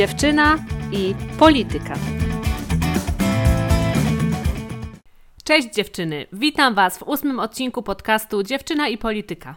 dziewczyna 0.00 0.58
i 0.92 1.14
polityka. 1.38 1.94
Cześć 5.44 5.74
dziewczyny, 5.74 6.26
witam 6.32 6.74
Was 6.74 6.98
w 6.98 7.02
ósmym 7.02 7.40
odcinku 7.40 7.82
podcastu 7.82 8.42
Dziewczyna 8.42 8.88
i 8.88 8.98
polityka. 8.98 9.56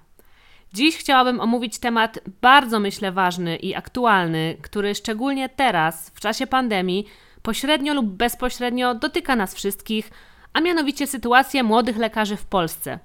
Dziś 0.73 0.97
chciałabym 0.97 1.39
omówić 1.39 1.79
temat 1.79 2.19
bardzo 2.41 2.79
myślę 2.79 3.11
ważny 3.11 3.55
i 3.55 3.75
aktualny, 3.75 4.57
który 4.61 4.95
szczególnie 4.95 5.49
teraz, 5.49 6.09
w 6.09 6.19
czasie 6.19 6.47
pandemii, 6.47 7.07
pośrednio 7.41 7.93
lub 7.93 8.05
bezpośrednio 8.05 8.95
dotyka 8.95 9.35
nas 9.35 9.55
wszystkich, 9.55 10.11
a 10.53 10.61
mianowicie 10.61 11.07
sytuację 11.07 11.63
młodych 11.63 11.97
lekarzy 11.97 12.37
w 12.37 12.45
Polsce. 12.45 12.99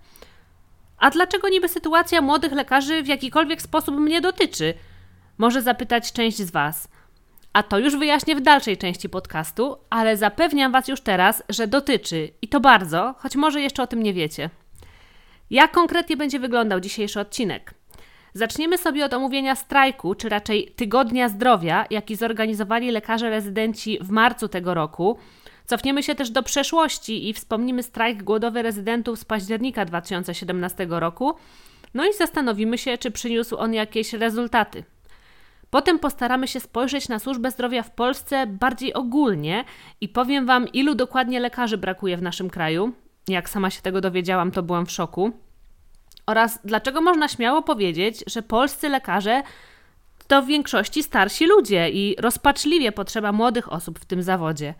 A 0.99 1.11
dlaczego 1.11 1.49
niby 1.49 1.69
sytuacja 1.69 2.21
młodych 2.21 2.53
lekarzy 2.53 3.03
w 3.03 3.09
jakikolwiek 3.09 3.63
sposób 3.63 3.97
mnie 3.97 4.21
dotyczy? 4.21 4.75
Może 5.39 5.63
zapytać 5.63 6.13
część 6.13 6.37
z 6.37 6.51
Was. 6.51 6.89
A 7.53 7.63
to 7.63 7.79
już 7.79 7.97
wyjaśnię 7.97 8.37
w 8.37 8.41
dalszej 8.41 8.77
części 8.77 9.09
podcastu, 9.09 9.77
ale 9.91 10.17
zapewniam 10.17 10.73
Was 10.73 10.89
już 10.89 11.01
teraz, 11.01 11.43
że 11.49 11.67
dotyczy 11.67 12.31
i 12.43 12.49
to 12.49 12.61
bardzo, 12.61 13.15
choć 13.19 13.37
może 13.37 13.61
jeszcze 13.61 13.83
o 13.83 13.87
tym 13.87 14.03
nie 14.03 14.15
wiecie. 14.15 14.51
Jak 15.51 15.73
konkretnie 15.73 16.17
będzie 16.17 16.39
wyglądał 16.39 16.81
dzisiejszy 16.81 17.21
odcinek? 17.21 17.75
Zaczniemy 18.35 18.79
sobie 18.79 19.05
od 19.05 19.15
omówienia 19.15 19.55
strajku, 19.55 20.15
czy 20.15 20.29
raczej 20.29 20.73
Tygodnia 20.77 21.29
Zdrowia, 21.29 21.87
jaki 21.91 22.17
zorganizowali 22.17 22.91
lekarze 22.91 23.31
rezydenci 23.31 23.99
w 24.01 24.11
marcu 24.11 24.49
tego 24.49 24.75
roku. 24.75 25.19
Cofniemy 25.67 26.03
się 26.03 26.15
też 26.15 26.31
do 26.31 26.43
przeszłości 26.43 27.29
i 27.29 27.35
wspomnimy 27.35 27.83
strajk 27.83 28.23
głodowy 28.23 28.63
rezydentów 28.63 29.19
z 29.19 29.25
października 29.25 29.85
2017 29.85 30.87
roku. 30.91 31.35
No 31.95 32.07
i 32.07 32.15
zastanowimy 32.15 32.79
się, 32.79 32.99
czy 32.99 33.11
przyniósł 33.11 33.57
on 33.57 33.75
jakieś 33.75 34.13
rezultaty. 34.13 34.85
Potem 35.71 35.99
postaramy 35.99 36.49
się 36.49 36.61
spojrzeć 36.61 37.09
na 37.09 37.19
służbę 37.19 37.51
zdrowia 37.51 37.83
w 37.83 37.91
Polsce 37.91 38.47
bardziej 38.47 38.95
ogólnie 38.95 39.65
i 40.01 40.09
powiem 40.09 40.47
Wam, 40.47 40.69
ilu 40.69 40.95
dokładnie 40.95 41.41
lekarzy 41.41 41.79
brakuje 41.79 42.17
w 42.17 42.23
naszym 42.23 42.51
kraju. 42.51 42.93
Jak 43.29 43.51
sama 43.51 43.71
się 43.71 43.83
tego 43.83 44.01
dowiedziałam, 44.01 44.51
to 44.51 44.63
byłam 44.63 44.87
w 44.87 44.91
szoku. 44.91 45.33
Oraz 46.27 46.59
dlaczego 46.65 47.01
można 47.01 47.29
śmiało 47.29 47.63
powiedzieć, 47.63 48.25
że 48.27 48.43
polscy 48.43 48.89
lekarze 48.89 49.43
to 50.27 50.43
w 50.43 50.47
większości 50.47 51.03
starsi 51.03 51.47
ludzie 51.47 51.91
i 51.91 52.17
rozpaczliwie 52.19 52.93
potrzeba 52.93 53.33
młodych 53.33 53.73
osób 53.73 53.99
w 53.99 54.05
tym 54.05 54.23
zawodzie. 54.23 54.75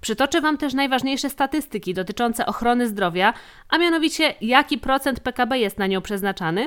Przytoczę 0.00 0.40
Wam 0.40 0.58
też 0.58 0.74
najważniejsze 0.74 1.30
statystyki 1.30 1.94
dotyczące 1.94 2.46
ochrony 2.46 2.88
zdrowia, 2.88 3.34
a 3.68 3.78
mianowicie 3.78 4.34
jaki 4.40 4.78
procent 4.78 5.20
PKB 5.20 5.58
jest 5.58 5.78
na 5.78 5.86
nią 5.86 6.00
przeznaczany 6.00 6.66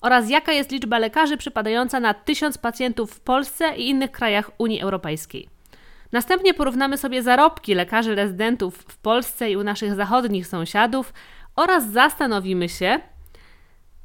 oraz 0.00 0.30
jaka 0.30 0.52
jest 0.52 0.70
liczba 0.70 0.98
lekarzy 0.98 1.36
przypadająca 1.36 2.00
na 2.00 2.14
1000 2.14 2.58
pacjentów 2.58 3.12
w 3.12 3.20
Polsce 3.20 3.76
i 3.76 3.88
innych 3.88 4.10
krajach 4.10 4.50
Unii 4.58 4.80
Europejskiej. 4.80 5.48
Następnie 6.12 6.54
porównamy 6.54 6.98
sobie 6.98 7.22
zarobki 7.22 7.74
lekarzy 7.74 8.14
rezydentów 8.14 8.78
w 8.78 8.96
Polsce 8.96 9.50
i 9.50 9.56
u 9.56 9.64
naszych 9.64 9.94
zachodnich 9.94 10.46
sąsiadów 10.46 11.12
oraz 11.56 11.90
zastanowimy 11.90 12.68
się, 12.68 13.00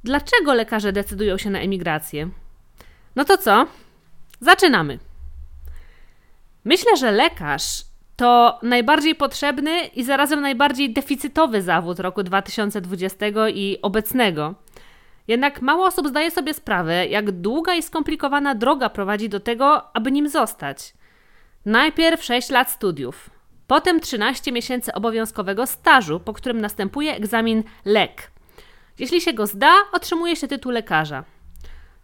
dlaczego 0.04 0.54
lekarze 0.54 0.92
decydują 0.92 1.38
się 1.38 1.50
na 1.50 1.60
emigrację. 1.60 2.30
No 3.16 3.26
to 3.26 3.38
co? 3.38 3.66
Zaczynamy. 4.40 5.00
Myślę, 6.66 6.98
że 6.98 7.12
lekarz 7.12 7.84
to 8.16 8.60
najbardziej 8.64 9.16
potrzebny 9.16 9.86
i 9.86 10.04
zarazem 10.04 10.42
najbardziej 10.42 10.94
deficytowy 10.94 11.62
zawód 11.62 12.00
roku 12.00 12.24
2020 12.24 13.26
i 13.50 13.78
obecnego. 13.82 14.56
Jednak 15.28 15.62
mało 15.62 15.86
osób 15.86 16.08
zdaje 16.08 16.32
sobie 16.32 16.54
sprawę, 16.54 17.08
jak 17.08 17.32
długa 17.32 17.76
i 17.76 17.84
skomplikowana 17.84 18.56
droga 18.56 18.90
prowadzi 18.90 19.30
do 19.30 19.40
tego, 19.40 19.96
aby 19.96 20.12
nim 20.12 20.30
zostać. 20.30 20.94
Najpierw 21.66 22.24
6 22.24 22.50
lat 22.50 22.72
studiów, 22.72 23.30
potem 23.68 24.00
13 24.00 24.52
miesięcy 24.52 24.94
obowiązkowego 24.94 25.68
stażu, 25.68 26.20
po 26.20 26.34
którym 26.34 26.62
następuje 26.62 27.16
egzamin 27.16 27.64
LEK. 27.86 28.32
Jeśli 29.00 29.22
się 29.22 29.34
go 29.34 29.48
zda, 29.48 29.74
otrzymuje 29.92 30.36
się 30.36 30.48
tytuł 30.48 30.72
lekarza. 30.72 31.24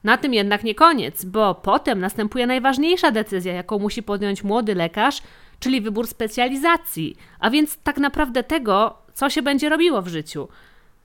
Na 0.03 0.17
tym 0.17 0.33
jednak 0.33 0.63
nie 0.63 0.75
koniec, 0.75 1.25
bo 1.25 1.55
potem 1.55 1.99
następuje 1.99 2.47
najważniejsza 2.47 3.11
decyzja, 3.11 3.53
jaką 3.53 3.79
musi 3.79 4.03
podjąć 4.03 4.43
młody 4.43 4.75
lekarz, 4.75 5.21
czyli 5.59 5.81
wybór 5.81 6.07
specjalizacji, 6.07 7.15
a 7.39 7.49
więc 7.49 7.77
tak 7.77 7.97
naprawdę 7.97 8.43
tego, 8.43 8.97
co 9.13 9.29
się 9.29 9.41
będzie 9.41 9.69
robiło 9.69 10.01
w 10.01 10.07
życiu. 10.07 10.47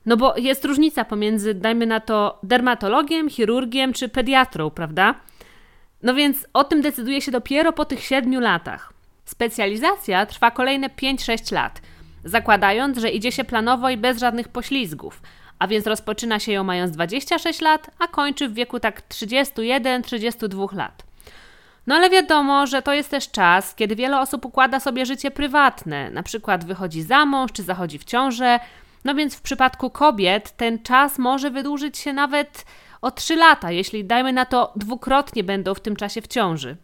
No 0.07 0.17
bo 0.17 0.37
jest 0.37 0.65
różnica 0.65 1.05
pomiędzy, 1.05 1.55
dajmy 1.55 1.87
na 1.87 2.01
to, 2.01 2.39
dermatologiem, 2.43 3.31
chirurgiem 3.31 3.93
czy 3.93 4.09
pediatrą, 4.09 4.71
prawda? 4.71 5.15
No 6.03 6.15
więc 6.15 6.47
o 6.53 6.65
tym 6.65 6.83
decyduje 6.83 7.21
się 7.21 7.31
dopiero 7.33 7.73
po 7.73 7.85
tych 7.85 8.05
siedmiu 8.05 8.41
latach. 8.41 8.93
Specjalizacja 9.25 10.27
trwa 10.27 10.51
kolejne 10.51 10.89
5-6 10.89 11.53
lat, 11.53 11.81
zakładając, 12.25 12.99
że 12.99 13.11
idzie 13.11 13.33
się 13.33 13.45
planowo 13.45 13.91
i 13.91 13.97
bez 13.97 14.19
żadnych 14.19 14.49
poślizgów, 14.49 15.23
a 15.59 15.67
więc 15.67 15.87
rozpoczyna 15.87 16.39
się 16.39 16.53
ją 16.53 16.65
mając 16.65 16.91
26 16.91 17.61
lat, 17.61 17.91
a 17.99 18.07
kończy 18.07 18.49
w 18.49 18.55
wieku 18.55 18.81
tak 18.81 19.03
31-32 19.09 20.77
lat. 20.77 21.03
No 21.87 21.95
ale 21.95 22.11
wiadomo, 22.11 22.67
że 22.67 22.83
to 22.83 22.93
jest 22.93 23.11
też 23.11 23.31
czas, 23.31 23.75
kiedy 23.75 23.97
wiele 23.97 24.21
osób 24.21 24.45
układa 24.45 24.81
sobie 24.81 25.07
życie 25.07 25.31
prywatne, 25.31 26.11
na 26.11 26.23
przykład 26.23 26.65
wychodzi 26.65 27.03
za 27.03 27.27
mąż 27.27 27.53
czy 27.53 27.63
zachodzi 27.63 27.99
w 27.99 28.05
ciążę, 28.05 28.61
no 29.05 29.15
więc 29.15 29.35
w 29.35 29.43
przypadku 29.43 29.91
kobiet 29.91 30.57
ten 30.57 30.83
czas 30.83 31.19
może 31.19 31.51
wydłużyć 31.51 31.99
się 31.99 32.13
nawet 32.13 32.65
o 33.03 33.11
3 33.11 33.37
lata, 33.37 33.71
jeśli 33.71 34.05
dajmy 34.05 34.33
na 34.33 34.45
to 34.45 34.73
dwukrotnie 34.77 35.45
będą 35.45 35.75
w 35.75 35.81
tym 35.81 35.97
czasie 35.97 36.23
w 36.23 36.29
ciąży. 36.29 36.77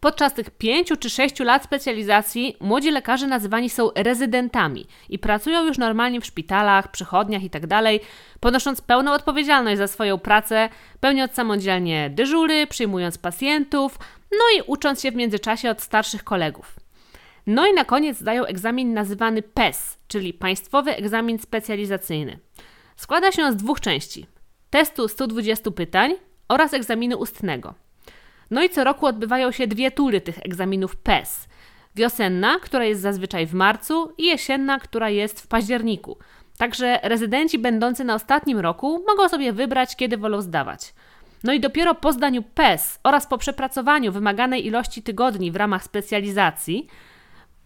Podczas 0.00 0.34
tych 0.34 0.50
pięciu 0.50 0.96
czy 0.96 1.10
sześciu 1.10 1.44
lat 1.44 1.64
specjalizacji 1.64 2.56
młodzi 2.60 2.90
lekarze 2.90 3.26
nazywani 3.26 3.70
są 3.70 3.90
rezydentami 3.94 4.86
i 5.08 5.18
pracują 5.18 5.64
już 5.64 5.78
normalnie 5.78 6.20
w 6.20 6.26
szpitalach, 6.26 6.90
przychodniach 6.90 7.42
itd., 7.42 7.68
tak 7.68 7.84
ponosząc 8.40 8.80
pełną 8.80 9.12
odpowiedzialność 9.12 9.78
za 9.78 9.86
swoją 9.86 10.18
pracę, 10.18 10.68
pełniąc 11.00 11.32
samodzielnie 11.32 12.10
dyżury, 12.10 12.66
przyjmując 12.66 13.18
pacjentów, 13.18 13.98
no 14.32 14.58
i 14.58 14.62
ucząc 14.66 15.02
się 15.02 15.10
w 15.10 15.14
międzyczasie 15.14 15.70
od 15.70 15.80
starszych 15.82 16.24
kolegów. 16.24 16.77
No 17.50 17.66
i 17.66 17.72
na 17.72 17.84
koniec 17.84 18.18
zdają 18.18 18.44
egzamin 18.44 18.94
nazywany 18.94 19.42
PES, 19.42 19.98
czyli 20.08 20.34
Państwowy 20.34 20.96
Egzamin 20.96 21.38
Specjalizacyjny. 21.38 22.38
Składa 22.96 23.32
się 23.32 23.52
z 23.52 23.56
dwóch 23.56 23.80
części: 23.80 24.26
testu 24.70 25.08
120 25.08 25.70
pytań 25.70 26.14
oraz 26.48 26.74
egzaminu 26.74 27.18
ustnego. 27.18 27.74
No 28.50 28.62
i 28.62 28.70
co 28.70 28.84
roku 28.84 29.06
odbywają 29.06 29.52
się 29.52 29.66
dwie 29.66 29.90
tury 29.90 30.20
tych 30.20 30.38
egzaminów 30.38 30.96
PES. 30.96 31.48
Wiosenna, 31.96 32.58
która 32.62 32.84
jest 32.84 33.00
zazwyczaj 33.00 33.46
w 33.46 33.54
marcu, 33.54 34.12
i 34.18 34.26
jesienna, 34.26 34.78
która 34.78 35.10
jest 35.10 35.40
w 35.40 35.46
październiku. 35.46 36.18
Także 36.58 37.00
rezydenci 37.02 37.58
będący 37.58 38.04
na 38.04 38.14
ostatnim 38.14 38.58
roku 38.58 39.04
mogą 39.06 39.28
sobie 39.28 39.52
wybrać, 39.52 39.96
kiedy 39.96 40.16
wolą 40.16 40.42
zdawać. 40.42 40.94
No 41.44 41.52
i 41.52 41.60
dopiero 41.60 41.94
po 41.94 42.12
zdaniu 42.12 42.42
PES 42.42 42.98
oraz 43.04 43.26
po 43.26 43.38
przepracowaniu 43.38 44.12
wymaganej 44.12 44.66
ilości 44.66 45.02
tygodni 45.02 45.50
w 45.50 45.56
ramach 45.56 45.84
specjalizacji, 45.84 46.88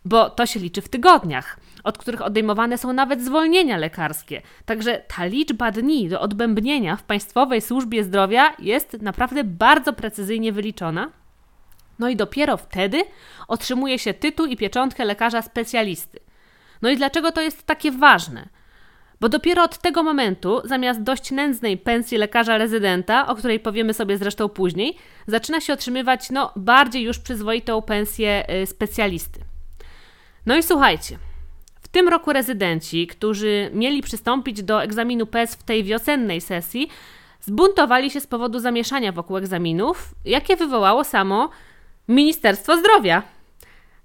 bo 0.04 0.30
to 0.30 0.46
się 0.46 0.60
liczy 0.60 0.82
w 0.82 0.88
tygodniach, 0.88 1.56
od 1.84 1.98
których 1.98 2.22
odejmowane 2.22 2.78
są 2.78 2.92
nawet 2.92 3.22
zwolnienia 3.24 3.76
lekarskie. 3.76 4.42
Także 4.64 5.02
ta 5.16 5.24
liczba 5.24 5.70
dni 5.70 6.08
do 6.08 6.20
odbębnienia 6.20 6.96
w 6.96 7.02
Państwowej 7.02 7.60
Służbie 7.60 8.04
Zdrowia 8.04 8.54
jest 8.58 9.02
naprawdę 9.02 9.44
bardzo 9.44 9.92
precyzyjnie 9.92 10.52
wyliczona. 10.52 11.10
No 11.98 12.08
i 12.08 12.16
dopiero 12.16 12.56
wtedy 12.56 13.04
otrzymuje 13.48 13.98
się 13.98 14.14
tytuł 14.14 14.46
i 14.46 14.56
pieczątkę 14.56 15.04
lekarza 15.04 15.42
specjalisty. 15.42 16.18
No 16.82 16.90
i 16.90 16.96
dlaczego 16.96 17.32
to 17.32 17.40
jest 17.40 17.66
takie 17.66 17.92
ważne? 17.92 18.48
Bo 19.20 19.28
dopiero 19.28 19.62
od 19.62 19.78
tego 19.78 20.02
momentu, 20.02 20.60
zamiast 20.64 21.02
dość 21.02 21.30
nędznej 21.30 21.78
pensji 21.78 22.18
lekarza 22.18 22.58
rezydenta, 22.58 23.26
o 23.26 23.34
której 23.34 23.60
powiemy 23.60 23.94
sobie 23.94 24.18
zresztą 24.18 24.48
później, 24.48 24.96
zaczyna 25.26 25.60
się 25.60 25.72
otrzymywać 25.72 26.30
no, 26.30 26.52
bardziej 26.56 27.02
już 27.02 27.18
przyzwoitą 27.18 27.82
pensję 27.82 28.44
y, 28.62 28.66
specjalisty. 28.66 29.51
No 30.46 30.56
i 30.56 30.62
słuchajcie, 30.62 31.18
w 31.80 31.88
tym 31.88 32.08
roku 32.08 32.32
rezydenci, 32.32 33.06
którzy 33.06 33.70
mieli 33.74 34.02
przystąpić 34.02 34.62
do 34.62 34.82
egzaminu 34.82 35.26
PES 35.26 35.54
w 35.54 35.62
tej 35.62 35.84
wiosennej 35.84 36.40
sesji, 36.40 36.88
zbuntowali 37.40 38.10
się 38.10 38.20
z 38.20 38.26
powodu 38.26 38.58
zamieszania 38.58 39.12
wokół 39.12 39.36
egzaminów, 39.36 40.14
jakie 40.24 40.56
wywołało 40.56 41.04
samo 41.04 41.50
Ministerstwo 42.08 42.76
Zdrowia. 42.76 43.22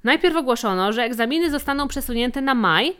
Najpierw 0.03 0.35
ogłoszono, 0.35 0.93
że 0.93 1.03
egzaminy 1.03 1.51
zostaną 1.51 1.87
przesunięte 1.87 2.41
na 2.41 2.53
maj, 2.53 2.95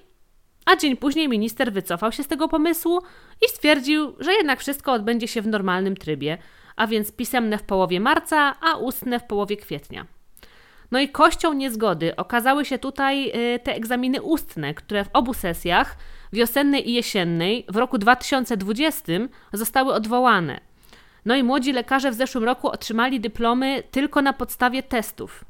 a 0.66 0.76
dzień 0.76 0.98
później 0.98 1.30
minister 1.30 1.74
wycofał 1.74 2.12
się 2.12 2.24
z 2.24 2.28
tego 2.28 2.48
pomysłu 2.48 3.02
i 3.46 3.50
stwierdził, 3.50 4.16
że 4.20 4.34
jednak 4.34 4.60
wszystko 4.60 4.94
odbędzie 4.94 5.28
się 5.28 5.42
w 5.42 5.48
normalnym 5.48 5.98
trybie, 5.98 6.38
a 6.76 6.88
więc 6.88 7.12
pisemne 7.12 7.58
w 7.58 7.64
połowie 7.64 8.00
marca, 8.00 8.56
a 8.62 8.78
ustne 8.78 9.20
w 9.20 9.24
połowie 9.24 9.58
kwietnia. 9.58 10.17
No 10.92 11.00
i 11.00 11.10
kością 11.10 11.54
niezgody 11.54 12.16
okazały 12.16 12.66
się 12.66 12.78
tutaj 12.78 13.32
y, 13.56 13.60
te 13.60 13.76
egzaminy 13.76 14.22
ustne, 14.22 14.74
które 14.74 15.04
w 15.06 15.10
obu 15.14 15.34
sesjach, 15.34 15.98
wiosennej 16.34 16.90
i 16.90 16.94
jesiennej, 16.94 17.66
w 17.70 17.76
roku 17.76 17.98
2020 17.98 19.14
zostały 19.54 19.94
odwołane. 19.94 20.60
No 21.26 21.36
i 21.36 21.44
młodzi 21.44 21.74
lekarze 21.74 22.12
w 22.12 22.14
zeszłym 22.14 22.44
roku 22.44 22.68
otrzymali 22.70 23.20
dyplomy 23.20 23.84
tylko 23.92 24.22
na 24.22 24.34
podstawie 24.34 24.84
testów. 24.84 25.46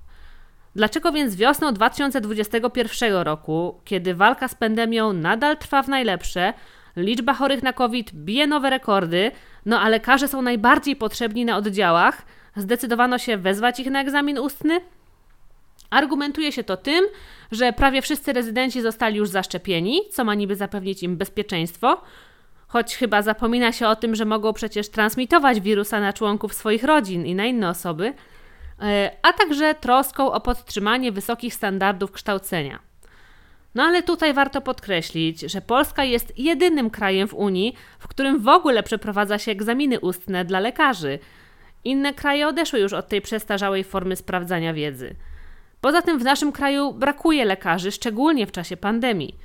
Dlaczego 0.76 1.12
więc 1.12 1.36
wiosną 1.36 1.74
2021 1.74 3.14
roku, 3.14 3.82
kiedy 3.86 4.16
walka 4.16 4.48
z 4.48 4.56
pandemią 4.56 5.14
nadal 5.14 5.58
trwa 5.58 5.84
w 5.84 5.88
najlepsze, 5.88 6.54
liczba 6.96 7.34
chorych 7.34 7.64
na 7.64 7.74
COVID 7.74 8.14
bije 8.14 8.48
nowe 8.48 8.70
rekordy, 8.70 9.32
no 9.66 9.80
a 9.82 9.90
lekarze 9.90 10.28
są 10.28 10.42
najbardziej 10.42 10.96
potrzebni 10.96 11.46
na 11.46 11.58
oddziałach, 11.58 12.26
zdecydowano 12.56 13.18
się 13.18 13.38
wezwać 13.38 13.80
ich 13.80 13.92
na 13.92 14.02
egzamin 14.02 14.40
ustny? 14.40 14.82
Argumentuje 15.90 16.52
się 16.52 16.64
to 16.64 16.78
tym, 16.78 17.06
że 17.52 17.74
prawie 17.74 18.02
wszyscy 18.02 18.34
rezydenci 18.34 18.82
zostali 18.82 19.18
już 19.18 19.30
zaszczepieni, 19.30 20.02
co 20.12 20.24
ma 20.24 20.36
niby 20.36 20.56
zapewnić 20.56 21.04
im 21.04 21.18
bezpieczeństwo, 21.18 22.02
choć 22.68 22.96
chyba 22.96 23.22
zapomina 23.22 23.72
się 23.72 23.88
o 23.88 23.96
tym, 23.96 24.16
że 24.16 24.26
mogą 24.26 24.54
przecież 24.54 24.90
transmitować 24.90 25.60
wirusa 25.60 26.00
na 26.00 26.14
członków 26.14 26.54
swoich 26.54 26.84
rodzin 26.84 27.26
i 27.26 27.36
na 27.36 27.46
inne 27.46 27.70
osoby, 27.70 28.14
e, 28.82 29.12
a 29.22 29.34
także 29.34 29.76
troską 29.76 30.32
o 30.32 30.42
podtrzymanie 30.42 31.12
wysokich 31.12 31.54
standardów 31.54 32.12
kształcenia. 32.12 32.80
No 33.76 33.84
ale 33.84 34.04
tutaj 34.04 34.34
warto 34.34 34.62
podkreślić, 34.62 35.40
że 35.40 35.62
Polska 35.62 36.04
jest 36.04 36.40
jedynym 36.40 36.90
krajem 36.90 37.28
w 37.28 37.34
Unii, 37.34 37.76
w 38.00 38.08
którym 38.08 38.40
w 38.40 38.48
ogóle 38.48 38.84
przeprowadza 38.84 39.38
się 39.38 39.52
egzaminy 39.52 40.00
ustne 40.00 40.46
dla 40.46 40.60
lekarzy. 40.60 41.20
Inne 41.84 42.14
kraje 42.14 42.48
odeszły 42.48 42.80
już 42.80 42.94
od 42.94 43.08
tej 43.08 43.22
przestarzałej 43.22 43.84
formy 43.84 44.16
sprawdzania 44.16 44.74
wiedzy. 44.74 45.16
Poza 45.88 46.02
tym 46.02 46.20
w 46.20 46.24
naszym 46.24 46.52
kraju 46.52 46.94
brakuje 46.94 47.46
lekarzy, 47.46 47.92
szczególnie 47.92 48.48
w 48.48 48.52
czasie 48.52 48.78
pandemii. 48.78 49.36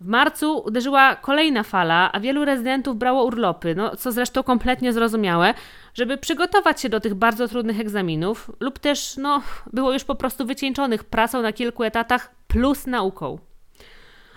W 0.00 0.06
marcu 0.06 0.58
uderzyła 0.58 1.16
kolejna 1.16 1.62
fala, 1.62 2.12
a 2.12 2.20
wielu 2.20 2.44
rezydentów 2.44 2.96
brało 2.96 3.24
urlopy, 3.24 3.74
no, 3.74 3.96
co 3.96 4.12
zresztą 4.12 4.42
kompletnie 4.42 4.92
zrozumiałe, 4.92 5.54
żeby 5.94 6.16
przygotować 6.18 6.80
się 6.80 6.88
do 6.88 7.00
tych 7.00 7.14
bardzo 7.14 7.48
trudnych 7.48 7.80
egzaminów, 7.80 8.50
lub 8.60 8.78
też 8.78 9.16
no, 9.16 9.42
było 9.72 9.92
już 9.92 10.04
po 10.04 10.14
prostu 10.14 10.46
wycieńczonych 10.46 11.04
pracą 11.04 11.42
na 11.42 11.52
kilku 11.52 11.84
etatach 11.84 12.34
plus 12.48 12.86
nauką. 12.86 13.38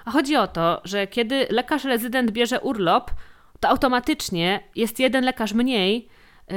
A 0.05 0.11
chodzi 0.11 0.35
o 0.35 0.47
to, 0.47 0.81
że 0.83 1.07
kiedy 1.07 1.47
lekarz 1.49 1.83
rezydent 1.83 2.31
bierze 2.31 2.59
urlop, 2.59 3.11
to 3.59 3.69
automatycznie 3.69 4.59
jest 4.75 4.99
jeden 4.99 5.25
lekarz 5.25 5.53
mniej 5.53 6.07
yy, 6.47 6.55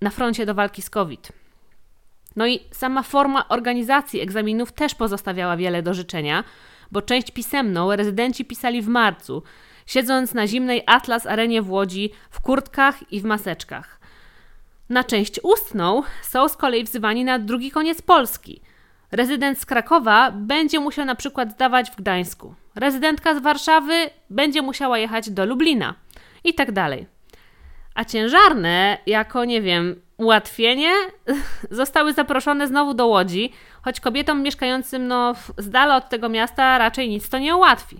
na 0.00 0.10
froncie 0.10 0.46
do 0.46 0.54
walki 0.54 0.82
z 0.82 0.90
COVID. 0.90 1.39
No 2.36 2.46
i 2.46 2.60
sama 2.70 3.02
forma 3.02 3.48
organizacji 3.48 4.20
egzaminów 4.20 4.72
też 4.72 4.94
pozostawiała 4.94 5.56
wiele 5.56 5.82
do 5.82 5.94
życzenia, 5.94 6.44
bo 6.90 7.02
część 7.02 7.30
pisemną 7.30 7.96
rezydenci 7.96 8.44
pisali 8.44 8.82
w 8.82 8.88
marcu, 8.88 9.42
siedząc 9.86 10.34
na 10.34 10.46
zimnej 10.46 10.82
Atlas 10.86 11.26
Arenie 11.26 11.62
w 11.62 11.70
Łodzi 11.70 12.10
w 12.30 12.40
kurtkach 12.40 13.12
i 13.12 13.20
w 13.20 13.24
maseczkach. 13.24 14.00
Na 14.88 15.04
część 15.04 15.40
ustną 15.42 16.02
są 16.22 16.48
z 16.48 16.56
kolei 16.56 16.84
wzywani 16.84 17.24
na 17.24 17.38
drugi 17.38 17.70
koniec 17.70 18.02
Polski. 18.02 18.60
Rezydent 19.12 19.58
z 19.58 19.66
Krakowa 19.66 20.30
będzie 20.30 20.80
musiał 20.80 21.04
na 21.04 21.14
przykład 21.14 21.52
zdawać 21.52 21.90
w 21.90 21.96
Gdańsku. 21.96 22.54
Rezydentka 22.74 23.34
z 23.34 23.42
Warszawy 23.42 24.10
będzie 24.30 24.62
musiała 24.62 24.98
jechać 24.98 25.30
do 25.30 25.46
Lublina 25.46 25.94
i 26.44 26.54
tak 26.54 26.72
dalej. 26.72 27.06
A 27.94 28.04
ciężarne, 28.04 28.98
jako 29.06 29.44
nie 29.44 29.62
wiem, 29.62 30.00
ułatwienie, 30.20 30.92
zostały 31.70 32.12
zaproszone 32.12 32.66
znowu 32.66 32.94
do 32.94 33.06
Łodzi, 33.06 33.52
choć 33.82 34.00
kobietom 34.00 34.42
mieszkającym 34.42 35.08
no, 35.08 35.34
z 35.58 35.70
dala 35.70 35.96
od 35.96 36.08
tego 36.08 36.28
miasta 36.28 36.78
raczej 36.78 37.08
nic 37.08 37.28
to 37.28 37.38
nie 37.38 37.56
ułatwi. 37.56 37.96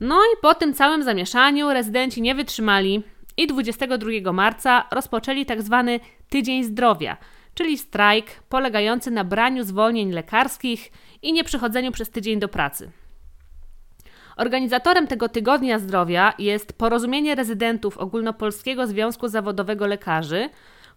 No 0.00 0.16
i 0.16 0.40
po 0.42 0.54
tym 0.54 0.74
całym 0.74 1.02
zamieszaniu 1.02 1.72
rezydenci 1.72 2.22
nie 2.22 2.34
wytrzymali 2.34 3.02
i 3.36 3.46
22 3.46 4.32
marca 4.32 4.84
rozpoczęli 4.90 5.46
tak 5.46 5.62
zwany 5.62 6.00
Tydzień 6.28 6.64
Zdrowia, 6.64 7.16
czyli 7.54 7.78
strajk 7.78 8.26
polegający 8.48 9.10
na 9.10 9.24
braniu 9.24 9.64
zwolnień 9.64 10.12
lekarskich 10.12 10.92
i 11.22 11.32
nieprzychodzeniu 11.32 11.92
przez 11.92 12.10
tydzień 12.10 12.38
do 12.38 12.48
pracy. 12.48 12.90
Organizatorem 14.36 15.06
tego 15.06 15.28
Tygodnia 15.28 15.78
Zdrowia 15.78 16.32
jest 16.38 16.72
Porozumienie 16.72 17.34
Rezydentów 17.34 17.98
Ogólnopolskiego 17.98 18.86
Związku 18.86 19.28
Zawodowego 19.28 19.86
Lekarzy, 19.86 20.48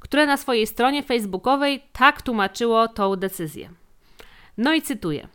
które 0.03 0.25
na 0.25 0.37
swojej 0.37 0.67
stronie 0.67 1.03
facebookowej 1.03 1.83
tak 1.93 2.21
tłumaczyło 2.21 2.87
tą 2.87 3.15
decyzję. 3.15 3.69
No 4.57 4.73
i 4.73 4.81
cytuję. 4.81 5.27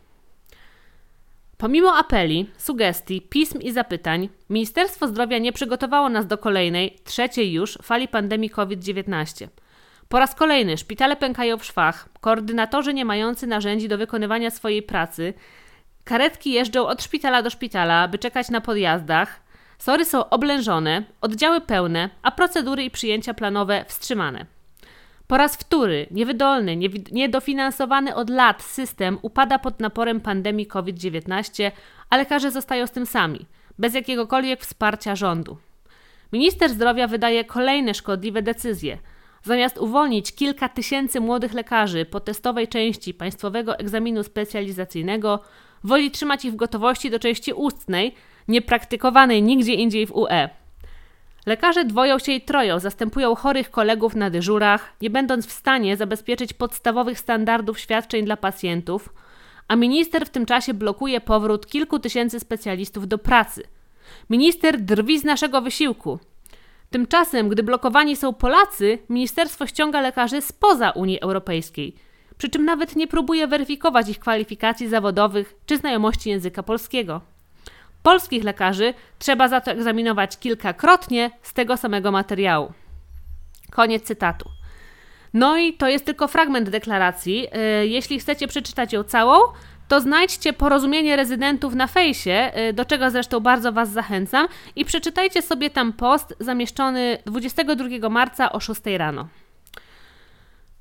Pomimo 1.57 1.97
apeli, 1.97 2.49
sugestii, 2.57 3.21
pism 3.21 3.59
i 3.59 3.71
zapytań, 3.71 4.29
Ministerstwo 4.49 5.07
Zdrowia 5.07 5.37
nie 5.37 5.53
przygotowało 5.53 6.09
nas 6.09 6.27
do 6.27 6.37
kolejnej, 6.37 6.99
trzeciej 7.03 7.53
już 7.53 7.77
fali 7.81 8.07
pandemii 8.07 8.49
COVID-19. 8.49 9.47
Po 10.09 10.19
raz 10.19 10.35
kolejny 10.35 10.77
szpitale 10.77 11.15
pękają 11.15 11.57
w 11.57 11.65
szwach, 11.65 12.09
koordynatorzy 12.21 12.93
nie 12.93 13.05
mający 13.05 13.47
narzędzi 13.47 13.87
do 13.87 13.97
wykonywania 13.97 14.51
swojej 14.51 14.83
pracy, 14.83 15.33
karetki 16.03 16.51
jeżdżą 16.51 16.87
od 16.87 17.03
szpitala 17.03 17.41
do 17.41 17.49
szpitala, 17.49 18.07
by 18.07 18.17
czekać 18.17 18.49
na 18.49 18.61
podjazdach, 18.61 19.41
sory 19.79 20.05
są 20.05 20.29
oblężone, 20.29 21.03
oddziały 21.21 21.61
pełne, 21.61 22.09
a 22.21 22.31
procedury 22.31 22.83
i 22.83 22.91
przyjęcia 22.91 23.33
planowe 23.33 23.85
wstrzymane. 23.87 24.58
Po 25.29 25.37
raz 25.37 25.55
wtóry 25.55 26.07
niewydolny, 26.11 26.77
niedofinansowany 27.11 28.15
od 28.15 28.29
lat 28.29 28.63
system 28.63 29.17
upada 29.21 29.59
pod 29.59 29.79
naporem 29.79 30.21
pandemii 30.21 30.67
COVID-19, 30.67 31.71
a 32.09 32.17
lekarze 32.17 32.51
zostają 32.51 32.87
z 32.87 32.91
tym 32.91 33.05
sami, 33.05 33.45
bez 33.79 33.93
jakiegokolwiek 33.93 34.61
wsparcia 34.61 35.15
rządu. 35.15 35.57
Minister 36.33 36.69
zdrowia 36.69 37.07
wydaje 37.07 37.45
kolejne 37.45 37.93
szkodliwe 37.93 38.41
decyzje. 38.41 38.97
Zamiast 39.43 39.77
uwolnić 39.77 40.35
kilka 40.35 40.69
tysięcy 40.69 41.19
młodych 41.19 41.53
lekarzy 41.53 42.05
po 42.05 42.19
testowej 42.19 42.67
części 42.67 43.13
państwowego 43.13 43.79
egzaminu 43.79 44.23
specjalizacyjnego, 44.23 45.39
woli 45.83 46.11
trzymać 46.11 46.45
ich 46.45 46.53
w 46.53 46.55
gotowości 46.55 47.09
do 47.09 47.19
części 47.19 47.53
ustnej, 47.53 48.15
niepraktykowanej 48.47 49.43
nigdzie 49.43 49.73
indziej 49.73 50.05
w 50.05 50.15
UE. 50.15 50.49
Lekarze 51.49 51.85
dwoją 51.85 52.19
się 52.19 52.31
i 52.31 52.41
troją, 52.41 52.79
zastępują 52.79 53.35
chorych 53.35 53.71
kolegów 53.71 54.15
na 54.15 54.29
dyżurach, 54.29 54.93
nie 55.01 55.09
będąc 55.09 55.47
w 55.47 55.51
stanie 55.51 55.97
zabezpieczyć 55.97 56.53
podstawowych 56.53 57.19
standardów 57.19 57.79
świadczeń 57.79 58.25
dla 58.25 58.37
pacjentów, 58.37 59.09
a 59.67 59.75
minister 59.75 60.25
w 60.25 60.29
tym 60.29 60.45
czasie 60.45 60.73
blokuje 60.73 61.21
powrót 61.21 61.67
kilku 61.67 61.99
tysięcy 61.99 62.39
specjalistów 62.39 63.07
do 63.07 63.17
pracy. 63.17 63.63
Minister 64.29 64.81
drwi 64.81 65.19
z 65.19 65.23
naszego 65.23 65.61
wysiłku. 65.61 66.19
Tymczasem, 66.89 67.49
gdy 67.49 67.63
blokowani 67.63 68.15
są 68.15 68.33
Polacy, 68.33 68.99
ministerstwo 69.09 69.67
ściąga 69.67 70.01
lekarzy 70.01 70.41
spoza 70.41 70.91
Unii 70.91 71.21
Europejskiej, 71.21 71.95
przy 72.37 72.49
czym 72.49 72.65
nawet 72.65 72.95
nie 72.95 73.07
próbuje 73.07 73.47
weryfikować 73.47 74.09
ich 74.09 74.19
kwalifikacji 74.19 74.87
zawodowych 74.87 75.55
czy 75.65 75.77
znajomości 75.77 76.29
języka 76.29 76.63
polskiego. 76.63 77.21
Polskich 78.03 78.43
lekarzy 78.43 78.93
trzeba 79.19 79.47
za 79.47 79.61
to 79.61 79.71
egzaminować 79.71 80.37
kilkakrotnie 80.37 81.31
z 81.41 81.53
tego 81.53 81.77
samego 81.77 82.11
materiału. 82.11 82.73
Koniec 83.71 84.03
cytatu. 84.03 84.49
No 85.33 85.57
i 85.57 85.73
to 85.73 85.87
jest 85.87 86.05
tylko 86.05 86.27
fragment 86.27 86.69
deklaracji. 86.69 87.47
Y, 87.81 87.87
jeśli 87.87 88.19
chcecie 88.19 88.47
przeczytać 88.47 88.93
ją 88.93 89.03
całą, 89.03 89.39
to 89.87 90.01
znajdźcie 90.01 90.53
porozumienie 90.53 91.15
rezydentów 91.15 91.75
na 91.75 91.87
fejsie, 91.87 92.51
y, 92.69 92.73
do 92.73 92.85
czego 92.85 93.09
zresztą 93.09 93.39
bardzo 93.39 93.71
Was 93.71 93.91
zachęcam, 93.91 94.47
i 94.75 94.85
przeczytajcie 94.85 95.41
sobie 95.41 95.69
tam 95.69 95.93
post 95.93 96.35
zamieszczony 96.39 97.17
22 97.25 98.09
marca 98.09 98.51
o 98.51 98.59
6 98.59 98.81
rano. 98.97 99.27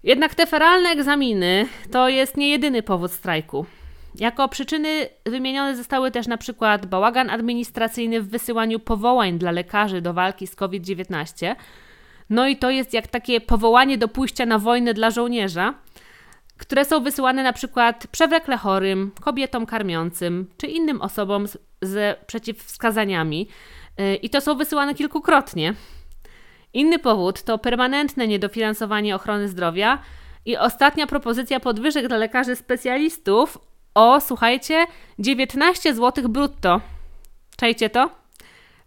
Jednak 0.02 0.34
te 0.34 0.46
feralne 0.46 0.88
egzaminy 0.88 1.66
to 1.92 2.08
jest 2.08 2.36
nie 2.36 2.48
jedyny 2.48 2.82
powód 2.82 3.12
strajku. 3.12 3.66
Jako 4.18 4.48
przyczyny 4.48 5.08
wymienione 5.26 5.76
zostały 5.76 6.10
też 6.10 6.26
na 6.26 6.36
przykład 6.36 6.86
bałagan 6.86 7.30
administracyjny 7.30 8.22
w 8.22 8.28
wysyłaniu 8.28 8.80
powołań 8.80 9.38
dla 9.38 9.50
lekarzy 9.50 10.00
do 10.00 10.14
walki 10.14 10.46
z 10.46 10.56
COVID-19. 10.56 11.54
No 12.30 12.48
i 12.48 12.56
to 12.56 12.70
jest 12.70 12.94
jak 12.94 13.06
takie 13.06 13.40
powołanie 13.40 13.98
do 13.98 14.08
pójścia 14.08 14.46
na 14.46 14.58
wojnę 14.58 14.94
dla 14.94 15.10
żołnierza, 15.10 15.74
które 16.58 16.84
są 16.84 17.02
wysyłane 17.02 17.42
na 17.42 17.52
przykład 17.52 18.06
przewlekle 18.06 18.56
chorym, 18.56 19.10
kobietom 19.20 19.66
karmiącym 19.66 20.46
czy 20.56 20.66
innym 20.66 21.02
osobom 21.02 21.46
z, 21.46 21.58
z 21.82 22.18
przeciwwskazaniami. 22.26 23.48
Y, 24.00 24.16
I 24.16 24.30
to 24.30 24.40
są 24.40 24.54
wysyłane 24.54 24.94
kilkukrotnie. 24.94 25.74
Inny 26.72 26.98
powód 26.98 27.42
to 27.42 27.58
permanentne 27.58 28.28
niedofinansowanie 28.28 29.16
ochrony 29.16 29.48
zdrowia 29.48 29.98
i 30.44 30.56
ostatnia 30.56 31.06
propozycja 31.06 31.60
podwyżek 31.60 32.08
dla 32.08 32.16
lekarzy 32.16 32.56
specjalistów 32.56 33.58
o, 33.94 34.20
słuchajcie, 34.20 34.86
19 35.18 35.94
zł 35.94 36.28
brutto. 36.28 36.80
Czajcie 37.56 37.90
to? 37.90 38.10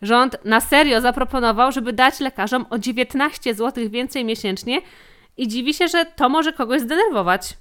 Rząd 0.01 0.45
na 0.45 0.61
serio 0.61 1.01
zaproponował, 1.01 1.71
żeby 1.71 1.93
dać 1.93 2.19
lekarzom 2.19 2.65
o 2.69 2.79
19 2.79 3.55
zł 3.55 3.89
więcej 3.89 4.25
miesięcznie 4.25 4.81
i 5.37 5.47
dziwi 5.47 5.73
się, 5.73 5.87
że 5.87 6.05
to 6.05 6.29
może 6.29 6.53
kogoś 6.53 6.81
zdenerwować. 6.81 7.57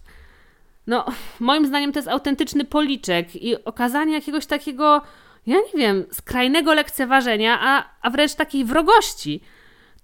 No, 0.86 1.04
moim 1.40 1.66
zdaniem 1.66 1.92
to 1.92 1.98
jest 1.98 2.08
autentyczny 2.08 2.64
policzek 2.64 3.36
i 3.36 3.64
okazanie 3.64 4.14
jakiegoś 4.14 4.46
takiego, 4.46 5.02
ja 5.46 5.56
nie 5.56 5.80
wiem, 5.80 6.04
skrajnego 6.12 6.74
lekceważenia, 6.74 7.58
a, 7.60 7.84
a 8.02 8.10
wręcz 8.10 8.34
takiej 8.34 8.64
wrogości. 8.64 9.40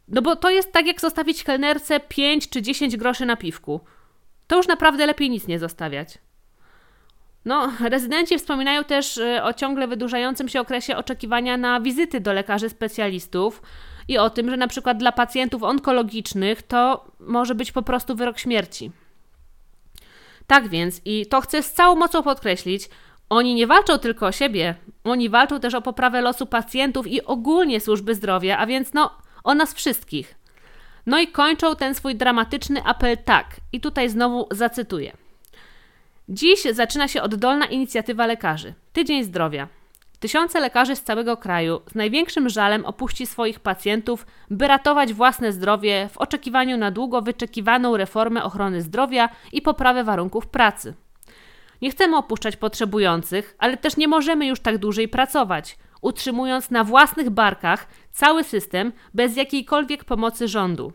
No 0.08 0.22
bo 0.22 0.36
to 0.36 0.50
jest 0.50 0.72
tak 0.72 0.86
jak 0.86 1.00
zostawić 1.00 1.44
kelnerce 1.44 2.00
5 2.00 2.48
czy 2.48 2.62
10 2.62 2.96
groszy 2.96 3.26
na 3.26 3.36
piwku. 3.36 3.80
To 4.46 4.56
już 4.56 4.68
naprawdę 4.68 5.06
lepiej 5.06 5.30
nic 5.30 5.46
nie 5.46 5.58
zostawiać. 5.58 6.18
No, 7.46 7.72
rezydenci 7.80 8.38
wspominają 8.38 8.84
też 8.84 9.16
y, 9.16 9.42
o 9.42 9.52
ciągle 9.52 9.88
wydłużającym 9.88 10.48
się 10.48 10.60
okresie 10.60 10.96
oczekiwania 10.96 11.56
na 11.56 11.80
wizyty 11.80 12.20
do 12.20 12.32
lekarzy 12.32 12.68
specjalistów 12.68 13.62
i 14.08 14.18
o 14.18 14.30
tym, 14.30 14.50
że 14.50 14.56
na 14.56 14.68
przykład 14.68 14.98
dla 14.98 15.12
pacjentów 15.12 15.62
onkologicznych 15.62 16.62
to 16.62 17.04
może 17.20 17.54
być 17.54 17.72
po 17.72 17.82
prostu 17.82 18.16
wyrok 18.16 18.38
śmierci. 18.38 18.90
Tak 20.46 20.68
więc, 20.68 21.00
i 21.04 21.26
to 21.26 21.40
chcę 21.40 21.62
z 21.62 21.72
całą 21.72 21.96
mocą 21.96 22.22
podkreślić, 22.22 22.88
oni 23.28 23.54
nie 23.54 23.66
walczą 23.66 23.98
tylko 23.98 24.26
o 24.26 24.32
siebie, 24.32 24.74
oni 25.04 25.28
walczą 25.28 25.60
też 25.60 25.74
o 25.74 25.82
poprawę 25.82 26.20
losu 26.20 26.46
pacjentów 26.46 27.06
i 27.06 27.24
ogólnie 27.24 27.80
służby 27.80 28.14
zdrowia, 28.14 28.58
a 28.58 28.66
więc 28.66 28.92
no 28.92 29.10
o 29.44 29.54
nas 29.54 29.74
wszystkich. 29.74 30.34
No 31.06 31.18
i 31.18 31.28
kończą 31.28 31.76
ten 31.76 31.94
swój 31.94 32.14
dramatyczny 32.14 32.84
apel 32.84 33.16
tak, 33.24 33.46
i 33.72 33.80
tutaj 33.80 34.08
znowu 34.08 34.48
zacytuję. 34.50 35.25
Dziś 36.28 36.62
zaczyna 36.72 37.08
się 37.08 37.22
oddolna 37.22 37.66
inicjatywa 37.66 38.26
lekarzy. 38.26 38.74
Tydzień 38.92 39.24
zdrowia. 39.24 39.68
Tysiące 40.20 40.60
lekarzy 40.60 40.96
z 40.96 41.02
całego 41.02 41.36
kraju 41.36 41.80
z 41.90 41.94
największym 41.94 42.48
żalem 42.48 42.84
opuści 42.84 43.26
swoich 43.26 43.60
pacjentów, 43.60 44.26
by 44.50 44.68
ratować 44.68 45.12
własne 45.12 45.52
zdrowie 45.52 46.08
w 46.12 46.18
oczekiwaniu 46.18 46.76
na 46.76 46.90
długo 46.90 47.22
wyczekiwaną 47.22 47.96
reformę 47.96 48.44
ochrony 48.44 48.82
zdrowia 48.82 49.28
i 49.52 49.62
poprawę 49.62 50.04
warunków 50.04 50.46
pracy. 50.46 50.94
Nie 51.82 51.90
chcemy 51.90 52.16
opuszczać 52.16 52.56
potrzebujących, 52.56 53.56
ale 53.58 53.76
też 53.76 53.96
nie 53.96 54.08
możemy 54.08 54.46
już 54.46 54.60
tak 54.60 54.78
dłużej 54.78 55.08
pracować, 55.08 55.78
utrzymując 56.00 56.70
na 56.70 56.84
własnych 56.84 57.30
barkach 57.30 57.86
cały 58.12 58.44
system 58.44 58.92
bez 59.14 59.36
jakiejkolwiek 59.36 60.04
pomocy 60.04 60.48
rządu. 60.48 60.92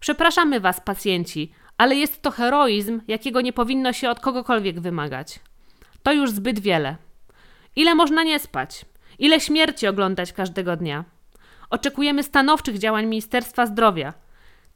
Przepraszamy 0.00 0.60
Was, 0.60 0.80
pacjenci, 0.80 1.52
ale 1.78 1.96
jest 1.96 2.22
to 2.22 2.30
heroizm, 2.30 3.00
jakiego 3.08 3.40
nie 3.40 3.52
powinno 3.52 3.92
się 3.92 4.10
od 4.10 4.20
kogokolwiek 4.20 4.80
wymagać. 4.80 5.40
To 6.02 6.12
już 6.12 6.30
zbyt 6.30 6.58
wiele. 6.58 6.96
Ile 7.76 7.94
można 7.94 8.22
nie 8.22 8.38
spać? 8.38 8.84
Ile 9.18 9.40
śmierci 9.40 9.86
oglądać 9.86 10.32
każdego 10.32 10.76
dnia? 10.76 11.04
Oczekujemy 11.70 12.22
stanowczych 12.22 12.78
działań 12.78 13.06
Ministerstwa 13.06 13.66
Zdrowia. 13.66 14.14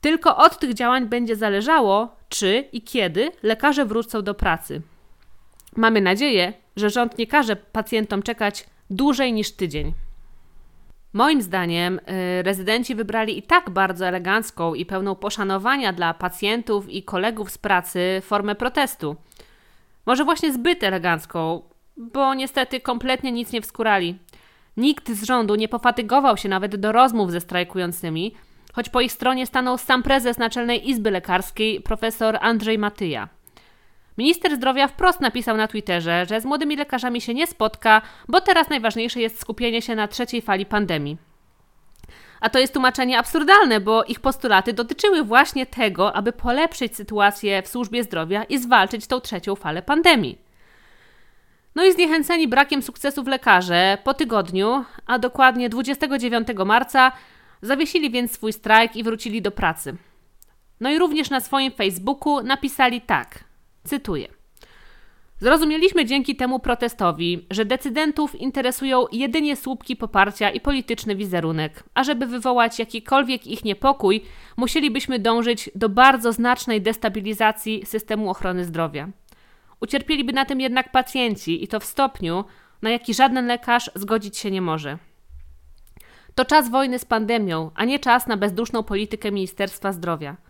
Tylko 0.01 0.37
od 0.37 0.59
tych 0.59 0.75
działań 0.75 1.07
będzie 1.07 1.37
zależało, 1.37 2.17
czy 2.29 2.65
i 2.73 2.83
kiedy 2.83 3.33
lekarze 3.43 3.85
wrócą 3.85 4.23
do 4.23 4.35
pracy. 4.35 4.83
Mamy 5.77 6.01
nadzieję, 6.01 6.53
że 6.77 6.91
rząd 6.91 7.19
nie 7.19 7.27
każe 7.27 7.57
pacjentom 7.57 8.23
czekać 8.23 8.67
dłużej 8.91 9.33
niż 9.33 9.51
tydzień. 9.51 9.93
Moim 11.13 11.43
zdaniem 11.43 11.99
y, 11.99 12.43
rezydenci 12.43 12.95
wybrali 12.95 13.39
i 13.39 13.43
tak 13.43 13.71
bardzo 13.71 14.07
elegancką 14.07 14.75
i 14.75 14.87
pełną 14.87 15.15
poszanowania 15.15 15.93
dla 15.93 16.15
pacjentów 16.15 16.89
i 16.89 17.03
kolegów 17.03 17.51
z 17.51 17.59
pracy 17.59 18.23
formę 18.25 18.55
protestu. 18.55 19.17
Może 20.07 20.25
właśnie 20.25 20.53
zbyt 20.53 20.85
elegancką, 20.85 21.63
bo 21.97 22.35
niestety 22.35 22.81
kompletnie 22.81 23.33
nic 23.33 23.53
nie 23.53 23.61
wskurali. 23.61 24.19
Nikt 24.77 25.11
z 25.11 25.25
rządu 25.25 25.55
nie 25.55 25.69
pofatygował 25.69 26.37
się 26.37 26.49
nawet 26.49 26.77
do 26.77 26.93
rozmów 26.93 27.31
ze 27.31 27.41
strajkującymi, 27.41 28.35
choć 28.73 28.89
po 28.89 29.01
ich 29.01 29.13
stronie 29.13 29.47
stanął 29.47 29.79
sam 29.79 30.03
prezes 30.03 30.39
Naczelnej 30.39 30.91
Izby 30.91 31.11
Lekarskiej, 31.11 31.81
profesor 31.81 32.39
Andrzej 32.41 32.79
Matyja. 32.79 33.29
Minister 34.19 34.57
zdrowia 34.57 34.89
wprost 34.89 35.21
napisał 35.21 35.57
na 35.57 35.69
Twitterze, 35.69 36.27
że 36.29 36.41
z 36.41 36.45
młodymi 36.45 36.77
lekarzami 36.77 37.21
się 37.21 37.35
nie 37.35 37.47
spotka, 37.47 38.03
bo 38.29 38.41
teraz 38.41 38.69
najważniejsze 38.69 39.21
jest 39.21 39.41
skupienie 39.41 39.83
się 39.83 39.95
na 39.95 40.09
trzeciej 40.09 40.43
fali 40.43 40.67
pandemii. 40.67 41.19
A 42.41 42.51
to 42.51 42.59
jest 42.59 42.73
tłumaczenie 42.73 43.19
absurdalne, 43.19 43.81
bo 43.81 44.05
ich 44.05 44.21
postulaty 44.21 44.73
dotyczyły 44.73 45.25
właśnie 45.25 45.67
tego, 45.67 46.17
aby 46.17 46.33
polepszyć 46.33 46.97
sytuację 46.97 47.63
w 47.63 47.69
służbie 47.69 48.05
zdrowia 48.05 48.45
i 48.45 48.59
zwalczyć 48.59 49.07
tą 49.07 49.21
trzecią 49.21 49.55
falę 49.55 49.83
pandemii. 49.83 50.39
No 51.75 51.85
i 51.85 51.93
zniechęceni 51.93 52.49
brakiem 52.49 52.83
sukcesów 52.83 53.27
lekarze 53.27 53.99
po 54.05 54.15
tygodniu, 54.15 54.85
a 55.07 55.19
dokładnie 55.19 55.69
29 55.69 56.49
marca, 56.67 57.13
zawiesili 57.63 58.11
więc 58.11 58.33
swój 58.33 58.53
strajk 58.53 58.97
i 58.97 59.05
wrócili 59.05 59.43
do 59.43 59.51
pracy. 59.51 59.97
No 60.81 60.91
i 60.91 60.99
również 60.99 61.31
na 61.31 61.41
swoim 61.41 61.73
Facebooku 61.73 62.43
napisali 62.43 63.01
tak: 63.01 63.48
Cytuję. 63.89 64.29
Zrozumieliśmy 65.41 66.05
dzięki 66.05 66.37
temu 66.37 66.61
protestowi, 66.61 67.47
że 67.51 67.65
decydentów 67.65 68.35
interesują 68.35 69.05
jedynie 69.13 69.57
słupki 69.57 69.97
poparcia 69.97 70.51
i 70.51 70.61
polityczny 70.61 71.17
wizerunek, 71.17 71.85
a 71.95 72.05
żeby 72.05 72.27
wywołać 72.27 72.79
jakikolwiek 72.79 73.47
ich 73.47 73.65
niepokój, 73.65 74.23
musielibyśmy 74.57 75.19
dążyć 75.19 75.71
do 75.75 75.89
bardzo 75.89 76.33
znacznej 76.33 76.83
destabilizacji 76.83 77.87
systemu 77.87 78.31
ochrony 78.31 78.65
zdrowia. 78.65 79.09
Ucierpieliby 79.81 80.33
na 80.33 80.45
tym 80.45 80.61
jednak 80.61 80.93
pacjenci 80.93 81.65
i 81.65 81.69
to 81.69 81.81
w 81.81 81.85
stopniu, 81.85 82.45
na 82.83 82.91
jaki 82.91 83.15
żaden 83.15 83.47
lekarz 83.47 83.91
zgodzić 83.95 84.39
się 84.39 84.51
nie 84.51 84.63
może. 84.63 84.99
To 86.35 86.45
czas 86.45 86.71
wojny 86.71 86.99
z 86.99 87.05
pandemią, 87.05 87.71
a 87.75 87.85
nie 87.85 87.99
czas 87.99 88.27
na 88.27 88.37
bezduszną 88.37 88.83
politykę 88.83 89.33
Ministerstwa 89.33 89.93
Zdrowia. 89.93 90.48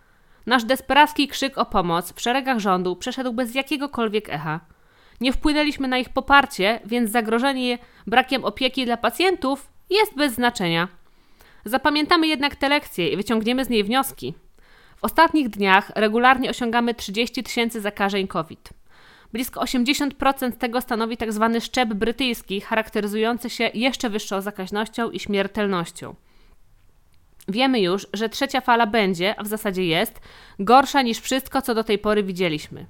Nasz 0.49 0.65
desperacki 0.65 1.29
krzyk 1.29 1.59
o 1.59 1.67
pomoc 1.67 2.13
w 2.13 2.21
szeregach 2.21 2.59
rządu 2.59 2.97
przeszedł 2.97 3.33
bez 3.33 3.55
jakiegokolwiek 3.55 4.29
echa. 4.29 4.61
Nie 5.21 5.33
wpłynęliśmy 5.33 5.89
na 5.89 5.99
ich 5.99 6.09
poparcie, 6.09 6.81
więc 6.85 7.11
zagrożenie 7.11 7.79
brakiem 8.07 8.45
opieki 8.45 8.85
dla 8.85 8.97
pacjentów 8.97 9.69
jest 9.91 10.17
bez 10.17 10.35
znaczenia. 10.35 10.89
Zapamiętamy 11.65 12.27
jednak 12.27 12.57
tę 12.57 12.69
lekcję 12.69 13.09
i 13.09 13.17
wyciągniemy 13.17 13.65
z 13.65 13.69
niej 13.69 13.85
wnioski. 13.85 14.35
W 14.97 15.05
ostatnich 15.05 15.49
dniach 15.49 15.93
regularnie 15.95 16.51
osiągamy 16.51 16.95
30 16.95 17.43
tysięcy 17.43 17.81
zakażeń 17.81 18.27
COVID. 18.27 18.69
Blisko 19.33 19.61
80% 19.61 20.53
tego 20.53 20.81
stanowi 20.81 21.17
tzw. 21.17 21.51
Tak 21.53 21.63
szczep 21.63 21.89
brytyjski, 21.89 22.61
charakteryzujący 22.61 23.51
się 23.51 23.71
jeszcze 23.75 24.11
wyższą 24.11 24.41
zakaźnością 24.41 25.11
i 25.11 25.21
śmiertelnością. 25.21 26.15
Wiemy 27.49 27.81
już, 27.81 28.07
że 28.13 28.29
trzecia 28.29 28.61
fala 28.61 28.87
będzie, 28.87 29.41
a 29.41 29.43
w 29.43 29.47
zasadzie 29.47 29.85
jest, 29.85 30.21
gorsza 30.59 31.03
niż 31.03 31.19
wszystko, 31.19 31.63
co 31.63 31.75
do 31.75 31.85
tej 31.85 31.99
pory 31.99 32.23
widzieliśmy. 32.23 32.87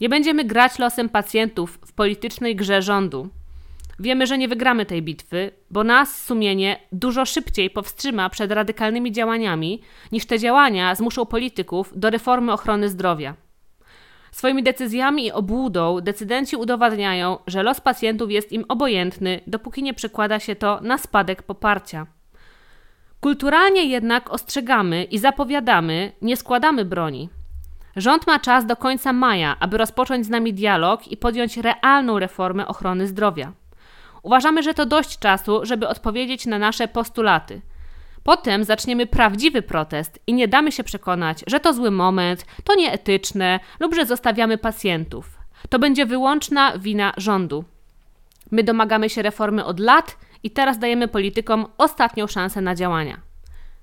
Nie 0.00 0.08
będziemy 0.08 0.44
grać 0.44 0.78
losem 0.78 1.08
pacjentów 1.08 1.78
w 1.86 1.92
politycznej 1.92 2.56
grze 2.56 2.82
rządu. 2.82 3.28
Wiemy, 3.98 4.26
że 4.26 4.38
nie 4.38 4.48
wygramy 4.48 4.86
tej 4.86 5.02
bitwy, 5.02 5.50
bo 5.70 5.84
nas 5.84 6.24
sumienie 6.24 6.80
dużo 6.92 7.24
szybciej 7.24 7.70
powstrzyma 7.70 8.30
przed 8.30 8.52
radykalnymi 8.52 9.12
działaniami, 9.12 9.82
niż 10.12 10.26
te 10.26 10.38
działania 10.38 10.94
zmuszą 10.94 11.26
polityków 11.26 11.92
do 11.96 12.10
reformy 12.10 12.52
ochrony 12.52 12.88
zdrowia. 12.88 13.34
Swoimi 14.32 14.62
decyzjami 14.62 15.26
i 15.26 15.32
obłudą 15.32 16.00
decydenci 16.00 16.56
udowadniają, 16.56 17.38
że 17.46 17.62
los 17.62 17.80
pacjentów 17.80 18.30
jest 18.30 18.52
im 18.52 18.64
obojętny, 18.68 19.40
dopóki 19.46 19.82
nie 19.82 19.94
przekłada 19.94 20.40
się 20.40 20.56
to 20.56 20.80
na 20.80 20.98
spadek 20.98 21.42
poparcia. 21.42 22.06
Kulturalnie 23.22 23.84
jednak 23.84 24.30
ostrzegamy 24.30 25.04
i 25.04 25.18
zapowiadamy, 25.18 26.12
nie 26.22 26.36
składamy 26.36 26.84
broni. 26.84 27.28
Rząd 27.96 28.26
ma 28.26 28.38
czas 28.38 28.66
do 28.66 28.76
końca 28.76 29.12
maja, 29.12 29.56
aby 29.60 29.78
rozpocząć 29.78 30.26
z 30.26 30.28
nami 30.28 30.54
dialog 30.54 31.08
i 31.08 31.16
podjąć 31.16 31.56
realną 31.56 32.18
reformę 32.18 32.68
ochrony 32.68 33.06
zdrowia. 33.06 33.52
Uważamy, 34.22 34.62
że 34.62 34.74
to 34.74 34.86
dość 34.86 35.18
czasu, 35.18 35.60
żeby 35.62 35.88
odpowiedzieć 35.88 36.46
na 36.46 36.58
nasze 36.58 36.88
postulaty. 36.88 37.60
Potem 38.24 38.64
zaczniemy 38.64 39.06
prawdziwy 39.06 39.62
protest 39.62 40.20
i 40.26 40.34
nie 40.34 40.48
damy 40.48 40.72
się 40.72 40.84
przekonać, 40.84 41.44
że 41.46 41.60
to 41.60 41.72
zły 41.74 41.90
moment, 41.90 42.46
to 42.64 42.74
nieetyczne 42.74 43.60
lub 43.80 43.94
że 43.94 44.06
zostawiamy 44.06 44.58
pacjentów. 44.58 45.38
To 45.68 45.78
będzie 45.78 46.06
wyłączna 46.06 46.78
wina 46.78 47.12
rządu. 47.16 47.64
My 48.50 48.64
domagamy 48.64 49.10
się 49.10 49.22
reformy 49.22 49.64
od 49.64 49.80
lat 49.80 50.16
i 50.42 50.50
teraz 50.50 50.78
dajemy 50.78 51.08
politykom 51.08 51.66
ostatnią 51.78 52.26
szansę 52.26 52.60
na 52.60 52.74
działania. 52.74 53.20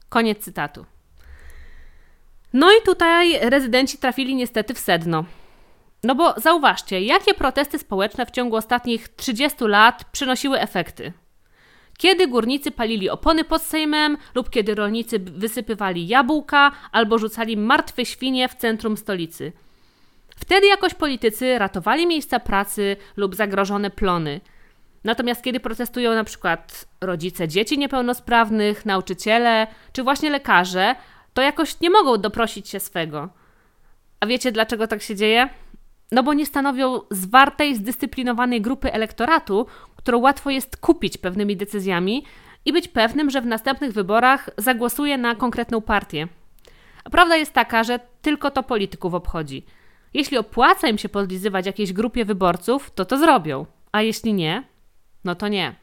Koniec 0.09 0.39
cytatu. 0.39 0.85
No 2.53 2.71
i 2.71 2.85
tutaj 2.85 3.49
rezydenci 3.49 3.97
trafili 3.97 4.35
niestety 4.35 4.73
w 4.73 4.79
sedno. 4.79 5.25
No 6.03 6.15
bo 6.15 6.33
zauważcie, 6.37 7.01
jakie 7.01 7.33
protesty 7.33 7.79
społeczne 7.79 8.25
w 8.25 8.31
ciągu 8.31 8.55
ostatnich 8.55 9.09
30 9.09 9.57
lat 9.61 10.05
przynosiły 10.11 10.59
efekty. 10.59 11.13
Kiedy 11.97 12.27
górnicy 12.27 12.71
palili 12.71 13.09
opony 13.09 13.43
pod 13.43 13.61
Sejmem, 13.61 14.17
lub 14.35 14.49
kiedy 14.49 14.75
rolnicy 14.75 15.19
wysypywali 15.19 16.07
jabłka 16.07 16.71
albo 16.91 17.17
rzucali 17.17 17.57
martwe 17.57 18.05
świnie 18.05 18.49
w 18.49 18.55
centrum 18.55 18.97
stolicy. 18.97 19.51
Wtedy 20.35 20.67
jakoś 20.67 20.93
politycy 20.93 21.59
ratowali 21.59 22.07
miejsca 22.07 22.39
pracy 22.39 22.97
lub 23.17 23.35
zagrożone 23.35 23.89
plony– 23.89 24.41
Natomiast 25.03 25.43
kiedy 25.43 25.59
protestują 25.59 26.15
na 26.15 26.23
przykład 26.23 26.85
rodzice 27.01 27.47
dzieci 27.47 27.77
niepełnosprawnych, 27.77 28.85
nauczyciele 28.85 29.67
czy 29.93 30.03
właśnie 30.03 30.29
lekarze, 30.29 30.95
to 31.33 31.41
jakoś 31.41 31.79
nie 31.79 31.89
mogą 31.89 32.17
doprosić 32.17 32.69
się 32.69 32.79
swego. 32.79 33.29
A 34.19 34.25
wiecie 34.25 34.51
dlaczego 34.51 34.87
tak 34.87 35.01
się 35.01 35.15
dzieje? 35.15 35.49
No 36.11 36.23
bo 36.23 36.33
nie 36.33 36.45
stanowią 36.45 37.01
zwartej, 37.11 37.75
zdyscyplinowanej 37.75 38.61
grupy 38.61 38.93
elektoratu, 38.93 39.65
którą 39.95 40.19
łatwo 40.19 40.49
jest 40.49 40.77
kupić 40.77 41.17
pewnymi 41.17 41.57
decyzjami 41.57 42.25
i 42.65 42.73
być 42.73 42.87
pewnym, 42.87 43.29
że 43.29 43.41
w 43.41 43.45
następnych 43.45 43.93
wyborach 43.93 44.49
zagłosuje 44.57 45.17
na 45.17 45.35
konkretną 45.35 45.81
partię. 45.81 46.27
A 47.03 47.09
prawda 47.09 47.35
jest 47.35 47.53
taka, 47.53 47.83
że 47.83 47.99
tylko 48.21 48.51
to 48.51 48.63
polityków 48.63 49.13
obchodzi. 49.13 49.65
Jeśli 50.13 50.37
opłaca 50.37 50.87
im 50.87 50.97
się 50.97 51.09
podlizywać 51.09 51.65
jakiejś 51.65 51.93
grupie 51.93 52.25
wyborców, 52.25 52.91
to 52.91 53.05
to 53.05 53.17
zrobią, 53.17 53.65
a 53.91 54.01
jeśli 54.01 54.33
nie, 54.33 54.63
no 55.23 55.35
to 55.35 55.47
nie. 55.47 55.75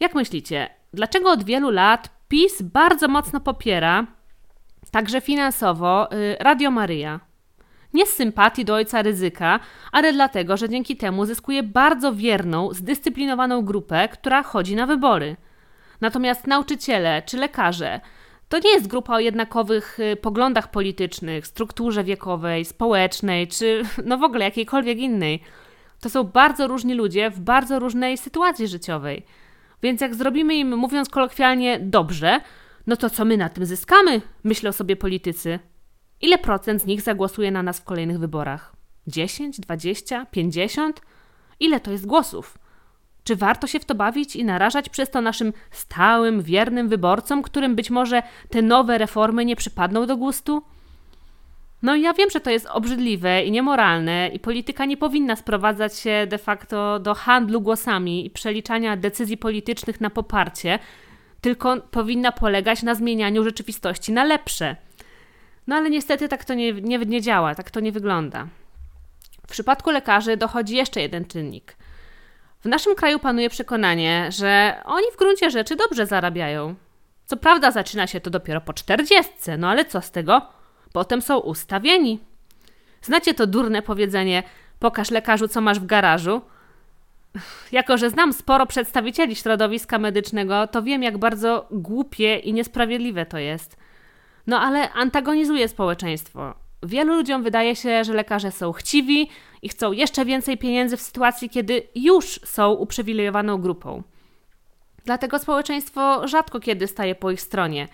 Jak 0.00 0.14
myślicie, 0.14 0.70
dlaczego 0.92 1.30
od 1.30 1.44
wielu 1.44 1.70
lat 1.70 2.10
PiS 2.28 2.62
bardzo 2.62 3.08
mocno 3.08 3.40
popiera, 3.40 4.06
także 4.90 5.20
finansowo, 5.20 6.12
y, 6.12 6.36
Radio 6.40 6.70
Maryja? 6.70 7.20
Nie 7.94 8.06
z 8.06 8.10
sympatii 8.10 8.64
do 8.64 8.74
ojca 8.74 9.02
ryzyka, 9.02 9.60
ale 9.92 10.12
dlatego, 10.12 10.56
że 10.56 10.68
dzięki 10.68 10.96
temu 10.96 11.26
zyskuje 11.26 11.62
bardzo 11.62 12.12
wierną, 12.14 12.74
zdyscyplinowaną 12.74 13.62
grupę, 13.62 14.08
która 14.08 14.42
chodzi 14.42 14.76
na 14.76 14.86
wybory. 14.86 15.36
Natomiast 16.00 16.46
nauczyciele 16.46 17.22
czy 17.26 17.36
lekarze 17.36 18.00
to 18.50 18.58
nie 18.58 18.70
jest 18.70 18.86
grupa 18.86 19.14
o 19.14 19.20
jednakowych 19.20 20.00
y, 20.00 20.16
poglądach 20.16 20.70
politycznych, 20.70 21.46
strukturze 21.46 22.04
wiekowej, 22.04 22.64
społecznej 22.64 23.48
czy 23.48 23.82
no 24.04 24.18
w 24.18 24.22
ogóle 24.22 24.44
jakiejkolwiek 24.44 24.98
innej. 24.98 25.42
To 26.00 26.10
są 26.10 26.24
bardzo 26.24 26.68
różni 26.68 26.94
ludzie 26.94 27.30
w 27.30 27.40
bardzo 27.40 27.78
różnej 27.78 28.18
sytuacji 28.18 28.68
życiowej. 28.68 29.26
Więc 29.82 30.00
jak 30.00 30.14
zrobimy 30.14 30.54
im, 30.54 30.76
mówiąc 30.76 31.08
kolokwialnie, 31.08 31.80
dobrze, 31.80 32.40
no 32.86 32.96
to 32.96 33.10
co 33.10 33.24
my 33.24 33.36
na 33.36 33.48
tym 33.48 33.66
zyskamy? 33.66 34.20
Myślą 34.44 34.72
sobie 34.72 34.96
politycy. 34.96 35.58
Ile 36.20 36.38
procent 36.38 36.82
z 36.82 36.86
nich 36.86 37.02
zagłosuje 37.02 37.50
na 37.50 37.62
nas 37.62 37.80
w 37.80 37.84
kolejnych 37.84 38.18
wyborach? 38.18 38.72
10, 39.06 39.60
20, 39.60 40.26
50? 40.26 41.00
Ile 41.60 41.80
to 41.80 41.90
jest 41.90 42.06
głosów? 42.06 42.58
Czy 43.24 43.36
warto 43.36 43.66
się 43.66 43.80
w 43.80 43.84
to 43.84 43.94
bawić 43.94 44.36
i 44.36 44.44
narażać 44.44 44.88
przez 44.88 45.10
to 45.10 45.20
naszym 45.20 45.52
stałym, 45.70 46.42
wiernym 46.42 46.88
wyborcom, 46.88 47.42
którym 47.42 47.76
być 47.76 47.90
może 47.90 48.22
te 48.50 48.62
nowe 48.62 48.98
reformy 48.98 49.44
nie 49.44 49.56
przypadną 49.56 50.06
do 50.06 50.16
gustu? 50.16 50.62
No 51.82 51.96
ja 51.96 52.12
wiem, 52.12 52.30
że 52.30 52.40
to 52.40 52.50
jest 52.50 52.66
obrzydliwe 52.66 53.44
i 53.44 53.50
niemoralne 53.50 54.28
i 54.32 54.40
polityka 54.40 54.84
nie 54.84 54.96
powinna 54.96 55.36
sprowadzać 55.36 55.98
się 55.98 56.26
de 56.28 56.38
facto 56.38 56.98
do 56.98 57.14
handlu 57.14 57.60
głosami 57.60 58.26
i 58.26 58.30
przeliczania 58.30 58.96
decyzji 58.96 59.36
politycznych 59.36 60.00
na 60.00 60.10
poparcie, 60.10 60.78
tylko 61.40 61.76
powinna 61.76 62.32
polegać 62.32 62.82
na 62.82 62.94
zmienianiu 62.94 63.44
rzeczywistości 63.44 64.12
na 64.12 64.24
lepsze. 64.24 64.76
No 65.66 65.76
ale 65.76 65.90
niestety 65.90 66.28
tak 66.28 66.44
to 66.44 66.54
nie, 66.54 66.72
nie, 66.72 66.98
nie 66.98 67.20
działa, 67.20 67.54
tak 67.54 67.70
to 67.70 67.80
nie 67.80 67.92
wygląda. 67.92 68.46
W 69.46 69.50
przypadku 69.50 69.90
lekarzy 69.90 70.36
dochodzi 70.36 70.76
jeszcze 70.76 71.00
jeden 71.00 71.24
czynnik. 71.24 71.76
W 72.60 72.64
naszym 72.64 72.94
kraju 72.94 73.18
panuje 73.18 73.50
przekonanie, 73.50 74.28
że 74.32 74.82
oni 74.84 75.06
w 75.12 75.16
gruncie 75.16 75.50
rzeczy 75.50 75.76
dobrze 75.76 76.06
zarabiają. 76.06 76.74
Co 77.26 77.36
prawda 77.36 77.70
zaczyna 77.70 78.06
się 78.06 78.20
to 78.20 78.30
dopiero 78.30 78.60
po 78.60 78.72
czterdziestce, 78.72 79.58
no 79.58 79.68
ale 79.68 79.84
co 79.84 80.00
z 80.00 80.10
tego? 80.10 80.59
Potem 80.92 81.22
są 81.22 81.38
ustawieni. 81.38 82.18
Znacie 83.02 83.34
to 83.34 83.46
durne 83.46 83.82
powiedzenie: 83.82 84.42
pokaż 84.78 85.10
lekarzu, 85.10 85.48
co 85.48 85.60
masz 85.60 85.80
w 85.80 85.86
garażu? 85.86 86.40
Jako, 87.72 87.98
że 87.98 88.10
znam 88.10 88.32
sporo 88.32 88.66
przedstawicieli 88.66 89.36
środowiska 89.36 89.98
medycznego, 89.98 90.66
to 90.66 90.82
wiem, 90.82 91.02
jak 91.02 91.18
bardzo 91.18 91.66
głupie 91.70 92.36
i 92.36 92.52
niesprawiedliwe 92.52 93.26
to 93.26 93.38
jest. 93.38 93.76
No 94.46 94.60
ale 94.60 94.92
antagonizuje 94.92 95.68
społeczeństwo. 95.68 96.54
Wielu 96.82 97.14
ludziom 97.14 97.42
wydaje 97.42 97.76
się, 97.76 98.04
że 98.04 98.14
lekarze 98.14 98.50
są 98.52 98.72
chciwi 98.72 99.30
i 99.62 99.68
chcą 99.68 99.92
jeszcze 99.92 100.24
więcej 100.24 100.58
pieniędzy 100.58 100.96
w 100.96 101.00
sytuacji, 101.00 101.50
kiedy 101.50 101.82
już 101.94 102.40
są 102.44 102.72
uprzywilejowaną 102.72 103.58
grupą. 103.58 104.02
Dlatego 105.04 105.38
społeczeństwo 105.38 106.28
rzadko 106.28 106.60
kiedy 106.60 106.86
staje 106.86 107.14
po 107.14 107.30
ich 107.30 107.40
stronie, 107.40 107.88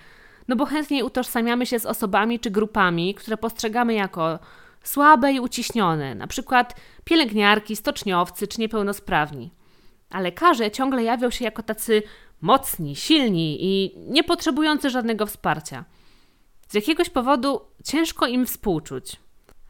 no 0.48 0.56
bo 0.56 0.66
chętniej 0.66 1.02
utożsamiamy 1.02 1.66
się 1.66 1.78
z 1.78 1.86
osobami 1.86 2.40
czy 2.40 2.50
grupami, 2.50 3.14
które 3.14 3.36
postrzegamy 3.36 3.94
jako 3.94 4.38
słabe 4.82 5.32
i 5.32 5.40
uciśnione, 5.40 6.14
na 6.14 6.26
przykład 6.26 6.76
pielęgniarki, 7.04 7.76
stoczniowcy 7.76 8.46
czy 8.46 8.60
niepełnosprawni. 8.60 9.50
A 10.10 10.20
lekarze 10.20 10.70
ciągle 10.70 11.02
jawią 11.02 11.30
się 11.30 11.44
jako 11.44 11.62
tacy 11.62 12.02
mocni, 12.40 12.96
silni 12.96 13.58
i 13.60 13.98
nie 13.98 14.24
potrzebujący 14.24 14.90
żadnego 14.90 15.26
wsparcia. 15.26 15.84
Z 16.68 16.74
jakiegoś 16.74 17.10
powodu 17.10 17.60
ciężko 17.84 18.26
im 18.26 18.46
współczuć. 18.46 19.16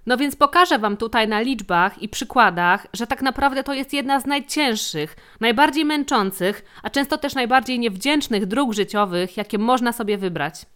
No 0.07 0.17
więc 0.17 0.37
pokażę 0.37 0.79
Wam 0.79 0.97
tutaj 0.97 1.29
na 1.29 1.41
liczbach 1.41 2.03
i 2.03 2.09
przykładach, 2.09 2.87
że 2.93 3.07
tak 3.07 3.23
naprawdę 3.23 3.63
to 3.63 3.75
jest 3.75 3.93
jedna 3.93 4.21
z 4.21 4.27
najcięższych, 4.27 5.17
najbardziej 5.41 5.85
męczących, 5.85 6.65
a 6.83 6.91
często 6.91 7.19
też 7.19 7.35
najbardziej 7.35 7.79
niewdzięcznych 7.79 8.47
dróg 8.47 8.75
życiowych, 8.75 9.37
jakie 9.37 9.59
można 9.59 9.93
sobie 9.93 10.19
wybrać. 10.19 10.67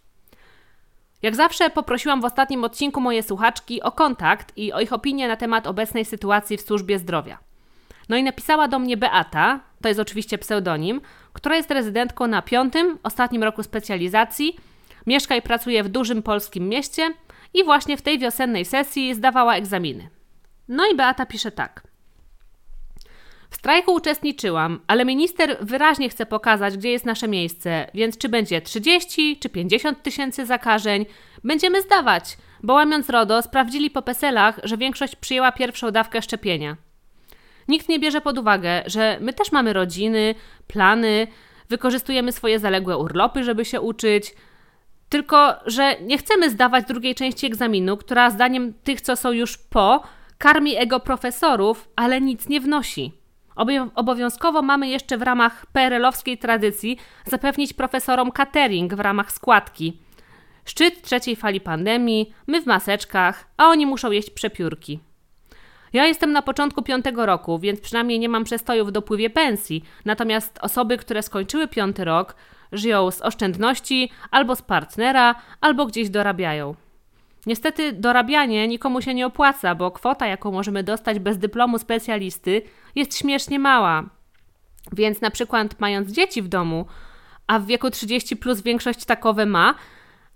Jak 1.21 1.35
zawsze 1.35 1.69
poprosiłam 1.69 2.21
w 2.21 2.25
ostatnim 2.25 2.63
odcinku 2.63 3.01
moje 3.01 3.23
słuchaczki 3.23 3.81
o 3.81 3.91
kontakt 3.91 4.57
i 4.57 4.73
o 4.73 4.81
ich 4.81 4.93
opinię 4.93 5.27
na 5.27 5.35
temat 5.35 5.67
obecnej 5.67 6.05
sytuacji 6.05 6.57
w 6.57 6.61
służbie 6.61 6.99
zdrowia. 6.99 7.37
No 8.09 8.17
i 8.17 8.23
napisała 8.23 8.67
do 8.67 8.79
mnie 8.79 8.97
Beata, 8.97 9.59
to 9.81 9.87
jest 9.87 9.99
oczywiście 9.99 10.37
pseudonim, 10.37 11.01
która 11.33 11.55
jest 11.55 11.71
rezydentką 11.71 12.27
na 12.27 12.41
piątym, 12.41 12.99
ostatnim 13.03 13.43
roku 13.43 13.63
specjalizacji, 13.63 14.57
mieszka 15.07 15.35
i 15.35 15.41
pracuje 15.41 15.83
w 15.83 15.89
dużym 15.89 16.23
polskim 16.23 16.69
mieście 16.69 17.13
i 17.53 17.63
właśnie 17.63 17.97
w 17.97 18.01
tej 18.01 18.19
wiosennej 18.19 18.65
sesji 18.65 19.13
zdawała 19.13 19.55
egzaminy. 19.55 20.09
No 20.67 20.83
i 20.91 20.95
Beata 20.95 21.25
pisze 21.25 21.51
tak. 21.51 21.91
W 23.49 23.55
strajku 23.55 23.93
uczestniczyłam, 23.93 24.79
ale 24.87 25.05
minister 25.05 25.57
wyraźnie 25.61 26.09
chce 26.09 26.25
pokazać, 26.25 26.77
gdzie 26.77 26.91
jest 26.91 27.05
nasze 27.05 27.27
miejsce, 27.27 27.87
więc 27.93 28.17
czy 28.17 28.29
będzie 28.29 28.61
30 28.61 29.39
czy 29.39 29.49
50 29.49 30.03
tysięcy 30.03 30.45
zakażeń, 30.45 31.05
będziemy 31.43 31.81
zdawać, 31.81 32.37
bo 32.63 32.73
łamiąc 32.73 33.09
RODO 33.09 33.41
sprawdzili 33.41 33.89
po 33.89 34.01
PESELach, 34.01 34.59
że 34.63 34.77
większość 34.77 35.15
przyjęła 35.15 35.51
pierwszą 35.51 35.91
dawkę 35.91 36.21
szczepienia. 36.21 36.77
Nikt 37.67 37.89
nie 37.89 37.99
bierze 37.99 38.21
pod 38.21 38.37
uwagę, 38.37 38.83
że 38.85 39.17
my 39.21 39.33
też 39.33 39.51
mamy 39.51 39.73
rodziny, 39.73 40.35
plany, 40.67 41.27
wykorzystujemy 41.69 42.31
swoje 42.31 42.59
zaległe 42.59 42.97
urlopy, 42.97 43.43
żeby 43.43 43.65
się 43.65 43.81
uczyć, 43.81 44.35
tylko 45.11 45.55
że 45.65 45.95
nie 46.01 46.17
chcemy 46.17 46.49
zdawać 46.49 46.85
drugiej 46.85 47.15
części 47.15 47.45
egzaminu, 47.45 47.97
która 47.97 48.29
zdaniem 48.29 48.73
tych, 48.73 49.01
co 49.01 49.15
są 49.15 49.31
już 49.31 49.57
po, 49.57 50.03
karmi 50.37 50.77
ego 50.77 50.99
profesorów, 50.99 51.89
ale 51.95 52.21
nic 52.21 52.49
nie 52.49 52.61
wnosi. 52.61 53.11
Obowiązkowo 53.95 54.61
mamy 54.61 54.87
jeszcze 54.87 55.17
w 55.17 55.21
ramach 55.21 55.65
PRL-owskiej 55.73 56.37
tradycji 56.37 56.97
zapewnić 57.25 57.73
profesorom 57.73 58.31
catering 58.31 58.93
w 58.93 58.99
ramach 58.99 59.31
składki. 59.31 59.97
Szczyt 60.65 61.01
trzeciej 61.01 61.35
fali 61.35 61.61
pandemii, 61.61 62.33
my 62.47 62.61
w 62.61 62.65
maseczkach, 62.65 63.47
a 63.57 63.67
oni 63.67 63.85
muszą 63.85 64.11
jeść 64.11 64.29
przepiórki. 64.29 64.99
Ja 65.93 66.05
jestem 66.05 66.31
na 66.31 66.41
początku 66.41 66.81
piątego 66.81 67.25
roku, 67.25 67.59
więc 67.59 67.79
przynajmniej 67.81 68.19
nie 68.19 68.29
mam 68.29 68.43
przestojów 68.43 68.87
w 68.87 68.91
dopływie 68.91 69.29
pensji, 69.29 69.83
natomiast 70.05 70.59
osoby, 70.61 70.97
które 70.97 71.23
skończyły 71.23 71.67
piąty 71.67 72.05
rok, 72.05 72.35
żyją 72.71 73.11
z 73.11 73.21
oszczędności 73.21 74.11
albo 74.31 74.55
z 74.55 74.61
partnera, 74.61 75.35
albo 75.61 75.85
gdzieś 75.85 76.09
dorabiają. 76.09 76.75
Niestety 77.45 77.93
dorabianie 77.93 78.67
nikomu 78.67 79.01
się 79.01 79.13
nie 79.13 79.25
opłaca, 79.25 79.75
bo 79.75 79.91
kwota, 79.91 80.27
jaką 80.27 80.51
możemy 80.51 80.83
dostać 80.83 81.19
bez 81.19 81.37
dyplomu 81.37 81.79
specjalisty, 81.79 82.61
jest 82.95 83.17
śmiesznie 83.17 83.59
mała. 83.59 84.03
Więc 84.91 85.21
na 85.21 85.31
przykład 85.31 85.79
mając 85.79 86.11
dzieci 86.11 86.41
w 86.41 86.47
domu, 86.47 86.85
a 87.47 87.59
w 87.59 87.65
wieku 87.65 87.89
30 87.89 88.35
plus 88.37 88.61
większość 88.61 89.05
takowe 89.05 89.45
ma, 89.45 89.75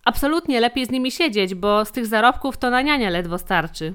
absolutnie 0.05 0.59
lepiej 0.59 0.85
z 0.85 0.89
nimi 0.89 1.11
siedzieć, 1.11 1.55
bo 1.55 1.85
z 1.85 1.91
tych 1.91 2.05
zarobków 2.05 2.57
to 2.57 2.69
na 2.69 2.81
niania 2.81 3.09
ledwo 3.09 3.37
starczy. 3.37 3.93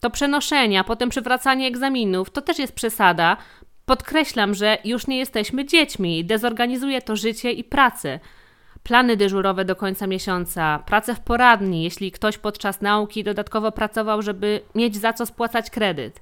To 0.00 0.10
przenoszenie, 0.10 0.80
a 0.80 0.84
potem 0.84 1.08
przywracanie 1.08 1.66
egzaminów 1.66 2.30
to 2.30 2.42
też 2.42 2.58
jest 2.58 2.74
przesada. 2.74 3.36
Podkreślam, 3.90 4.54
że 4.54 4.78
już 4.84 5.06
nie 5.06 5.18
jesteśmy 5.18 5.64
dziećmi, 5.64 6.24
dezorganizuje 6.24 7.02
to 7.02 7.16
życie 7.16 7.52
i 7.52 7.64
pracę 7.64 8.20
plany 8.82 9.16
dyżurowe 9.16 9.64
do 9.64 9.76
końca 9.76 10.06
miesiąca, 10.06 10.82
pracę 10.86 11.14
w 11.14 11.20
poradni, 11.20 11.82
jeśli 11.82 12.12
ktoś 12.12 12.38
podczas 12.38 12.80
nauki 12.80 13.24
dodatkowo 13.24 13.72
pracował, 13.72 14.22
żeby 14.22 14.60
mieć 14.74 14.96
za 14.96 15.12
co 15.12 15.26
spłacać 15.26 15.70
kredyt. 15.70 16.20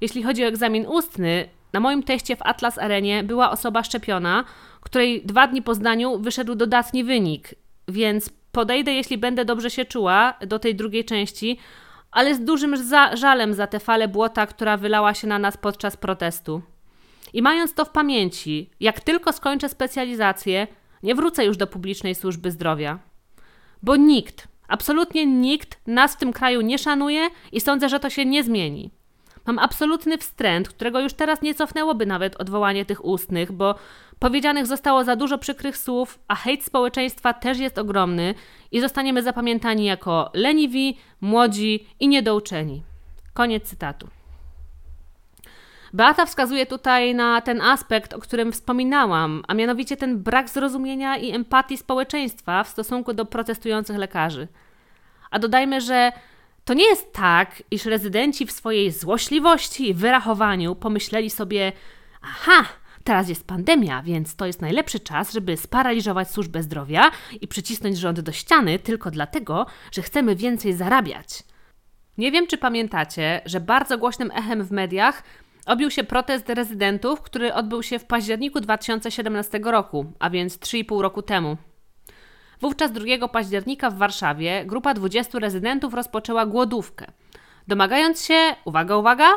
Jeśli 0.00 0.22
chodzi 0.22 0.44
o 0.44 0.46
egzamin 0.46 0.86
ustny, 0.86 1.48
na 1.72 1.80
moim 1.80 2.02
teście 2.02 2.36
w 2.36 2.42
Atlas 2.42 2.78
Arenie 2.78 3.24
była 3.24 3.50
osoba 3.50 3.82
szczepiona, 3.82 4.44
której 4.80 5.22
dwa 5.24 5.46
dni 5.46 5.62
po 5.62 5.74
zdaniu 5.74 6.18
wyszedł 6.18 6.54
dodatni 6.54 7.04
wynik, 7.04 7.54
więc 7.88 8.30
podejdę, 8.52 8.92
jeśli 8.92 9.18
będę 9.18 9.44
dobrze 9.44 9.70
się 9.70 9.84
czuła, 9.84 10.34
do 10.46 10.58
tej 10.58 10.74
drugiej 10.74 11.04
części, 11.04 11.58
ale 12.10 12.34
z 12.34 12.44
dużym 12.44 12.74
żalem 13.14 13.54
za 13.54 13.66
tę 13.66 13.80
falę 13.80 14.08
błota, 14.08 14.46
która 14.46 14.76
wylała 14.76 15.14
się 15.14 15.26
na 15.26 15.38
nas 15.38 15.56
podczas 15.56 15.96
protestu. 15.96 16.62
I 17.32 17.42
mając 17.42 17.74
to 17.74 17.84
w 17.84 17.90
pamięci, 17.90 18.70
jak 18.80 19.00
tylko 19.00 19.32
skończę 19.32 19.68
specjalizację, 19.68 20.66
nie 21.02 21.14
wrócę 21.14 21.44
już 21.44 21.56
do 21.56 21.66
publicznej 21.66 22.14
służby 22.14 22.50
zdrowia. 22.50 22.98
Bo 23.82 23.96
nikt, 23.96 24.48
absolutnie 24.68 25.26
nikt 25.26 25.78
nas 25.86 26.14
w 26.14 26.18
tym 26.18 26.32
kraju 26.32 26.60
nie 26.60 26.78
szanuje 26.78 27.28
i 27.52 27.60
sądzę, 27.60 27.88
że 27.88 28.00
to 28.00 28.10
się 28.10 28.24
nie 28.24 28.44
zmieni. 28.44 28.90
Mam 29.46 29.58
absolutny 29.58 30.18
wstręt, 30.18 30.68
którego 30.68 31.00
już 31.00 31.12
teraz 31.12 31.42
nie 31.42 31.54
cofnęłoby 31.54 32.06
nawet 32.06 32.36
odwołanie 32.36 32.84
tych 32.84 33.04
ustnych, 33.04 33.52
bo 33.52 33.74
powiedzianych 34.18 34.66
zostało 34.66 35.04
za 35.04 35.16
dużo 35.16 35.38
przykrych 35.38 35.76
słów, 35.76 36.18
a 36.28 36.34
hejt 36.34 36.64
społeczeństwa 36.64 37.32
też 37.32 37.58
jest 37.58 37.78
ogromny 37.78 38.34
i 38.72 38.80
zostaniemy 38.80 39.22
zapamiętani 39.22 39.84
jako 39.84 40.30
leniwi, 40.34 40.98
młodzi 41.20 41.86
i 42.00 42.08
niedouczeni. 42.08 42.82
Koniec 43.34 43.64
cytatu. 43.64 44.21
Beata 45.92 46.26
wskazuje 46.26 46.66
tutaj 46.66 47.14
na 47.14 47.40
ten 47.40 47.60
aspekt, 47.60 48.14
o 48.14 48.18
którym 48.18 48.52
wspominałam, 48.52 49.42
a 49.48 49.54
mianowicie 49.54 49.96
ten 49.96 50.22
brak 50.22 50.50
zrozumienia 50.50 51.16
i 51.16 51.30
empatii 51.30 51.76
społeczeństwa 51.76 52.64
w 52.64 52.68
stosunku 52.68 53.14
do 53.14 53.24
protestujących 53.24 53.96
lekarzy. 53.96 54.48
A 55.30 55.38
dodajmy, 55.38 55.80
że 55.80 56.12
to 56.64 56.74
nie 56.74 56.84
jest 56.84 57.12
tak, 57.12 57.62
iż 57.70 57.84
rezydenci 57.84 58.46
w 58.46 58.52
swojej 58.52 58.90
złośliwości 58.90 59.88
i 59.88 59.94
wyrachowaniu 59.94 60.74
pomyśleli 60.74 61.30
sobie: 61.30 61.72
Aha, 62.22 62.64
teraz 63.04 63.28
jest 63.28 63.46
pandemia, 63.46 64.02
więc 64.02 64.36
to 64.36 64.46
jest 64.46 64.60
najlepszy 64.60 65.00
czas, 65.00 65.32
żeby 65.32 65.56
sparaliżować 65.56 66.30
służbę 66.30 66.62
zdrowia 66.62 67.10
i 67.40 67.48
przycisnąć 67.48 67.98
rząd 67.98 68.20
do 68.20 68.32
ściany 68.32 68.78
tylko 68.78 69.10
dlatego, 69.10 69.66
że 69.92 70.02
chcemy 70.02 70.36
więcej 70.36 70.72
zarabiać. 70.72 71.42
Nie 72.18 72.32
wiem, 72.32 72.46
czy 72.46 72.58
pamiętacie, 72.58 73.40
że 73.46 73.60
bardzo 73.60 73.98
głośnym 73.98 74.30
echem 74.30 74.64
w 74.64 74.70
mediach 74.70 75.22
obił 75.66 75.90
się 75.90 76.04
protest 76.04 76.48
rezydentów, 76.48 77.22
który 77.22 77.54
odbył 77.54 77.82
się 77.82 77.98
w 77.98 78.04
październiku 78.04 78.60
2017 78.60 79.60
roku, 79.64 80.12
a 80.18 80.30
więc 80.30 80.58
3,5 80.58 81.00
roku 81.00 81.22
temu. 81.22 81.56
Wówczas 82.60 82.92
2 82.92 83.28
października 83.28 83.90
w 83.90 83.96
Warszawie 83.96 84.64
grupa 84.66 84.94
20 84.94 85.38
rezydentów 85.38 85.94
rozpoczęła 85.94 86.46
głodówkę, 86.46 87.06
domagając 87.68 88.24
się, 88.24 88.54
uwaga, 88.64 88.96
uwaga, 88.96 89.28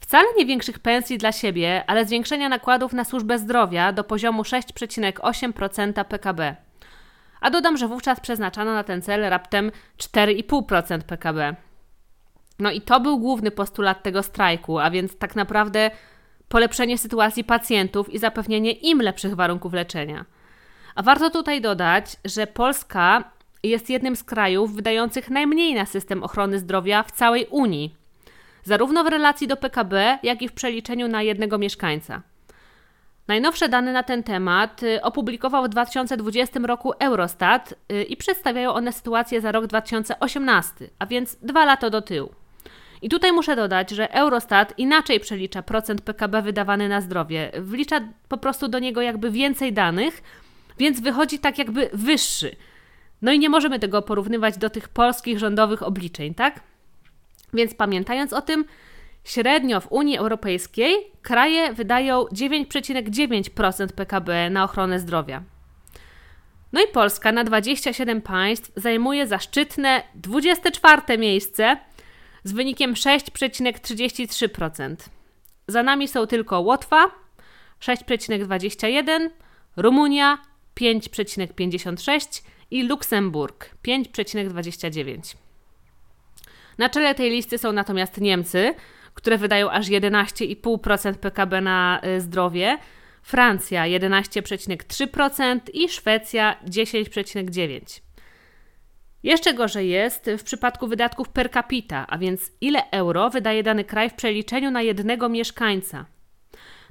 wcale 0.00 0.28
nie 0.38 0.46
większych 0.46 0.78
pensji 0.78 1.18
dla 1.18 1.32
siebie, 1.32 1.84
ale 1.86 2.04
zwiększenia 2.04 2.48
nakładów 2.48 2.92
na 2.92 3.04
służbę 3.04 3.38
zdrowia 3.38 3.92
do 3.92 4.04
poziomu 4.04 4.42
6,8% 4.42 6.04
PKB. 6.04 6.56
A 7.40 7.50
dodam, 7.50 7.76
że 7.76 7.88
wówczas 7.88 8.20
przeznaczano 8.20 8.74
na 8.74 8.84
ten 8.84 9.02
cel 9.02 9.30
raptem 9.30 9.72
4,5% 9.98 11.02
PKB. 11.02 11.56
No 12.58 12.70
i 12.70 12.80
to 12.80 13.00
był 13.00 13.18
główny 13.18 13.50
postulat 13.50 14.02
tego 14.02 14.22
strajku, 14.22 14.78
a 14.78 14.90
więc 14.90 15.18
tak 15.18 15.36
naprawdę 15.36 15.90
polepszenie 16.48 16.98
sytuacji 16.98 17.44
pacjentów 17.44 18.14
i 18.14 18.18
zapewnienie 18.18 18.72
im 18.72 19.02
lepszych 19.02 19.34
warunków 19.34 19.72
leczenia. 19.72 20.24
A 20.94 21.02
warto 21.02 21.30
tutaj 21.30 21.60
dodać, 21.60 22.16
że 22.24 22.46
Polska 22.46 23.24
jest 23.62 23.90
jednym 23.90 24.16
z 24.16 24.24
krajów 24.24 24.74
wydających 24.74 25.30
najmniej 25.30 25.74
na 25.74 25.86
system 25.86 26.22
ochrony 26.22 26.58
zdrowia 26.58 27.02
w 27.02 27.12
całej 27.12 27.46
Unii, 27.46 27.94
zarówno 28.64 29.04
w 29.04 29.06
relacji 29.06 29.48
do 29.48 29.56
PKB, 29.56 30.18
jak 30.22 30.42
i 30.42 30.48
w 30.48 30.52
przeliczeniu 30.52 31.08
na 31.08 31.22
jednego 31.22 31.58
mieszkańca. 31.58 32.22
Najnowsze 33.28 33.68
dane 33.68 33.92
na 33.92 34.02
ten 34.02 34.22
temat 34.22 34.82
y, 34.82 35.02
opublikował 35.02 35.64
w 35.64 35.68
2020 35.68 36.60
roku 36.60 36.92
Eurostat 36.98 37.74
y, 37.92 38.02
i 38.02 38.16
przedstawiają 38.16 38.72
one 38.72 38.92
sytuację 38.92 39.40
za 39.40 39.52
rok 39.52 39.66
2018, 39.66 40.74
a 40.98 41.06
więc 41.06 41.36
dwa 41.42 41.64
lata 41.64 41.90
do 41.90 42.02
tyłu. 42.02 42.41
I 43.02 43.08
tutaj 43.08 43.32
muszę 43.32 43.56
dodać, 43.56 43.90
że 43.90 44.12
Eurostat 44.14 44.78
inaczej 44.78 45.20
przelicza 45.20 45.62
procent 45.62 46.00
PKB 46.00 46.42
wydawany 46.42 46.88
na 46.88 47.00
zdrowie. 47.00 47.52
Wlicza 47.60 48.00
po 48.28 48.38
prostu 48.38 48.68
do 48.68 48.78
niego 48.78 49.02
jakby 49.02 49.30
więcej 49.30 49.72
danych, 49.72 50.22
więc 50.78 51.00
wychodzi 51.00 51.38
tak 51.38 51.58
jakby 51.58 51.90
wyższy. 51.92 52.56
No 53.22 53.32
i 53.32 53.38
nie 53.38 53.48
możemy 53.48 53.78
tego 53.78 54.02
porównywać 54.02 54.58
do 54.58 54.70
tych 54.70 54.88
polskich 54.88 55.38
rządowych 55.38 55.82
obliczeń, 55.82 56.34
tak? 56.34 56.60
Więc 57.54 57.74
pamiętając 57.74 58.32
o 58.32 58.42
tym, 58.42 58.64
średnio 59.24 59.80
w 59.80 59.92
Unii 59.92 60.18
Europejskiej 60.18 60.96
kraje 61.22 61.72
wydają 61.72 62.24
9,9% 62.24 63.86
PKB 63.86 64.50
na 64.50 64.64
ochronę 64.64 64.98
zdrowia. 64.98 65.42
No 66.72 66.80
i 66.80 66.86
Polska 66.92 67.32
na 67.32 67.44
27 67.44 68.22
państw 68.22 68.72
zajmuje 68.76 69.26
zaszczytne 69.26 70.02
24 70.14 71.18
miejsce 71.18 71.76
z 72.44 72.52
wynikiem 72.52 72.94
6,33%. 72.94 74.96
Za 75.68 75.82
nami 75.82 76.08
są 76.08 76.26
tylko 76.26 76.60
Łotwa 76.60 77.10
6,21%, 77.80 79.28
Rumunia 79.76 80.38
5,56 80.80 82.42
i 82.70 82.82
Luksemburg 82.82 83.70
5,29. 83.88 85.36
Na 86.78 86.88
czele 86.88 87.14
tej 87.14 87.30
listy 87.30 87.58
są 87.58 87.72
natomiast 87.72 88.20
Niemcy, 88.20 88.74
które 89.14 89.38
wydają 89.38 89.70
aż 89.70 89.86
11,5% 89.86 91.14
PKB 91.14 91.60
na 91.60 92.00
y, 92.16 92.20
zdrowie, 92.20 92.78
Francja 93.22 93.84
11,3% 93.84 95.60
i 95.72 95.88
Szwecja 95.88 96.56
10,9%. 96.66 98.11
Jeszcze 99.22 99.54
gorzej 99.54 99.88
jest 99.88 100.30
w 100.38 100.42
przypadku 100.42 100.86
wydatków 100.86 101.28
per 101.28 101.50
capita, 101.50 102.06
a 102.08 102.18
więc 102.18 102.52
ile 102.60 102.90
euro 102.90 103.30
wydaje 103.30 103.62
dany 103.62 103.84
kraj 103.84 104.10
w 104.10 104.14
przeliczeniu 104.14 104.70
na 104.70 104.82
jednego 104.82 105.28
mieszkańca. 105.28 106.06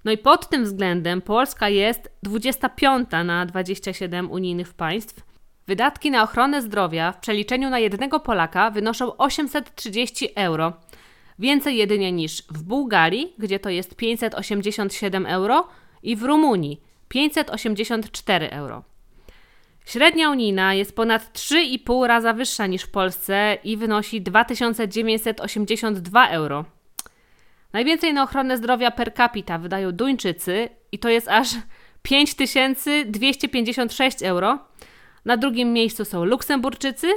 No 0.06 0.12
i 0.12 0.17
pod 0.17 0.50
tym 0.50 0.63
względem 0.63 1.22
Polska 1.22 1.70
jest 1.70 2.12
25 2.24 3.10
na 3.26 3.46
27 3.46 4.32
unijnych 4.32 4.74
państw. 4.74 5.24
Wydatki 5.67 6.12
na 6.12 6.24
ochronę 6.24 6.62
zdrowia 6.62 7.12
w 7.12 7.20
przeliczeniu 7.20 7.70
na 7.70 7.80
jednego 7.80 8.20
Polaka 8.20 8.72
wynoszą 8.72 9.17
830 9.17 10.30
euro. 10.36 10.74
Więcej 11.39 11.78
jedynie 11.78 12.12
niż 12.12 12.41
w 12.41 12.63
Bułgarii, 12.63 13.34
gdzie 13.38 13.60
to 13.60 13.70
jest 13.70 13.96
587 13.96 15.26
euro, 15.26 15.67
i 16.04 16.15
w 16.15 16.24
Rumunii 16.24 16.82
584 17.08 18.50
euro. 18.50 18.84
Średnia 19.86 20.30
unijna 20.30 20.74
jest 20.74 20.96
ponad 20.96 21.34
3,5 21.34 22.08
raza 22.08 22.34
wyższa 22.34 22.67
niż 22.67 22.84
w 22.84 22.91
Polsce 22.91 23.58
i 23.63 23.78
wynosi 23.78 24.22
2982 24.22 26.28
euro. 26.28 26.65
Najwięcej 27.74 28.13
na 28.13 28.24
ochronę 28.24 28.58
zdrowia 28.58 28.91
per 28.91 29.13
capita 29.13 29.58
wydają 29.58 29.91
Duńczycy 29.91 30.70
i 30.91 31.00
to 31.00 31.10
jest 31.10 31.28
aż 31.28 31.48
5256 32.02 34.24
euro. 34.24 34.60
Na 35.26 35.38
drugim 35.38 35.74
miejscu 35.74 36.06
są 36.06 36.26
Luksemburczycy 36.26 37.08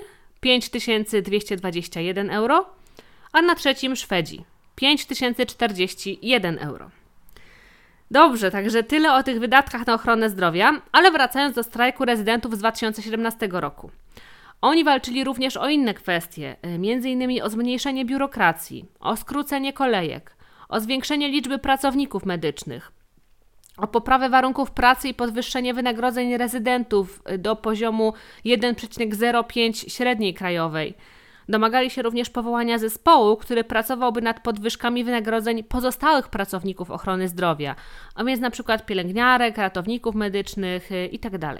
5221 0.40 2.30
euro, 2.30 2.66
a 3.32 3.42
na 3.42 3.54
trzecim 3.54 3.96
Szwedzi 3.96 4.44
5041 4.76 6.58
euro. 6.58 6.90
Dobrze, 8.14 8.50
także 8.50 8.82
tyle 8.82 9.14
o 9.14 9.22
tych 9.22 9.40
wydatkach 9.40 9.86
na 9.86 9.94
ochronę 9.94 10.30
zdrowia, 10.30 10.72
ale 10.92 11.10
wracając 11.10 11.54
do 11.54 11.62
strajku 11.62 12.04
rezydentów 12.04 12.54
z 12.54 12.58
2017 12.58 13.48
roku. 13.50 13.90
Oni 14.60 14.84
walczyli 14.84 15.24
również 15.24 15.56
o 15.56 15.68
inne 15.68 15.94
kwestie, 15.94 16.56
m.in. 16.62 17.42
o 17.42 17.50
zmniejszenie 17.50 18.04
biurokracji, 18.04 18.84
o 19.00 19.16
skrócenie 19.16 19.72
kolejek, 19.72 20.36
o 20.68 20.80
zwiększenie 20.80 21.28
liczby 21.28 21.58
pracowników 21.58 22.26
medycznych, 22.26 22.92
o 23.76 23.86
poprawę 23.86 24.28
warunków 24.28 24.70
pracy 24.70 25.08
i 25.08 25.14
podwyższenie 25.14 25.74
wynagrodzeń 25.74 26.36
rezydentów 26.36 27.22
do 27.38 27.56
poziomu 27.56 28.12
1,05 28.44 29.90
średniej 29.90 30.34
krajowej. 30.34 30.94
Domagali 31.48 31.90
się 31.90 32.02
również 32.02 32.30
powołania 32.30 32.78
zespołu, 32.78 33.36
który 33.36 33.64
pracowałby 33.64 34.22
nad 34.22 34.40
podwyżkami 34.40 35.04
wynagrodzeń 35.04 35.64
pozostałych 35.64 36.28
pracowników 36.28 36.90
ochrony 36.90 37.28
zdrowia, 37.28 37.74
a 38.14 38.24
więc 38.24 38.40
przykład 38.50 38.86
pielęgniarek, 38.86 39.58
ratowników 39.58 40.14
medycznych 40.14 40.90
itd. 41.12 41.38
Tak 41.38 41.58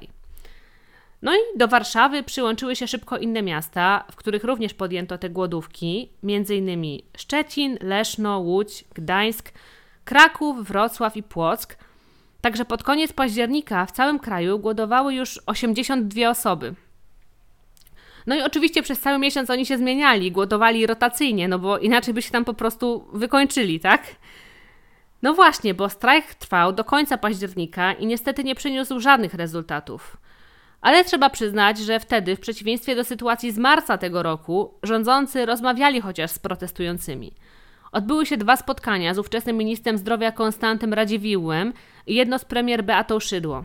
no 1.25 1.35
i 1.35 1.59
do 1.59 1.68
Warszawy 1.68 2.23
przyłączyły 2.23 2.77
się 2.77 2.87
szybko 2.87 3.18
inne 3.18 3.42
miasta, 3.42 4.05
w 4.12 4.16
których 4.16 4.44
również 4.44 4.75
podjęto 4.75 5.18
te 5.18 5.31
głodówki, 5.31 6.11
m.in. 6.25 6.99
Szczecin, 7.16 7.79
Leszno, 7.81 8.38
Łódź, 8.38 8.85
Gdańsk, 8.94 9.53
Kraków, 10.05 10.68
Wrocław 10.68 11.16
i 11.16 11.23
Płock. 11.23 11.77
Także 12.40 12.64
pod 12.64 12.83
koniec 12.83 13.12
października 13.12 13.87
w 13.87 13.92
całym 13.92 14.18
kraju 14.18 14.59
głodowały 14.59 15.14
już 15.14 15.40
82 15.47 16.31
osoby. 16.31 16.75
No 18.27 18.37
i 18.37 18.43
oczywiście 18.43 18.83
przez 18.83 19.01
cały 19.01 19.19
miesiąc 19.19 19.51
oni 19.51 19.67
się 19.67 19.79
zmieniali, 19.79 20.33
głodowali 20.33 20.87
rotacyjnie, 20.87 21.49
no 21.49 21.59
bo 21.59 21.79
inaczej 21.79 22.15
by 22.15 22.23
się 22.23 22.31
tam 22.31 22.45
po 22.45 22.55
prostu 22.55 23.09
wykończyli, 23.13 23.81
tak? 23.81 24.03
No 25.23 25.35
właśnie, 25.35 25.75
bo 25.75 25.89
strajk 25.89 26.35
trwał 26.35 26.73
do 26.73 26.85
końca 26.85 27.19
października 27.19 27.93
i 27.93 28.07
niestety 28.07 28.45
nie 28.45 28.55
przyniósł 28.55 29.01
żadnych 29.01 29.35
rezultatów. 29.35 30.17
Ale 30.81 31.05
trzeba 31.05 31.31
przyznać, 31.31 31.79
że 31.79 32.01
wtedy, 32.01 32.37
w 32.37 32.41
przeciwieństwie 32.41 32.97
do 32.97 33.05
sytuacji 33.05 33.53
z 33.53 33.59
marca 33.59 33.99
tego 33.99 34.23
roku, 34.23 34.75
rządzący 34.83 35.47
rozmawiali 35.47 36.01
chociaż 36.01 36.31
z 36.31 36.39
protestującymi. 36.39 37.33
Odbyły 37.93 38.27
się 38.27 38.37
dwa 38.37 38.57
spotkania 38.57 39.15
z 39.15 39.19
ówczesnym 39.19 39.57
ministrem 39.57 39.99
zdrowia 39.99 40.33
Konstantym 40.33 40.95
Radziwiłłem 40.95 41.73
i 42.07 42.15
jedno 42.15 42.39
z 42.39 42.45
premier 42.45 42.85
Beatą 42.85 43.21
Szydło. 43.21 43.65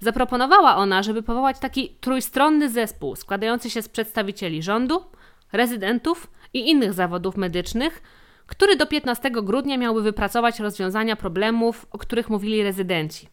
Zaproponowała 0.00 0.76
ona, 0.76 1.02
żeby 1.02 1.22
powołać 1.22 1.58
taki 1.58 1.96
trójstronny 2.00 2.70
zespół 2.70 3.16
składający 3.16 3.70
się 3.70 3.82
z 3.82 3.88
przedstawicieli 3.88 4.62
rządu, 4.62 5.04
rezydentów 5.52 6.30
i 6.54 6.70
innych 6.70 6.92
zawodów 6.92 7.36
medycznych, 7.36 8.02
który 8.46 8.76
do 8.76 8.86
15 8.86 9.30
grudnia 9.30 9.78
miałby 9.78 10.02
wypracować 10.02 10.60
rozwiązania 10.60 11.16
problemów, 11.16 11.86
o 11.90 11.98
których 11.98 12.30
mówili 12.30 12.62
rezydenci. 12.62 13.28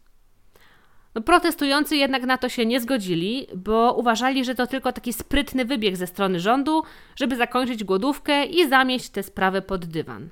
No, 1.15 1.21
protestujący 1.21 1.95
jednak 1.95 2.23
na 2.23 2.37
to 2.37 2.49
się 2.49 2.65
nie 2.65 2.81
zgodzili, 2.81 3.47
bo 3.55 3.93
uważali, 3.93 4.45
że 4.45 4.55
to 4.55 4.67
tylko 4.67 4.91
taki 4.91 5.13
sprytny 5.13 5.65
wybieg 5.65 5.97
ze 5.97 6.07
strony 6.07 6.39
rządu, 6.39 6.83
żeby 7.15 7.35
zakończyć 7.35 7.83
głodówkę 7.83 8.45
i 8.45 8.69
zamieść 8.69 9.09
tę 9.09 9.23
sprawę 9.23 9.61
pod 9.61 9.85
dywan. 9.85 10.29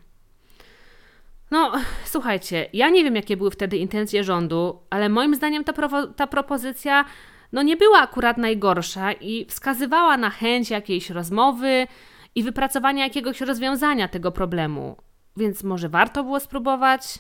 No, 1.52 1.72
słuchajcie, 2.14 2.70
ja 2.74 2.90
nie 2.90 3.04
wiem, 3.04 3.16
jakie 3.16 3.38
były 3.38 3.52
wtedy 3.52 3.78
intencje 3.78 4.24
rządu, 4.24 4.80
ale 4.90 5.10
moim 5.10 5.36
zdaniem 5.36 5.64
ta, 5.64 5.74
ta 6.16 6.28
propozycja 6.28 7.06
no, 7.52 7.64
nie 7.64 7.78
była 7.78 8.00
akurat 8.00 8.38
najgorsza 8.38 9.14
i 9.14 9.46
wskazywała 9.46 10.18
na 10.18 10.30
chęć 10.30 10.70
jakiejś 10.70 11.10
rozmowy 11.10 11.88
i 12.36 12.44
wypracowania 12.44 13.04
jakiegoś 13.04 13.42
rozwiązania 13.42 14.08
tego 14.08 14.32
problemu. 14.32 14.98
Więc 15.38 15.64
może 15.64 15.90
warto 15.90 16.24
było 16.24 16.40
spróbować? 16.40 17.20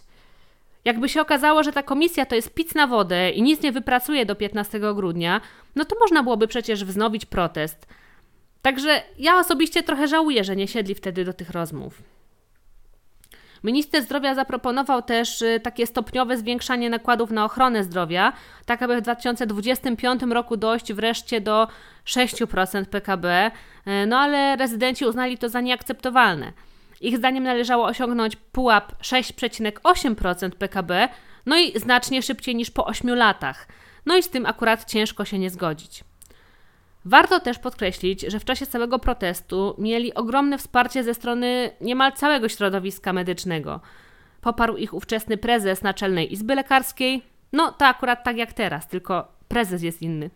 Jakby 0.86 1.10
się 1.10 1.22
okazało, 1.22 1.64
że 1.64 1.72
ta 1.72 1.84
komisja 1.84 2.26
to 2.26 2.36
jest 2.36 2.54
pic 2.54 2.76
na 2.76 2.88
wodę 2.88 3.30
i 3.30 3.42
nic 3.42 3.62
nie 3.62 3.72
wypracuje 3.72 4.26
do 4.26 4.36
15 4.36 4.80
grudnia, 4.80 5.42
no 5.76 5.86
to 5.86 5.96
można 6.00 6.24
byłoby 6.24 6.48
przecież 6.48 6.86
wznowić 6.86 7.26
protest. 7.26 7.88
Także 8.62 9.02
ja 9.18 9.40
osobiście 9.40 9.84
trochę 9.84 10.08
żałuję, 10.08 10.44
że 10.44 10.56
nie 10.56 10.68
siedli 10.68 10.96
wtedy 10.96 11.26
do 11.26 11.34
tych 11.34 11.50
rozmów. 11.50 12.15
Minister 13.66 14.04
zdrowia 14.04 14.36
zaproponował 14.36 15.02
też 15.02 15.42
y, 15.42 15.60
takie 15.64 15.88
stopniowe 15.88 16.38
zwiększanie 16.38 16.90
nakładów 16.90 17.32
na 17.32 17.46
ochronę 17.46 17.84
zdrowia, 17.84 18.34
tak 18.66 18.82
aby 18.82 18.98
w 18.98 19.02
2025 19.02 20.22
roku 20.22 20.58
dojść 20.58 20.94
wreszcie 20.94 21.42
do 21.42 21.68
6% 22.06 22.86
PKB, 22.86 23.52
y, 23.88 24.06
no 24.08 24.18
ale 24.18 24.56
rezydenci 24.56 25.06
uznali 25.06 25.38
to 25.38 25.50
za 25.50 25.62
nieakceptowalne. 25.62 26.54
Ich 27.02 27.18
zdaniem 27.18 27.44
należało 27.44 27.86
osiągnąć 27.86 28.36
pułap 28.36 29.02
6,8% 29.02 30.50
PKB, 30.50 31.10
no 31.46 31.58
i 31.58 31.80
znacznie 31.80 32.22
szybciej 32.22 32.56
niż 32.56 32.72
po 32.72 32.86
8 32.86 33.16
latach. 33.16 33.68
No 34.06 34.18
i 34.18 34.24
z 34.24 34.30
tym 34.30 34.46
akurat 34.46 34.86
ciężko 34.86 35.26
się 35.26 35.40
nie 35.40 35.50
zgodzić. 35.50 36.04
Warto 37.06 37.40
też 37.40 37.60
podkreślić, 37.60 38.22
że 38.22 38.40
w 38.40 38.46
czasie 38.46 38.66
całego 38.66 39.00
protestu 39.00 39.76
mieli 39.78 40.14
ogromne 40.14 40.58
wsparcie 40.58 41.04
ze 41.04 41.14
strony 41.14 41.72
niemal 41.82 42.14
całego 42.14 42.50
środowiska 42.50 43.14
medycznego. 43.14 43.82
Poparł 44.42 44.78
ich 44.78 44.94
ówczesny 44.94 45.38
prezes 45.38 45.82
Naczelnej 45.82 46.34
Izby 46.34 46.56
Lekarskiej. 46.56 47.22
No, 47.54 47.72
to 47.72 47.86
akurat 47.86 48.24
tak 48.24 48.38
jak 48.38 48.54
teraz, 48.54 48.88
tylko 48.88 49.28
prezes 49.48 49.84
jest 49.84 50.02
inny. 50.02 50.30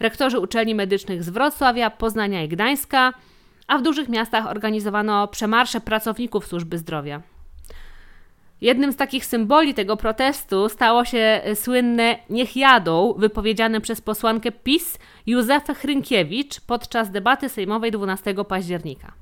Rektorzy 0.00 0.40
uczelni 0.40 0.74
medycznych 0.74 1.22
z 1.22 1.28
Wrocławia, 1.28 1.90
Poznania 1.90 2.42
i 2.42 2.48
Gdańska, 2.48 3.12
a 3.66 3.78
w 3.78 3.82
dużych 3.82 4.08
miastach 4.08 4.46
organizowano 4.46 5.28
przemarsze 5.28 5.80
pracowników 5.80 6.46
służby 6.46 6.78
zdrowia. 6.78 7.22
Jednym 8.60 8.92
z 8.92 8.96
takich 8.96 9.26
symboli 9.26 9.74
tego 9.74 9.96
protestu 9.96 10.68
stało 10.68 11.04
się 11.04 11.18
e, 11.18 11.56
słynne 11.56 12.18
Niech 12.30 12.56
jadą, 12.56 13.14
wypowiedziane 13.18 13.80
przez 13.80 14.00
posłankę 14.00 14.52
PiS 14.52 14.98
Józefę 15.26 15.74
Hrynkiewicz 15.74 16.60
podczas 16.60 17.10
debaty 17.10 17.48
sejmowej 17.48 17.90
12 17.90 18.34
października. 18.48 19.12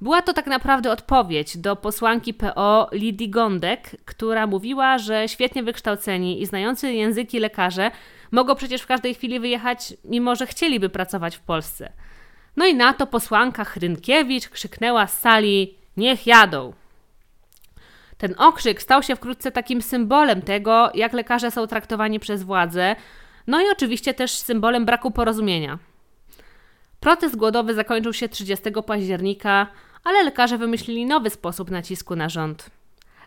Była 0.00 0.22
to 0.22 0.32
tak 0.32 0.46
naprawdę 0.46 0.92
odpowiedź 0.92 1.56
do 1.56 1.76
posłanki 1.76 2.34
PO 2.34 2.88
Lidii 2.92 3.30
Gondek, 3.30 3.96
która 4.04 4.46
mówiła, 4.46 4.98
że 4.98 5.28
świetnie 5.28 5.62
wykształceni 5.62 6.42
i 6.42 6.46
znający 6.46 6.92
języki 6.92 7.38
lekarze 7.38 7.90
mogą 8.30 8.54
przecież 8.54 8.82
w 8.82 8.86
każdej 8.86 9.14
chwili 9.14 9.40
wyjechać, 9.40 9.94
mimo 10.04 10.36
że 10.36 10.46
chcieliby 10.46 10.88
pracować 10.88 11.36
w 11.36 11.40
Polsce. 11.40 11.92
No 12.56 12.66
i 12.66 12.74
na 12.74 12.92
to 12.92 13.06
posłanka 13.06 13.64
Hrynkiewicz 13.64 14.48
krzyknęła 14.48 15.06
z 15.06 15.18
sali: 15.20 15.74
Niech 15.96 16.26
jadą! 16.26 16.72
Ten 18.20 18.34
okrzyk 18.38 18.82
stał 18.82 19.02
się 19.02 19.16
wkrótce 19.16 19.52
takim 19.52 19.82
symbolem 19.82 20.42
tego, 20.42 20.90
jak 20.94 21.12
lekarze 21.12 21.50
są 21.50 21.66
traktowani 21.66 22.20
przez 22.20 22.42
władze, 22.42 22.96
no 23.46 23.60
i 23.60 23.64
oczywiście 23.72 24.14
też 24.14 24.30
symbolem 24.32 24.84
braku 24.84 25.10
porozumienia. 25.10 25.78
Protest 27.00 27.36
głodowy 27.36 27.74
zakończył 27.74 28.12
się 28.12 28.28
30 28.28 28.64
października, 28.86 29.66
ale 30.04 30.22
lekarze 30.22 30.58
wymyślili 30.58 31.06
nowy 31.06 31.30
sposób 31.30 31.70
nacisku 31.70 32.16
na 32.16 32.28
rząd. 32.28 32.70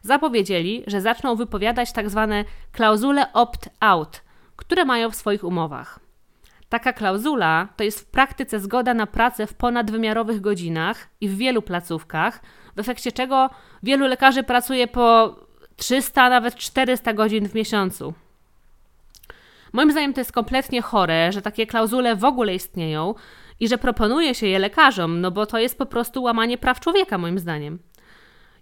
Zapowiedzieli, 0.01 0.83
że 0.87 1.01
zaczną 1.01 1.35
wypowiadać 1.35 1.91
tzw. 1.91 2.27
Tak 2.29 2.71
klauzule 2.71 3.33
opt-out, 3.33 4.21
które 4.55 4.85
mają 4.85 5.11
w 5.11 5.15
swoich 5.15 5.43
umowach. 5.43 5.99
Taka 6.69 6.93
klauzula 6.93 7.67
to 7.75 7.83
jest 7.83 7.99
w 7.99 8.05
praktyce 8.05 8.59
zgoda 8.59 8.93
na 8.93 9.07
pracę 9.07 9.47
w 9.47 9.53
ponadwymiarowych 9.53 10.41
godzinach 10.41 11.07
i 11.21 11.29
w 11.29 11.37
wielu 11.37 11.61
placówkach, 11.61 12.41
w 12.75 12.79
efekcie 12.79 13.11
czego 13.11 13.49
wielu 13.83 14.07
lekarzy 14.07 14.43
pracuje 14.43 14.87
po 14.87 15.35
300, 15.75 16.29
nawet 16.29 16.55
400 16.55 17.13
godzin 17.13 17.49
w 17.49 17.55
miesiącu. 17.55 18.13
Moim 19.73 19.91
zdaniem 19.91 20.13
to 20.13 20.21
jest 20.21 20.31
kompletnie 20.31 20.81
chore, 20.81 21.31
że 21.31 21.41
takie 21.41 21.67
klauzule 21.67 22.15
w 22.15 22.23
ogóle 22.23 22.55
istnieją 22.55 23.15
i 23.59 23.67
że 23.67 23.77
proponuje 23.77 24.35
się 24.35 24.47
je 24.47 24.59
lekarzom, 24.59 25.21
no 25.21 25.31
bo 25.31 25.45
to 25.45 25.59
jest 25.59 25.77
po 25.77 25.85
prostu 25.85 26.23
łamanie 26.23 26.57
praw 26.57 26.79
człowieka, 26.79 27.17
moim 27.17 27.39
zdaniem. 27.39 27.79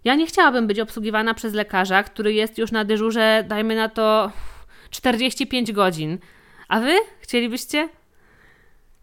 Ja 0.03 0.15
nie 0.15 0.25
chciałabym 0.25 0.67
być 0.67 0.79
obsługiwana 0.79 1.33
przez 1.33 1.53
lekarza, 1.53 2.03
który 2.03 2.33
jest 2.33 2.57
już 2.57 2.71
na 2.71 2.85
dyżurze, 2.85 3.43
dajmy 3.47 3.75
na 3.75 3.89
to 3.89 4.31
45 4.89 5.71
godzin. 5.71 6.17
A 6.67 6.79
wy 6.79 6.93
chcielibyście? 7.19 7.89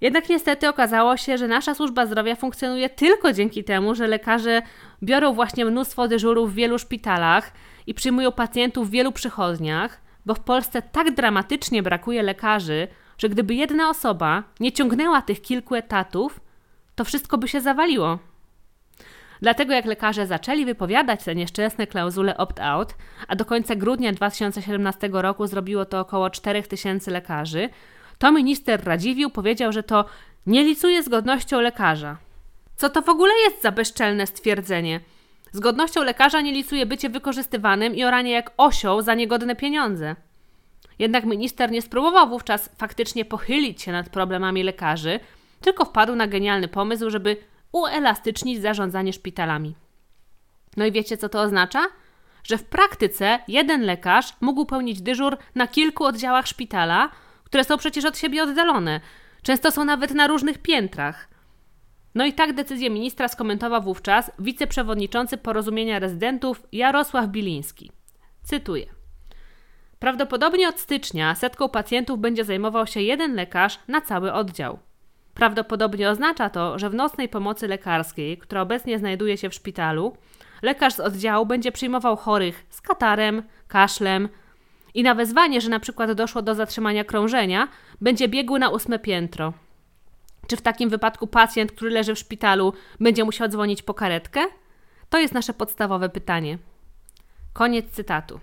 Jednak 0.01 0.29
niestety 0.29 0.69
okazało 0.69 1.17
się, 1.17 1.39
że 1.39 1.49
nasza 1.49 1.75
służba 1.75 2.07
zdrowia 2.07 2.37
funkcjonuje 2.37 2.91
tylko 2.91 3.33
dzięki 3.33 3.65
temu, 3.65 3.95
że 3.95 4.07
lekarze 4.07 4.63
biorą 5.03 5.33
właśnie 5.33 5.65
mnóstwo 5.65 6.09
dyżurów 6.09 6.53
w 6.53 6.55
wielu 6.55 6.79
szpitalach 6.79 7.53
i 7.87 7.95
przyjmują 7.95 8.33
pacjentów 8.33 8.89
w 8.89 8.91
wielu 8.91 9.13
przychodniach, 9.13 10.01
bo 10.27 10.35
w 10.35 10.41
Polsce 10.41 10.83
tak 10.83 11.15
dramatycznie 11.15 11.83
brakuje 11.83 12.23
lekarzy, 12.23 12.89
że 13.19 13.29
gdyby 13.29 13.55
jedna 13.55 13.89
osoba 13.91 14.43
nie 14.61 14.73
ciągnęła 14.73 15.23
tych 15.23 15.43
kilku 15.43 15.75
etatów, 15.75 16.41
to 16.95 17.05
wszystko 17.05 17.39
by 17.39 17.49
się 17.49 17.61
zawaliło. 17.61 18.19
Dlatego 19.43 19.73
jak 19.73 19.85
lekarze 19.85 20.27
zaczęli 20.27 20.65
wypowiadać 20.65 21.25
te 21.25 21.35
nieszczęsne 21.35 21.87
klauzule 21.87 22.37
opt-out, 22.37 22.95
a 23.29 23.37
do 23.37 23.45
końca 23.45 23.77
grudnia 23.77 24.13
2017 24.13 25.09
roku 25.13 25.47
zrobiło 25.47 25.85
to 25.85 26.01
około 26.01 26.31
4000 26.31 27.11
lekarzy, 27.11 27.69
to 28.19 28.33
minister 28.33 28.85
Radziwiłł 28.85 29.31
powiedział, 29.31 29.73
że 29.73 29.83
to 29.83 30.05
nie 30.47 30.65
licuje 30.65 31.03
z 31.03 31.09
godnością 31.09 31.61
lekarza. 31.61 32.17
Co 32.77 32.91
to 32.91 33.03
w 33.03 33.09
ogóle 33.09 33.33
jest 33.45 33.63
za 33.63 33.73
bezczelne 33.73 34.27
stwierdzenie? 34.27 35.01
Z 35.53 35.61
godnością 35.61 36.03
lekarza 36.03 36.41
nie 36.41 36.53
licuje 36.53 36.87
bycie 36.87 37.09
wykorzystywanym 37.09 37.95
i 37.95 38.05
oranie 38.05 38.31
jak 38.31 38.51
osioł 38.57 39.03
za 39.03 39.15
niegodne 39.15 39.57
pieniądze. 39.57 40.17
Jednak 40.99 41.25
minister 41.25 41.71
nie 41.71 41.83
spróbował 41.83 42.29
wówczas 42.29 42.71
faktycznie 42.79 43.25
pochylić 43.25 43.83
się 43.83 43.93
nad 43.93 44.09
problemami 44.09 44.63
lekarzy, 44.63 45.21
tylko 45.61 45.85
wpadł 45.85 46.15
na 46.15 46.27
genialny 46.27 46.69
pomysł, 46.69 47.11
żeby 47.11 47.37
uelastycznić 47.73 48.61
zarządzanie 48.61 49.13
szpitalami. 49.13 49.75
No 50.77 50.87
i 50.87 50.93
wiecie, 50.93 51.17
co 51.17 51.29
to 51.29 51.41
oznacza? 51.41 51.87
Że 52.45 52.59
w 52.59 52.65
praktyce 52.65 53.39
jeden 53.49 53.83
lekarz 53.83 54.33
mógł 54.41 54.67
pełnić 54.67 55.03
dyżur 55.03 55.37
na 55.55 55.67
kilku 55.67 56.05
oddziałach 56.05 56.47
szpitala, 56.47 57.11
które 57.49 57.65
są 57.65 57.79
przecież 57.79 58.05
od 58.05 58.19
siebie 58.19 58.43
oddalone. 58.43 59.01
Często 59.43 59.71
są 59.71 59.85
nawet 59.85 60.15
na 60.15 60.27
różnych 60.27 60.59
piętrach. 60.59 61.29
No 62.15 62.27
i 62.27 62.33
tak 62.33 62.53
decyzję 62.53 62.91
ministra 62.91 63.29
skomentował 63.29 63.83
wówczas 63.83 64.31
wiceprzewodniczący 64.39 65.37
porozumienia 65.37 65.99
rezydentów 65.99 66.63
Jarosław 66.73 67.27
Biliński. 67.27 67.91
Cytuję. 68.43 68.87
Prawdopodobnie 69.99 70.69
od 70.69 70.81
stycznia 70.81 71.35
setką 71.35 71.69
pacjentów 71.69 72.19
będzie 72.19 72.45
zajmował 72.45 72.87
się 72.87 73.01
jeden 73.01 73.35
lekarz 73.35 73.79
na 73.89 74.01
cały 74.01 74.33
oddział. 74.33 74.79
Prawdopodobnie 75.35 76.11
oznacza 76.11 76.51
to, 76.51 76.79
że 76.79 76.91
w 76.91 76.95
nocnej 76.95 77.29
pomocy 77.29 77.69
lekarskiej, 77.69 78.39
która 78.39 78.61
obecnie 78.61 78.99
znajduje 78.99 79.37
się 79.37 79.51
w 79.51 79.55
szpitalu, 79.55 80.17
lekarz 80.63 80.95
z 80.95 81.01
oddziału 81.01 81.47
będzie 81.47 81.73
przyjmował 81.73 82.17
chorych 82.17 82.67
z 82.71 82.81
katarem, 82.81 83.43
kaszlem, 83.69 84.29
i 84.99 85.03
na 85.03 85.15
wezwanie, 85.15 85.61
że 85.61 85.69
na 85.69 85.81
przykład 85.81 86.13
doszło 86.13 86.43
do 86.43 86.55
zatrzymania 86.55 87.05
krążenia, 87.05 87.69
będzie 88.01 88.29
biegł 88.29 88.59
na 88.59 88.69
ósme 88.69 88.99
piętro. 88.99 89.53
Czy 90.47 90.57
w 90.57 90.61
takim 90.61 90.91
wypadku 90.91 91.27
pacjent, 91.27 91.73
który 91.73 91.91
leży 91.91 92.15
w 92.15 92.19
szpitalu, 92.19 92.73
będzie 93.01 93.25
musiał 93.25 93.49
dzwonić 93.49 93.83
po 93.83 93.95
karetkę? 93.95 94.41
To 95.09 95.19
jest 95.19 95.35
nasze 95.35 95.55
podstawowe 95.55 96.09
pytanie. 96.09 96.59
Koniec 97.53 97.91
cytatu. 97.91 98.41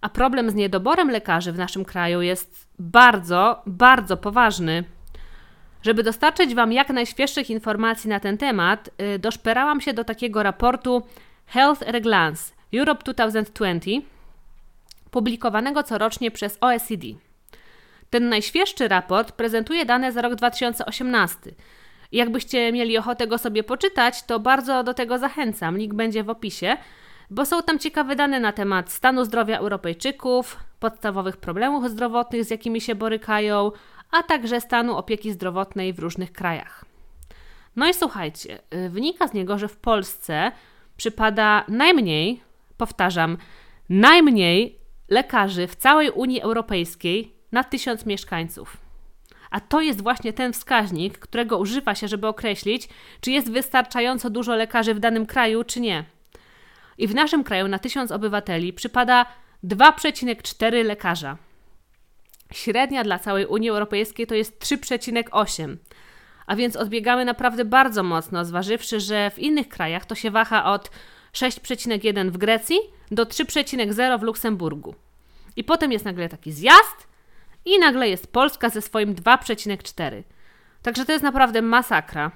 A 0.00 0.08
problem 0.08 0.50
z 0.50 0.54
niedoborem 0.54 1.10
lekarzy 1.10 1.52
w 1.52 1.58
naszym 1.58 1.84
kraju 1.84 2.22
jest 2.22 2.68
bardzo, 2.78 3.62
bardzo 3.66 4.16
poważny. 4.16 4.84
Żeby 5.82 6.02
dostarczyć 6.02 6.54
Wam 6.54 6.72
jak 6.72 6.88
najświeższych 6.88 7.50
informacji 7.50 8.10
na 8.10 8.20
ten 8.20 8.38
temat, 8.38 8.90
y, 9.14 9.18
doszperałam 9.18 9.80
się 9.80 9.94
do 9.94 10.04
takiego 10.04 10.42
raportu 10.42 11.02
Health 11.46 11.82
at 11.88 11.94
a 11.94 12.00
Glance 12.00 12.54
Europe 12.74 13.02
2020, 13.04 14.13
publikowanego 15.14 15.82
corocznie 15.82 16.30
przez 16.30 16.58
OECD. 16.60 17.06
Ten 18.10 18.28
najświeższy 18.28 18.88
raport 18.88 19.32
prezentuje 19.32 19.84
dane 19.84 20.12
za 20.12 20.22
rok 20.22 20.34
2018 20.34 21.40
Jakbyście 22.12 22.72
mieli 22.72 22.98
ochotę 22.98 23.26
go 23.26 23.38
sobie 23.38 23.62
poczytać, 23.62 24.22
to 24.22 24.40
bardzo 24.40 24.82
do 24.82 24.94
tego 24.94 25.18
zachęcam. 25.18 25.78
Link 25.78 25.94
będzie 25.94 26.24
w 26.24 26.30
opisie, 26.30 26.76
bo 27.30 27.46
są 27.46 27.62
tam 27.62 27.78
ciekawe 27.78 28.16
dane 28.16 28.40
na 28.40 28.52
temat 28.52 28.92
stanu 28.92 29.24
zdrowia 29.24 29.58
Europejczyków, 29.58 30.56
podstawowych 30.80 31.36
problemów 31.36 31.90
zdrowotnych, 31.90 32.44
z 32.44 32.50
jakimi 32.50 32.80
się 32.80 32.94
borykają, 32.94 33.72
a 34.10 34.22
także 34.22 34.60
stanu 34.60 34.96
opieki 34.96 35.32
zdrowotnej 35.32 35.92
w 35.92 35.98
różnych 35.98 36.32
krajach. 36.32 36.84
No 37.76 37.88
i 37.88 37.94
słuchajcie, 37.94 38.58
y, 38.74 38.88
wynika 38.88 39.28
z 39.28 39.32
niego, 39.32 39.58
że 39.58 39.68
w 39.68 39.76
Polsce 39.76 40.52
przypada 40.96 41.64
najmniej, 41.68 42.40
powtarzam, 42.76 43.38
najmniej 43.88 44.83
lekarzy 45.08 45.66
w 45.66 45.76
całej 45.76 46.10
Unii 46.10 46.40
Europejskiej 46.40 47.34
na 47.52 47.64
tysiąc 47.64 48.06
mieszkańców. 48.06 48.76
A 49.50 49.60
to 49.60 49.80
jest 49.80 50.02
właśnie 50.02 50.32
ten 50.32 50.52
wskaźnik, 50.52 51.18
którego 51.18 51.58
używa 51.58 51.94
się, 51.94 52.08
żeby 52.08 52.26
określić, 52.26 52.88
czy 53.20 53.30
jest 53.30 53.50
wystarczająco 53.50 54.30
dużo 54.30 54.54
lekarzy 54.54 54.94
w 54.94 54.98
danym 54.98 55.26
kraju, 55.26 55.64
czy 55.64 55.80
nie. 55.80 56.04
I 56.98 57.08
w 57.08 57.14
naszym 57.14 57.44
kraju 57.44 57.68
na 57.68 57.78
tysiąc 57.78 58.10
obywateli 58.10 58.72
przypada 58.72 59.26
2,4 59.64 60.84
lekarza. 60.84 61.36
Średnia 62.52 63.04
dla 63.04 63.18
całej 63.18 63.46
Unii 63.46 63.70
Europejskiej 63.70 64.26
to 64.26 64.34
jest 64.34 64.64
3,8. 64.64 65.76
A 66.46 66.56
więc 66.56 66.76
odbiegamy 66.76 67.24
naprawdę 67.24 67.64
bardzo 67.64 68.02
mocno, 68.02 68.44
zważywszy, 68.44 69.00
że 69.00 69.30
w 69.30 69.38
innych 69.38 69.68
krajach 69.68 70.06
to 70.06 70.14
się 70.14 70.30
waha 70.30 70.64
od 70.64 70.90
6,1 71.34 72.30
w 72.30 72.36
Grecji 72.36 72.78
do 73.10 73.24
3,0 73.24 74.20
w 74.20 74.22
Luksemburgu. 74.22 74.94
I 75.56 75.64
potem 75.64 75.92
jest 75.92 76.04
nagle 76.04 76.28
taki 76.28 76.52
zjazd 76.52 77.08
i 77.64 77.78
nagle 77.78 78.08
jest 78.08 78.32
Polska 78.32 78.70
ze 78.70 78.82
swoim 78.82 79.14
2,4. 79.14 80.22
Także 80.82 81.04
to 81.04 81.12
jest 81.12 81.24
naprawdę 81.24 81.62
masakra. 81.62 82.30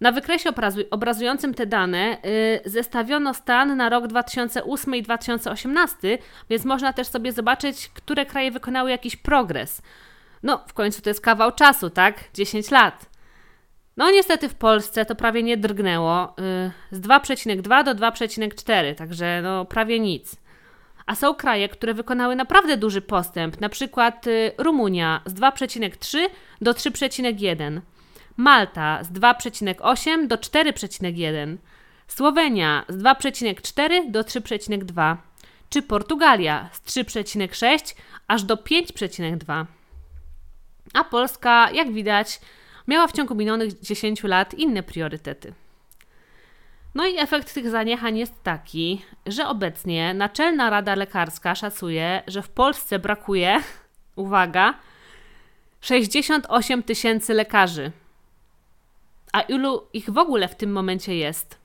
Na 0.00 0.12
wykresie 0.12 0.50
obrazującym 0.90 1.54
te 1.54 1.66
dane 1.66 2.16
yy, 2.64 2.70
zestawiono 2.70 3.34
stan 3.34 3.76
na 3.76 3.88
rok 3.88 4.06
2008 4.06 4.94
i 4.94 5.02
2018, 5.02 6.18
więc 6.50 6.64
można 6.64 6.92
też 6.92 7.08
sobie 7.08 7.32
zobaczyć, 7.32 7.88
które 7.88 8.26
kraje 8.26 8.50
wykonały 8.50 8.90
jakiś 8.90 9.16
progres. 9.16 9.82
No, 10.42 10.64
w 10.68 10.72
końcu 10.72 11.02
to 11.02 11.10
jest 11.10 11.20
kawał 11.20 11.52
czasu, 11.52 11.90
tak? 11.90 12.24
10 12.34 12.70
lat. 12.70 13.06
No, 13.98 14.10
niestety 14.10 14.48
w 14.48 14.54
Polsce 14.54 15.04
to 15.04 15.14
prawie 15.14 15.42
nie 15.42 15.56
drgnęło. 15.56 16.34
Yy, 16.90 16.98
z 16.98 17.00
2,2 17.00 17.84
do 17.84 17.94
2,4, 17.94 18.94
także 18.94 19.40
no 19.42 19.64
prawie 19.64 20.00
nic. 20.00 20.36
A 21.06 21.14
są 21.14 21.34
kraje, 21.34 21.68
które 21.68 21.94
wykonały 21.94 22.36
naprawdę 22.36 22.76
duży 22.76 23.02
postęp, 23.02 23.60
na 23.60 23.68
przykład 23.68 24.26
yy, 24.26 24.52
Rumunia 24.58 25.20
z 25.26 25.34
2,3 25.34 26.28
do 26.60 26.72
3,1. 26.72 27.80
Malta 28.36 29.04
z 29.04 29.12
2,8 29.12 30.26
do 30.26 30.36
4,1, 30.36 31.56
Słowenia 32.08 32.84
z 32.88 32.96
2,4 32.96 34.10
do 34.10 34.22
3,2, 34.22 35.16
czy 35.70 35.82
Portugalia 35.82 36.68
z 36.72 36.82
3,6 36.82 37.94
aż 38.28 38.42
do 38.42 38.56
5,2. 38.56 39.64
A 40.94 41.04
Polska, 41.04 41.70
jak 41.70 41.92
widać, 41.92 42.40
miała 42.88 43.06
w 43.06 43.12
ciągu 43.12 43.34
minionych 43.34 43.80
10 43.80 44.22
lat 44.22 44.54
inne 44.54 44.82
priorytety. 44.82 45.52
No 46.94 47.06
i 47.06 47.18
efekt 47.18 47.54
tych 47.54 47.70
zaniechań 47.70 48.18
jest 48.18 48.42
taki, 48.42 49.02
że 49.26 49.48
obecnie 49.48 50.14
Naczelna 50.14 50.70
Rada 50.70 50.94
Lekarska 50.94 51.54
szacuje, 51.54 52.22
że 52.26 52.42
w 52.42 52.48
Polsce 52.48 52.98
brakuje, 52.98 53.62
uwaga, 54.16 54.74
68 55.80 56.82
tysięcy 56.82 57.34
lekarzy. 57.34 57.92
A 59.32 59.40
ilu 59.40 59.82
ich 59.92 60.10
w 60.10 60.18
ogóle 60.18 60.48
w 60.48 60.54
tym 60.54 60.72
momencie 60.72 61.16
jest? 61.16 61.58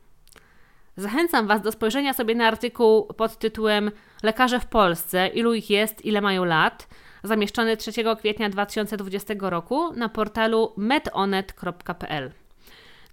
Zachęcam 0.97 1.47
Was 1.47 1.62
do 1.62 1.71
spojrzenia 1.71 2.13
sobie 2.13 2.36
na 2.36 2.47
artykuł 2.47 3.05
pod 3.05 3.38
tytułem 3.38 3.91
Lekarze 4.23 4.59
w 4.59 4.65
Polsce, 4.65 5.27
ilu 5.27 5.53
ich 5.53 5.69
jest, 5.69 6.05
ile 6.05 6.21
mają 6.21 6.45
lat, 6.45 6.88
zamieszczony 7.23 7.77
3 7.77 7.91
kwietnia 8.19 8.49
2020 8.49 9.33
roku 9.39 9.93
na 9.93 10.09
portalu 10.09 10.73
medonet.pl. 10.77 12.31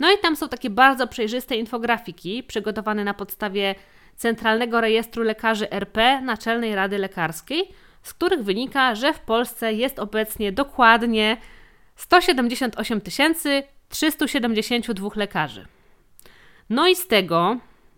No 0.00 0.12
i 0.12 0.18
tam 0.18 0.36
są 0.36 0.48
takie 0.48 0.70
bardzo 0.70 1.06
przejrzyste 1.06 1.56
infografiki 1.56 2.42
przygotowane 2.42 3.04
na 3.04 3.14
podstawie 3.14 3.74
Centralnego 4.16 4.80
Rejestru 4.80 5.22
Lekarzy 5.22 5.70
RP 5.70 6.20
Naczelnej 6.20 6.74
Rady 6.74 6.98
Lekarskiej, 6.98 7.68
z 8.02 8.14
których 8.14 8.44
wynika, 8.44 8.94
że 8.94 9.12
w 9.12 9.20
Polsce 9.20 9.72
jest 9.72 9.98
obecnie 9.98 10.52
dokładnie 10.52 11.36
178 11.96 13.00
372 13.88 15.08
lekarzy. 15.16 15.66
No 16.70 16.88
i 16.88 16.96
z 16.96 17.06
tego 17.06 17.56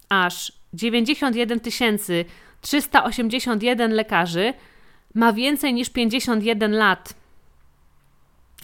aż 0.08 0.52
91 0.72 1.60
381 2.60 3.92
lekarzy 3.92 4.54
ma 5.14 5.32
więcej 5.32 5.74
niż 5.74 5.90
51 5.90 6.72
lat. 6.72 7.14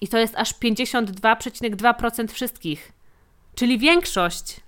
I 0.00 0.08
to 0.08 0.18
jest 0.18 0.36
aż 0.36 0.54
52,2% 0.54 2.28
wszystkich, 2.28 2.92
czyli 3.54 3.78
większość. 3.78 4.60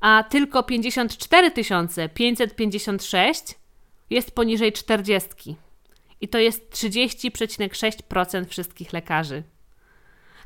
A 0.00 0.24
tylko 0.30 0.62
54 0.62 1.50
556 2.14 3.42
jest 4.10 4.34
poniżej 4.34 4.72
40. 4.72 5.56
I 6.20 6.28
to 6.28 6.38
jest 6.38 6.70
30,6% 6.70 8.46
wszystkich 8.46 8.92
lekarzy. 8.92 9.42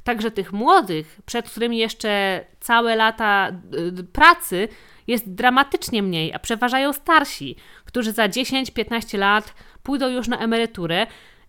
Także 0.05 0.31
tych 0.31 0.53
młodych, 0.53 1.21
przed 1.27 1.51
którymi 1.51 1.79
jeszcze 1.79 2.45
całe 2.61 2.97
lata 2.97 3.53
y, 3.99 4.05
pracy, 4.05 4.69
jest 5.07 5.35
dramatycznie 5.35 6.03
mniej, 6.03 6.33
a 6.33 6.39
przeważają 6.39 6.93
starsi, 6.93 7.57
którzy 7.85 8.13
za 8.13 8.29
10-15 8.29 9.19
lat 9.19 9.55
pójdą 9.87 10.09
już 10.09 10.29
na 10.29 10.39
emeryturę 10.39 11.07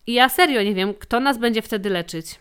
i 0.08 0.14
ja 0.14 0.30
serio 0.30 0.64
nie 0.64 0.74
wiem, 0.74 0.94
kto 0.94 1.20
nas 1.20 1.38
będzie 1.38 1.62
wtedy 1.62 1.90
leczyć. 1.90 2.40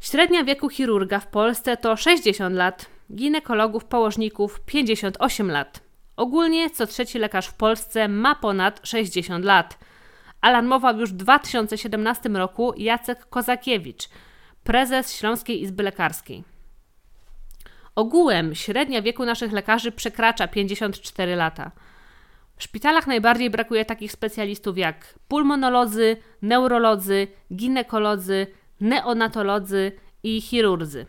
Średnia 0.00 0.44
wieku 0.44 0.68
chirurga 0.68 1.20
w 1.20 1.26
Polsce 1.26 1.76
to 1.76 1.96
60 1.96 2.56
lat, 2.56 2.86
ginekologów, 3.14 3.84
położników 3.84 4.60
58 4.60 5.50
lat. 5.50 5.80
Ogólnie 6.16 6.70
co 6.70 6.86
trzeci 6.86 7.18
lekarz 7.18 7.46
w 7.46 7.54
Polsce 7.54 8.08
ma 8.08 8.34
ponad 8.34 8.80
60 8.82 9.44
lat. 9.44 9.78
Alarmował 10.40 10.98
już 11.00 11.12
w 11.12 11.16
2017 11.16 12.28
roku 12.28 12.72
Jacek 12.76 13.28
Kozakiewicz, 13.28 14.08
prezes 14.64 15.16
Śląskiej 15.16 15.62
Izby 15.62 15.82
Lekarskiej. 15.82 16.44
Ogółem 17.94 18.54
średnia 18.54 19.02
wieku 19.02 19.24
naszych 19.24 19.52
lekarzy 19.52 19.92
przekracza 19.92 20.48
54 20.48 21.36
lata. 21.36 21.70
W 22.58 22.62
szpitalach 22.62 23.06
najbardziej 23.06 23.50
brakuje 23.50 23.84
takich 23.84 24.12
specjalistów 24.12 24.78
jak 24.78 25.14
pulmonolodzy, 25.28 26.16
neurolodzy, 26.42 27.26
ginekolodzy, 27.54 28.46
neonatolodzy 28.80 29.92
i 30.22 30.40
chirurdzy. 30.40 31.06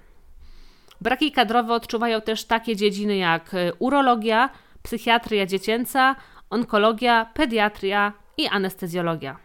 Braki 1.01 1.31
kadrowe 1.31 1.73
odczuwają 1.73 2.21
też 2.21 2.45
takie 2.45 2.75
dziedziny 2.75 3.17
jak 3.17 3.51
urologia, 3.79 4.49
psychiatria 4.83 5.45
dziecięca, 5.45 6.15
onkologia, 6.49 7.31
pediatria 7.33 8.13
i 8.37 8.47
anestezjologia. 8.47 9.37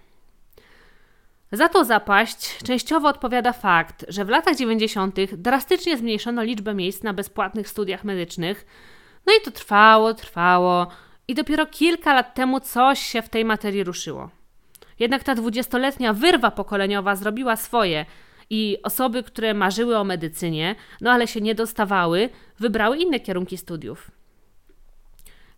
Za 1.53 1.69
to 1.69 1.85
zapaść 1.85 2.59
częściowo 2.59 3.09
odpowiada 3.09 3.53
fakt, 3.53 4.05
że 4.09 4.25
w 4.25 4.29
latach 4.29 4.57
90. 4.57 5.17
drastycznie 5.33 5.97
zmniejszono 5.97 6.43
liczbę 6.43 6.75
miejsc 6.75 7.03
na 7.03 7.15
bezpłatnych 7.15 7.69
studiach 7.69 8.05
medycznych. 8.05 8.67
No 9.27 9.33
i 9.33 9.45
to 9.45 9.51
trwało, 9.51 10.15
trwało, 10.15 10.87
i 11.29 11.35
dopiero 11.35 11.67
kilka 11.67 12.15
lat 12.15 12.35
temu 12.35 12.61
coś 12.61 12.99
się 12.99 13.23
w 13.23 13.29
tej 13.29 13.45
materii 13.45 13.85
ruszyło. 13.85 14.31
Jednak 14.99 15.25
ta 15.25 15.35
dwudziestoletnia 15.35 16.13
wyrwa 16.13 16.51
pokoleniowa 16.51 17.17
zrobiła 17.17 17.57
swoje 17.57 18.07
i 18.51 18.79
osoby, 18.83 19.23
które 19.23 19.55
marzyły 19.55 19.99
o 19.99 20.05
medycynie, 20.05 20.75
no 21.01 21.11
ale 21.11 21.27
się 21.27 21.41
nie 21.41 21.55
dostawały, 21.55 22.29
wybrały 22.59 22.99
inne 22.99 23.21
kierunki 23.21 23.57
studiów. 23.57 24.11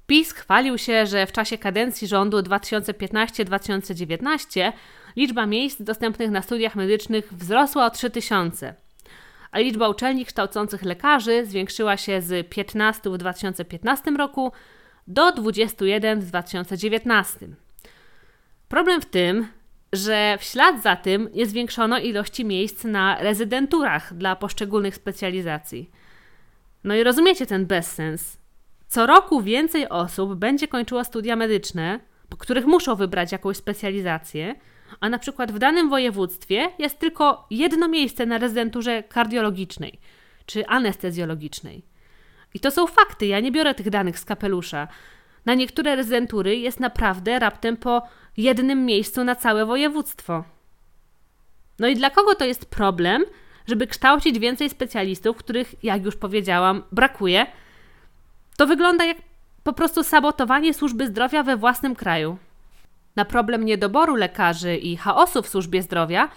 PiS 0.06 0.32
chwalił 0.32 0.78
się, 0.78 1.06
że 1.06 1.26
w 1.26 1.32
czasie 1.32 1.58
kadencji 1.58 2.08
rządu 2.08 2.38
2015-2019 2.38 4.72
liczba 5.16 5.46
miejsc 5.46 5.82
dostępnych 5.82 6.30
na 6.30 6.42
studiach 6.42 6.76
medycznych 6.76 7.34
wzrosła 7.34 7.86
o 7.86 7.90
3000, 7.90 8.74
a 9.50 9.58
liczba 9.58 9.88
uczelni 9.88 10.24
kształcących 10.24 10.82
lekarzy 10.82 11.46
zwiększyła 11.46 11.96
się 11.96 12.22
z 12.22 12.48
15 12.48 13.10
w 13.10 13.18
2015 13.18 14.10
roku 14.10 14.52
do 15.06 15.32
21 15.32 16.20
w 16.20 16.24
2019. 16.24 17.48
Problem 18.68 19.00
w 19.00 19.06
tym, 19.06 19.46
że 19.92 20.38
w 20.40 20.44
ślad 20.44 20.82
za 20.82 20.96
tym 20.96 21.28
nie 21.34 21.46
zwiększono 21.46 21.98
ilości 21.98 22.44
miejsc 22.44 22.84
na 22.84 23.18
rezydenturach 23.22 24.14
dla 24.14 24.36
poszczególnych 24.36 24.94
specjalizacji. 24.94 25.90
No 26.84 26.94
i 26.94 27.02
rozumiecie 27.02 27.46
ten 27.46 27.66
bezsens. 27.66 28.38
Co 28.88 29.06
roku 29.06 29.42
więcej 29.42 29.88
osób 29.88 30.34
będzie 30.34 30.68
kończyło 30.68 31.04
studia 31.04 31.36
medyczne, 31.36 32.00
po 32.28 32.36
których 32.36 32.66
muszą 32.66 32.94
wybrać 32.96 33.32
jakąś 33.32 33.56
specjalizację, 33.56 34.54
a 35.00 35.08
na 35.08 35.18
przykład 35.18 35.52
w 35.52 35.58
danym 35.58 35.90
województwie 35.90 36.68
jest 36.78 36.98
tylko 36.98 37.46
jedno 37.50 37.88
miejsce 37.88 38.26
na 38.26 38.38
rezydenturze 38.38 39.02
kardiologicznej 39.02 39.98
czy 40.46 40.66
anestezjologicznej. 40.66 41.82
I 42.56 42.60
to 42.60 42.70
są 42.70 42.86
fakty, 42.86 43.26
ja 43.26 43.40
nie 43.40 43.52
biorę 43.52 43.74
tych 43.74 43.90
danych 43.90 44.18
z 44.18 44.24
kapelusza. 44.24 44.88
Na 45.46 45.54
niektóre 45.54 45.96
rezydentury 45.96 46.56
jest 46.56 46.80
naprawdę 46.80 47.38
raptem 47.38 47.76
po 47.76 48.02
jednym 48.36 48.84
miejscu 48.84 49.24
na 49.24 49.34
całe 49.34 49.66
województwo. 49.66 50.44
No 51.78 51.88
i 51.88 51.96
dla 51.96 52.10
kogo 52.10 52.34
to 52.34 52.44
jest 52.44 52.70
problem, 52.70 53.24
żeby 53.66 53.86
kształcić 53.86 54.38
więcej 54.38 54.70
specjalistów, 54.70 55.36
których, 55.36 55.84
jak 55.84 56.04
już 56.04 56.16
powiedziałam, 56.16 56.82
brakuje? 56.92 57.46
To 58.56 58.66
wygląda 58.66 59.04
jak 59.04 59.16
po 59.64 59.72
prostu 59.72 60.02
sabotowanie 60.02 60.74
służby 60.74 61.06
zdrowia 61.06 61.42
we 61.42 61.56
własnym 61.56 61.94
kraju. 61.94 62.38
Na 63.16 63.24
problem 63.24 63.64
niedoboru 63.64 64.14
lekarzy 64.14 64.76
i 64.76 64.96
chaosu 64.96 65.42
w 65.42 65.48
służbie 65.48 65.82
zdrowia 65.82 66.28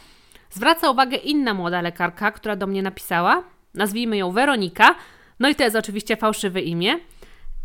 zwraca 0.49 0.89
uwagę 0.89 1.17
inna 1.17 1.53
młoda 1.53 1.81
lekarka, 1.81 2.31
która 2.31 2.55
do 2.55 2.67
mnie 2.67 2.81
napisała. 2.83 3.43
Nazwijmy 3.73 4.17
ją 4.17 4.31
Weronika. 4.31 4.95
No 5.39 5.49
i 5.49 5.55
to 5.55 5.63
jest 5.63 5.75
oczywiście 5.75 6.15
fałszywe 6.17 6.61
imię. 6.61 6.99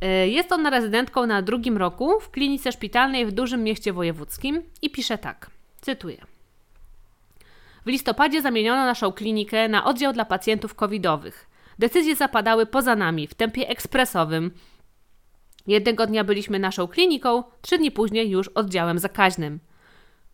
E, 0.00 0.28
jest 0.28 0.52
ona 0.52 0.70
rezydentką 0.70 1.26
na 1.26 1.42
drugim 1.42 1.76
roku 1.76 2.20
w 2.20 2.30
klinice 2.30 2.72
szpitalnej 2.72 3.26
w 3.26 3.32
dużym 3.32 3.62
mieście 3.62 3.92
wojewódzkim 3.92 4.62
i 4.82 4.90
pisze 4.90 5.18
tak. 5.18 5.50
Cytuję. 5.80 6.24
W 7.86 7.88
listopadzie 7.88 8.42
zamieniono 8.42 8.84
naszą 8.84 9.12
klinikę 9.12 9.68
na 9.68 9.84
oddział 9.84 10.12
dla 10.12 10.24
pacjentów 10.24 10.74
covidowych. 10.74 11.46
Decyzje 11.78 12.16
zapadały 12.16 12.66
poza 12.66 12.96
nami 12.96 13.26
w 13.26 13.34
tempie 13.34 13.68
ekspresowym. 13.68 14.50
Jednego 15.66 16.06
dnia 16.06 16.24
byliśmy 16.24 16.58
naszą 16.58 16.88
kliniką, 16.88 17.44
trzy 17.62 17.78
dni 17.78 17.90
później 17.90 18.30
już 18.30 18.48
oddziałem 18.48 18.98
zakaźnym. 18.98 19.60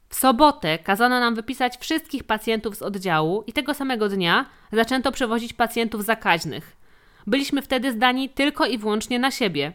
W 0.09 0.15
sobotę 0.15 0.79
kazano 0.79 1.21
nam 1.21 1.35
wypisać 1.35 1.77
wszystkich 1.77 2.25
pacjentów 2.25 2.77
z 2.77 2.83
oddziału 2.83 3.45
i 3.47 3.53
tego 3.53 3.75
samego 3.75 4.09
dnia 4.09 4.47
zaczęto 4.73 5.13
przewozić 5.13 5.53
pacjentów 5.53 6.05
zakaźnych. 6.05 6.80
Byliśmy 7.27 7.63
wtedy 7.63 7.93
zdani 7.93 8.29
tylko 8.29 8.67
i 8.67 8.79
wyłącznie 8.79 9.19
na 9.19 9.31
siebie. 9.31 9.73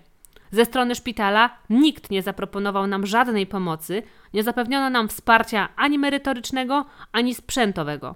Ze 0.52 0.66
strony 0.66 0.96
szpitala 0.96 1.58
nikt 1.70 2.12
nie 2.12 2.22
zaproponował 2.22 2.88
nam 2.88 3.06
żadnej 3.06 3.48
pomocy, 3.48 4.04
nie 4.34 4.44
zapewniono 4.44 4.90
nam 4.90 5.08
wsparcia 5.08 5.70
ani 5.76 6.00
merytorycznego, 6.00 6.86
ani 7.12 7.36
sprzętowego. 7.36 8.16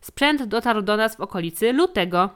Sprzęt 0.00 0.44
dotarł 0.44 0.82
do 0.82 0.96
nas 0.96 1.16
w 1.16 1.20
okolicy 1.20 1.72
lutego. 1.72 2.30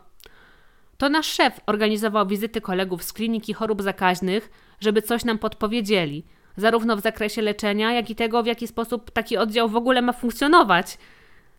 To 0.98 1.08
nasz 1.08 1.26
szef 1.26 1.60
organizował 1.66 2.26
wizyty 2.26 2.60
kolegów 2.60 3.02
z 3.02 3.12
kliniki 3.12 3.52
chorób 3.52 3.82
zakaźnych, 3.82 4.50
żeby 4.80 5.02
coś 5.02 5.24
nam 5.24 5.38
podpowiedzieli, 5.38 6.24
zarówno 6.56 6.96
w 6.96 7.00
zakresie 7.00 7.42
leczenia, 7.42 7.92
jak 7.92 8.10
i 8.10 8.14
tego, 8.14 8.42
w 8.42 8.46
jaki 8.46 8.66
sposób 8.68 9.10
taki 9.10 9.36
oddział 9.36 9.68
w 9.68 9.76
ogóle 9.76 10.02
ma 10.02 10.12
funkcjonować. 10.12 10.98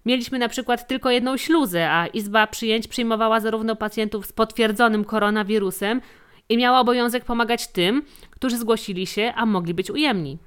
Mieliśmy 0.06 0.40
na 0.40 0.50
przykład 0.50 0.88
tylko 0.88 1.12
jedną 1.12 1.38
śluzę, 1.38 1.92
a 1.92 2.08
izba 2.08 2.48
przyjęć 2.48 2.88
przyjmowała 2.88 3.40
zarówno 3.40 3.76
pacjentów 3.76 4.26
z 4.26 4.32
potwierdzonym 4.32 5.06
koronawirusem 5.06 6.02
i 6.50 6.58
miała 6.58 6.80
obowiązek 6.80 7.26
pomagać 7.26 7.68
tym, 7.68 8.04
którzy 8.30 8.58
zgłosili 8.58 9.08
się, 9.08 9.34
a 9.36 9.46
mogli 9.46 9.74
być 9.74 9.92
ujemni. 9.92 10.38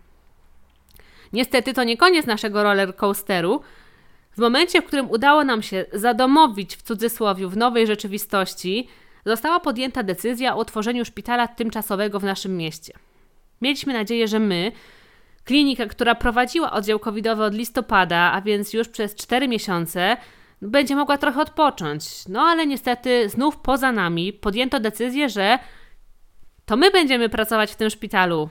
Niestety 1.32 1.74
to 1.74 1.84
nie 1.84 1.96
koniec 1.96 2.26
naszego 2.26 2.62
roller 2.62 2.96
coasteru. 2.96 3.60
W 4.32 4.38
momencie, 4.38 4.82
w 4.82 4.84
którym 4.84 5.10
udało 5.10 5.44
nam 5.44 5.62
się 5.62 5.84
zadomowić 5.92 6.76
w 6.76 6.82
cudzysłowie 6.82 7.48
w 7.48 7.56
nowej 7.56 7.86
rzeczywistości, 7.86 8.88
została 9.26 9.60
podjęta 9.60 10.02
decyzja 10.02 10.56
o 10.56 10.60
utworzeniu 10.60 11.04
szpitala 11.04 11.48
tymczasowego 11.48 12.20
w 12.20 12.24
naszym 12.24 12.56
mieście. 12.56 12.92
Mieliśmy 13.60 13.92
nadzieję, 13.92 14.28
że 14.28 14.38
my, 14.38 14.72
klinika, 15.44 15.86
która 15.86 16.14
prowadziła 16.14 16.72
oddział 16.72 16.98
covidowy 16.98 17.44
od 17.44 17.54
listopada, 17.54 18.32
a 18.32 18.40
więc 18.40 18.72
już 18.72 18.88
przez 18.88 19.14
4 19.14 19.48
miesiące, 19.48 20.16
będzie 20.62 20.96
mogła 20.96 21.18
trochę 21.18 21.40
odpocząć. 21.40 22.04
No 22.28 22.40
ale 22.40 22.66
niestety 22.66 23.28
znów 23.28 23.56
poza 23.56 23.92
nami 23.92 24.32
podjęto 24.32 24.80
decyzję, 24.80 25.28
że 25.28 25.58
to 26.66 26.76
my 26.76 26.90
będziemy 26.90 27.28
pracować 27.28 27.72
w 27.72 27.76
tym 27.76 27.90
szpitalu. 27.90 28.48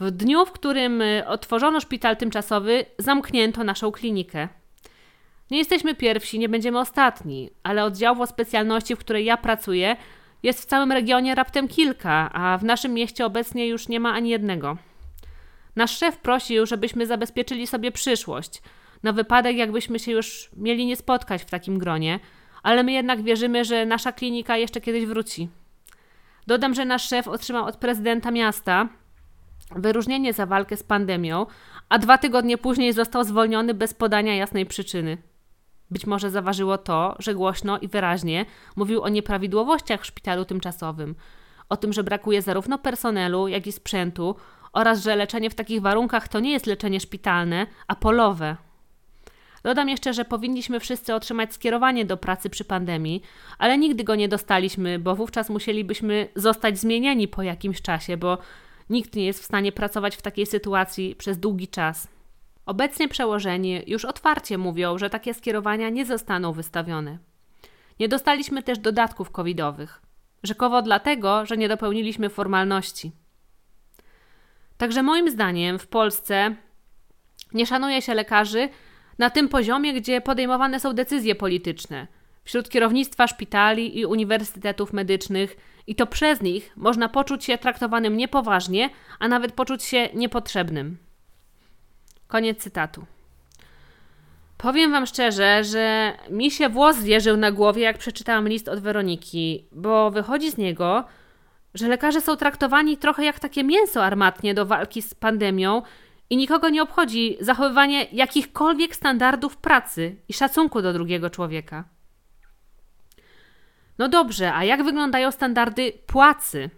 W 0.00 0.10
dniu, 0.10 0.46
w 0.46 0.52
którym 0.52 1.02
y, 1.02 1.26
otworzono 1.26 1.80
szpital 1.80 2.16
tymczasowy, 2.16 2.84
zamknięto 2.98 3.64
naszą 3.64 3.92
klinikę. 3.92 4.48
Nie 5.50 5.58
jesteśmy 5.58 5.94
pierwsi, 5.94 6.38
nie 6.38 6.48
będziemy 6.48 6.78
ostatni, 6.78 7.50
ale 7.62 7.84
oddziałów 7.84 8.20
o 8.20 8.26
specjalności, 8.26 8.96
w 8.96 8.98
której 8.98 9.24
ja 9.24 9.36
pracuję, 9.36 9.96
jest 10.42 10.62
w 10.62 10.66
całym 10.66 10.92
regionie 10.92 11.34
raptem 11.34 11.68
kilka, 11.68 12.30
a 12.32 12.58
w 12.58 12.64
naszym 12.64 12.94
mieście 12.94 13.26
obecnie 13.26 13.68
już 13.68 13.88
nie 13.88 14.00
ma 14.00 14.12
ani 14.12 14.30
jednego. 14.30 14.76
Nasz 15.76 15.98
szef 15.98 16.18
prosił, 16.18 16.66
żebyśmy 16.66 17.06
zabezpieczyli 17.06 17.66
sobie 17.66 17.92
przyszłość, 17.92 18.62
na 19.02 19.12
wypadek, 19.12 19.56
jakbyśmy 19.56 19.98
się 19.98 20.12
już 20.12 20.50
mieli 20.56 20.86
nie 20.86 20.96
spotkać 20.96 21.42
w 21.42 21.50
takim 21.50 21.78
gronie, 21.78 22.20
ale 22.62 22.82
my 22.82 22.92
jednak 22.92 23.22
wierzymy, 23.22 23.64
że 23.64 23.86
nasza 23.86 24.12
klinika 24.12 24.56
jeszcze 24.56 24.80
kiedyś 24.80 25.06
wróci. 25.06 25.48
Dodam, 26.46 26.74
że 26.74 26.84
nasz 26.84 27.08
szef 27.08 27.28
otrzymał 27.28 27.64
od 27.64 27.76
prezydenta 27.76 28.30
miasta 28.30 28.88
wyróżnienie 29.76 30.32
za 30.32 30.46
walkę 30.46 30.76
z 30.76 30.82
pandemią, 30.82 31.46
a 31.88 31.98
dwa 31.98 32.18
tygodnie 32.18 32.58
później 32.58 32.92
został 32.92 33.24
zwolniony 33.24 33.74
bez 33.74 33.94
podania 33.94 34.34
jasnej 34.34 34.66
przyczyny. 34.66 35.18
Być 35.90 36.06
może 36.06 36.30
zaważyło 36.30 36.78
to, 36.78 37.16
że 37.18 37.34
głośno 37.34 37.78
i 37.78 37.88
wyraźnie 37.88 38.46
mówił 38.76 39.02
o 39.02 39.08
nieprawidłowościach 39.08 40.02
w 40.02 40.06
szpitalu 40.06 40.44
tymczasowym, 40.44 41.14
o 41.68 41.76
tym, 41.76 41.92
że 41.92 42.04
brakuje 42.04 42.42
zarówno 42.42 42.78
personelu, 42.78 43.48
jak 43.48 43.66
i 43.66 43.72
sprzętu 43.72 44.36
oraz 44.72 45.02
że 45.02 45.16
leczenie 45.16 45.50
w 45.50 45.54
takich 45.54 45.80
warunkach 45.80 46.28
to 46.28 46.40
nie 46.40 46.52
jest 46.52 46.66
leczenie 46.66 47.00
szpitalne, 47.00 47.66
a 47.86 47.94
polowe. 47.96 48.56
Dodam 49.62 49.88
jeszcze, 49.88 50.14
że 50.14 50.24
powinniśmy 50.24 50.80
wszyscy 50.80 51.14
otrzymać 51.14 51.54
skierowanie 51.54 52.04
do 52.04 52.16
pracy 52.16 52.50
przy 52.50 52.64
pandemii, 52.64 53.22
ale 53.58 53.78
nigdy 53.78 54.04
go 54.04 54.14
nie 54.14 54.28
dostaliśmy, 54.28 54.98
bo 54.98 55.16
wówczas 55.16 55.50
musielibyśmy 55.50 56.28
zostać 56.34 56.78
zmienieni 56.78 57.28
po 57.28 57.42
jakimś 57.42 57.82
czasie, 57.82 58.16
bo 58.16 58.38
nikt 58.90 59.14
nie 59.14 59.26
jest 59.26 59.40
w 59.40 59.44
stanie 59.44 59.72
pracować 59.72 60.16
w 60.16 60.22
takiej 60.22 60.46
sytuacji 60.46 61.14
przez 61.14 61.38
długi 61.38 61.68
czas. 61.68 62.08
Obecnie 62.66 63.08
przełożeni 63.08 63.82
już 63.86 64.04
otwarcie 64.04 64.58
mówią, 64.58 64.98
że 64.98 65.10
takie 65.10 65.34
skierowania 65.34 65.90
nie 65.90 66.06
zostaną 66.06 66.52
wystawione. 66.52 67.18
Nie 68.00 68.08
dostaliśmy 68.08 68.62
też 68.62 68.78
dodatków 68.78 69.30
covidowych. 69.30 70.02
Rzekowo 70.42 70.82
dlatego, 70.82 71.46
że 71.46 71.56
nie 71.56 71.68
dopełniliśmy 71.68 72.28
formalności. 72.28 73.12
Także 74.88 75.02
moim 75.02 75.30
zdaniem 75.30 75.78
w 75.78 75.86
Polsce 75.86 76.54
nie 77.54 77.66
szanuje 77.66 78.02
się 78.02 78.14
lekarzy 78.14 78.68
na 79.18 79.30
tym 79.30 79.48
poziomie, 79.48 79.94
gdzie 79.94 80.20
podejmowane 80.20 80.80
są 80.80 80.92
decyzje 80.92 81.34
polityczne 81.34 82.06
wśród 82.44 82.68
kierownictwa 82.68 83.26
szpitali 83.26 83.98
i 83.98 84.06
uniwersytetów 84.06 84.92
medycznych, 84.92 85.56
i 85.86 85.94
to 85.94 86.06
przez 86.06 86.42
nich 86.42 86.72
można 86.76 87.08
poczuć 87.08 87.44
się 87.44 87.58
traktowanym 87.58 88.16
niepoważnie, 88.16 88.90
a 89.18 89.28
nawet 89.28 89.52
poczuć 89.52 89.82
się 89.84 90.08
niepotrzebnym. 90.14 90.98
Koniec 92.28 92.58
cytatu. 92.58 93.06
Powiem 94.58 94.90
Wam 94.90 95.06
szczerze, 95.06 95.64
że 95.64 96.12
mi 96.30 96.50
się 96.50 96.68
włos 96.68 96.96
zjeżył 96.96 97.36
na 97.36 97.52
głowie, 97.52 97.82
jak 97.82 97.98
przeczytałam 97.98 98.48
list 98.48 98.68
od 98.68 98.80
Weroniki, 98.80 99.64
bo 99.72 100.10
wychodzi 100.10 100.50
z 100.50 100.56
niego, 100.56 101.04
że 101.78 101.88
lekarze 101.88 102.20
są 102.20 102.36
traktowani 102.36 102.96
trochę 102.96 103.24
jak 103.24 103.38
takie 103.40 103.64
mięso 103.64 104.04
armatnie 104.04 104.54
do 104.54 104.66
walki 104.66 105.02
z 105.02 105.14
pandemią 105.14 105.82
i 106.30 106.36
nikogo 106.36 106.68
nie 106.68 106.82
obchodzi 106.82 107.36
zachowywanie 107.40 108.06
jakichkolwiek 108.12 108.96
standardów 108.96 109.56
pracy 109.56 110.16
i 110.28 110.32
szacunku 110.32 110.82
do 110.82 110.92
drugiego 110.92 111.30
człowieka. 111.30 111.84
No 113.98 114.08
dobrze, 114.08 114.54
a 114.54 114.64
jak 114.64 114.84
wyglądają 114.84 115.30
standardy 115.30 115.92
płacy? 116.06 116.70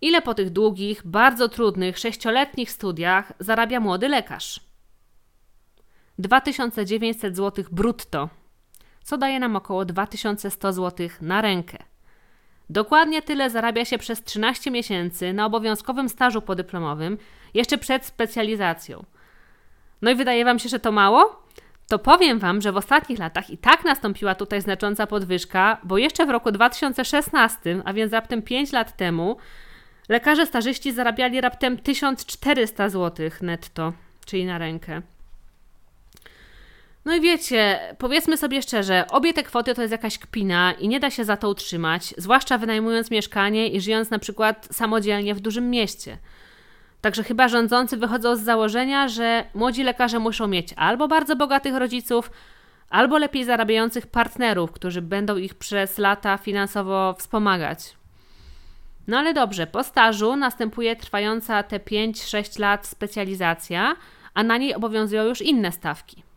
Ile 0.00 0.22
po 0.22 0.34
tych 0.34 0.50
długich, 0.50 1.06
bardzo 1.06 1.48
trudnych, 1.48 1.98
sześcioletnich 1.98 2.70
studiach 2.70 3.32
zarabia 3.38 3.80
młody 3.80 4.08
lekarz? 4.08 4.60
2900 6.18 7.36
zł 7.36 7.64
brutto, 7.70 8.28
co 9.02 9.18
daje 9.18 9.40
nam 9.40 9.56
około 9.56 9.84
2100 9.84 10.72
zł 10.72 11.08
na 11.20 11.40
rękę. 11.40 11.78
Dokładnie 12.70 13.22
tyle 13.22 13.50
zarabia 13.50 13.84
się 13.84 13.98
przez 13.98 14.24
13 14.24 14.70
miesięcy 14.70 15.32
na 15.32 15.46
obowiązkowym 15.46 16.08
stażu 16.08 16.42
podyplomowym, 16.42 17.18
jeszcze 17.54 17.78
przed 17.78 18.04
specjalizacją. 18.04 19.04
No 20.02 20.10
i 20.10 20.14
wydaje 20.14 20.44
Wam 20.44 20.58
się, 20.58 20.68
że 20.68 20.80
to 20.80 20.92
mało? 20.92 21.42
To 21.88 21.98
powiem 21.98 22.38
Wam, 22.38 22.60
że 22.60 22.72
w 22.72 22.76
ostatnich 22.76 23.18
latach 23.18 23.50
i 23.50 23.58
tak 23.58 23.84
nastąpiła 23.84 24.34
tutaj 24.34 24.60
znacząca 24.60 25.06
podwyżka, 25.06 25.78
bo 25.84 25.98
jeszcze 25.98 26.26
w 26.26 26.30
roku 26.30 26.52
2016, 26.52 27.82
a 27.84 27.92
więc 27.92 28.12
raptem 28.12 28.42
5 28.42 28.72
lat 28.72 28.96
temu, 28.96 29.36
lekarze 30.08 30.46
stażyści 30.46 30.92
zarabiali 30.92 31.40
raptem 31.40 31.78
1400 31.78 32.88
zł 32.88 33.30
netto, 33.42 33.92
czyli 34.26 34.46
na 34.46 34.58
rękę. 34.58 35.02
No 37.08 37.14
i 37.14 37.20
wiecie, 37.20 37.80
powiedzmy 37.98 38.36
sobie 38.36 38.62
szczerze, 38.62 39.04
obie 39.10 39.32
te 39.32 39.42
kwoty 39.42 39.74
to 39.74 39.82
jest 39.82 39.92
jakaś 39.92 40.18
kpina 40.18 40.72
i 40.72 40.88
nie 40.88 41.00
da 41.00 41.10
się 41.10 41.24
za 41.24 41.36
to 41.36 41.48
utrzymać, 41.48 42.14
zwłaszcza 42.18 42.58
wynajmując 42.58 43.10
mieszkanie 43.10 43.68
i 43.68 43.80
żyjąc 43.80 44.10
na 44.10 44.18
przykład 44.18 44.68
samodzielnie 44.72 45.34
w 45.34 45.40
dużym 45.40 45.70
mieście. 45.70 46.18
Także 47.00 47.24
chyba 47.24 47.48
rządzący 47.48 47.96
wychodzą 47.96 48.36
z 48.36 48.40
założenia, 48.40 49.08
że 49.08 49.44
młodzi 49.54 49.82
lekarze 49.82 50.18
muszą 50.18 50.46
mieć 50.46 50.68
albo 50.76 51.08
bardzo 51.08 51.36
bogatych 51.36 51.74
rodziców, 51.74 52.30
albo 52.90 53.18
lepiej 53.18 53.44
zarabiających 53.44 54.06
partnerów, 54.06 54.72
którzy 54.72 55.02
będą 55.02 55.36
ich 55.36 55.54
przez 55.54 55.98
lata 55.98 56.38
finansowo 56.38 57.14
wspomagać. 57.18 57.96
No 59.06 59.18
ale 59.18 59.34
dobrze, 59.34 59.66
po 59.66 59.84
stażu 59.84 60.36
następuje 60.36 60.96
trwająca 60.96 61.62
te 61.62 61.78
5-6 61.78 62.60
lat 62.60 62.86
specjalizacja, 62.86 63.96
a 64.34 64.42
na 64.42 64.56
niej 64.56 64.74
obowiązują 64.74 65.24
już 65.24 65.42
inne 65.42 65.72
stawki. 65.72 66.27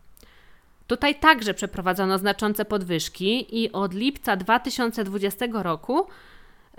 Tutaj 0.92 1.16
także 1.16 1.54
przeprowadzono 1.54 2.18
znaczące 2.18 2.66
podwyżki 2.66 3.62
i 3.62 3.72
od 3.72 3.94
lipca 3.94 4.36
2020 4.36 5.46
roku 5.52 6.08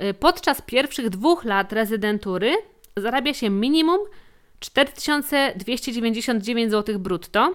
y, 0.03 0.15
podczas 0.15 0.63
pierwszych 0.63 1.11
dwóch 1.11 1.45
lat 1.45 1.73
rezydentury 1.73 2.55
zarabia 2.97 3.35
się 3.35 3.51
minimum 3.51 4.01
4299 4.61 6.71
zł 6.71 6.99
brutto, 6.99 7.55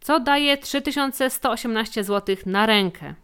co 0.00 0.20
daje 0.20 0.56
3118 0.56 2.04
zł 2.04 2.36
na 2.46 2.66
rękę. 2.66 3.14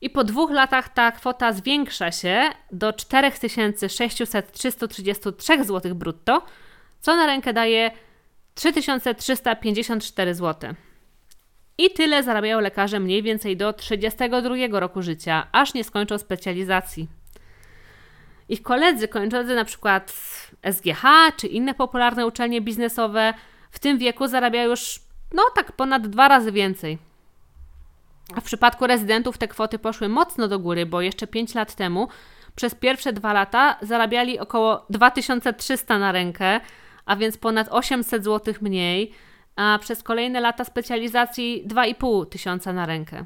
I 0.00 0.10
po 0.10 0.24
dwóch 0.24 0.50
latach 0.50 0.88
ta 0.88 1.12
kwota 1.12 1.52
zwiększa 1.52 2.12
się 2.12 2.50
do 2.72 2.92
4633 2.92 5.64
zł 5.64 5.94
brutto, 5.94 6.42
co 7.00 7.16
na 7.16 7.26
rękę 7.26 7.52
daje 7.52 7.90
3354 8.54 10.34
zł. 10.34 10.74
I 11.80 11.90
tyle 11.90 12.22
zarabiają 12.22 12.60
lekarze 12.60 13.00
mniej 13.00 13.22
więcej 13.22 13.56
do 13.56 13.72
32 13.72 14.80
roku 14.80 15.02
życia, 15.02 15.46
aż 15.52 15.74
nie 15.74 15.84
skończą 15.84 16.18
specjalizacji. 16.18 17.08
Ich 18.48 18.62
koledzy 18.62 19.08
kończący 19.08 19.54
na 19.54 19.64
przykład 19.64 20.12
SGH 20.72 21.02
czy 21.36 21.46
inne 21.46 21.74
popularne 21.74 22.26
uczelnie 22.26 22.60
biznesowe 22.60 23.34
w 23.70 23.78
tym 23.78 23.98
wieku 23.98 24.26
zarabiają 24.26 24.70
już 24.70 25.00
no 25.34 25.42
tak 25.54 25.72
ponad 25.72 26.08
dwa 26.08 26.28
razy 26.28 26.52
więcej. 26.52 26.98
A 28.36 28.40
w 28.40 28.44
przypadku 28.44 28.86
rezydentów 28.86 29.38
te 29.38 29.48
kwoty 29.48 29.78
poszły 29.78 30.08
mocno 30.08 30.48
do 30.48 30.58
góry, 30.58 30.86
bo 30.86 31.00
jeszcze 31.00 31.26
5 31.26 31.54
lat 31.54 31.74
temu 31.74 32.08
przez 32.54 32.74
pierwsze 32.74 33.12
dwa 33.12 33.32
lata 33.32 33.76
zarabiali 33.82 34.38
około 34.38 34.86
2300 34.90 35.98
na 35.98 36.12
rękę, 36.12 36.60
a 37.06 37.16
więc 37.16 37.38
ponad 37.38 37.68
800 37.70 38.24
zł 38.24 38.54
mniej, 38.60 39.12
a 39.60 39.78
przez 39.78 40.02
kolejne 40.02 40.40
lata 40.40 40.64
specjalizacji 40.64 41.64
2,5 41.66 42.26
tysiąca 42.26 42.72
na 42.72 42.86
rękę. 42.86 43.24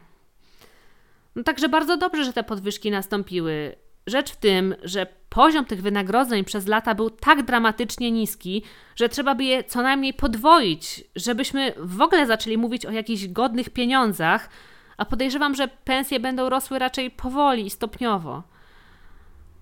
No 1.37 1.43
także 1.43 1.68
bardzo 1.68 1.97
dobrze, 1.97 2.24
że 2.24 2.32
te 2.32 2.45
podwyżki 2.45 2.91
nastąpiły. 2.91 3.76
Rzecz 4.07 4.32
w 4.32 4.37
tym, 4.37 4.74
że 4.82 5.07
poziom 5.28 5.64
tych 5.64 5.82
wynagrodzeń 5.82 6.45
przez 6.45 6.66
lata 6.66 6.95
był 6.95 7.11
tak 7.11 7.43
dramatycznie 7.43 8.11
niski, 8.11 8.62
że 8.97 9.09
trzeba 9.09 9.35
by 9.35 9.45
je 9.45 9.64
co 9.64 9.82
najmniej 9.82 10.14
podwoić, 10.14 11.05
żebyśmy 11.16 11.72
w 11.76 12.01
ogóle 12.01 12.26
zaczęli 12.26 12.59
mówić 12.59 12.87
o 12.87 12.91
jakichś 12.91 13.26
godnych 13.26 13.70
pieniądzach, 13.70 14.49
a 14.97 15.05
podejrzewam, 15.05 15.55
że 15.55 15.68
pensje 15.68 16.20
będą 16.20 16.49
rosły 16.49 16.78
raczej 16.78 17.11
powoli 17.11 17.66
i 17.66 17.70
stopniowo. 17.70 18.43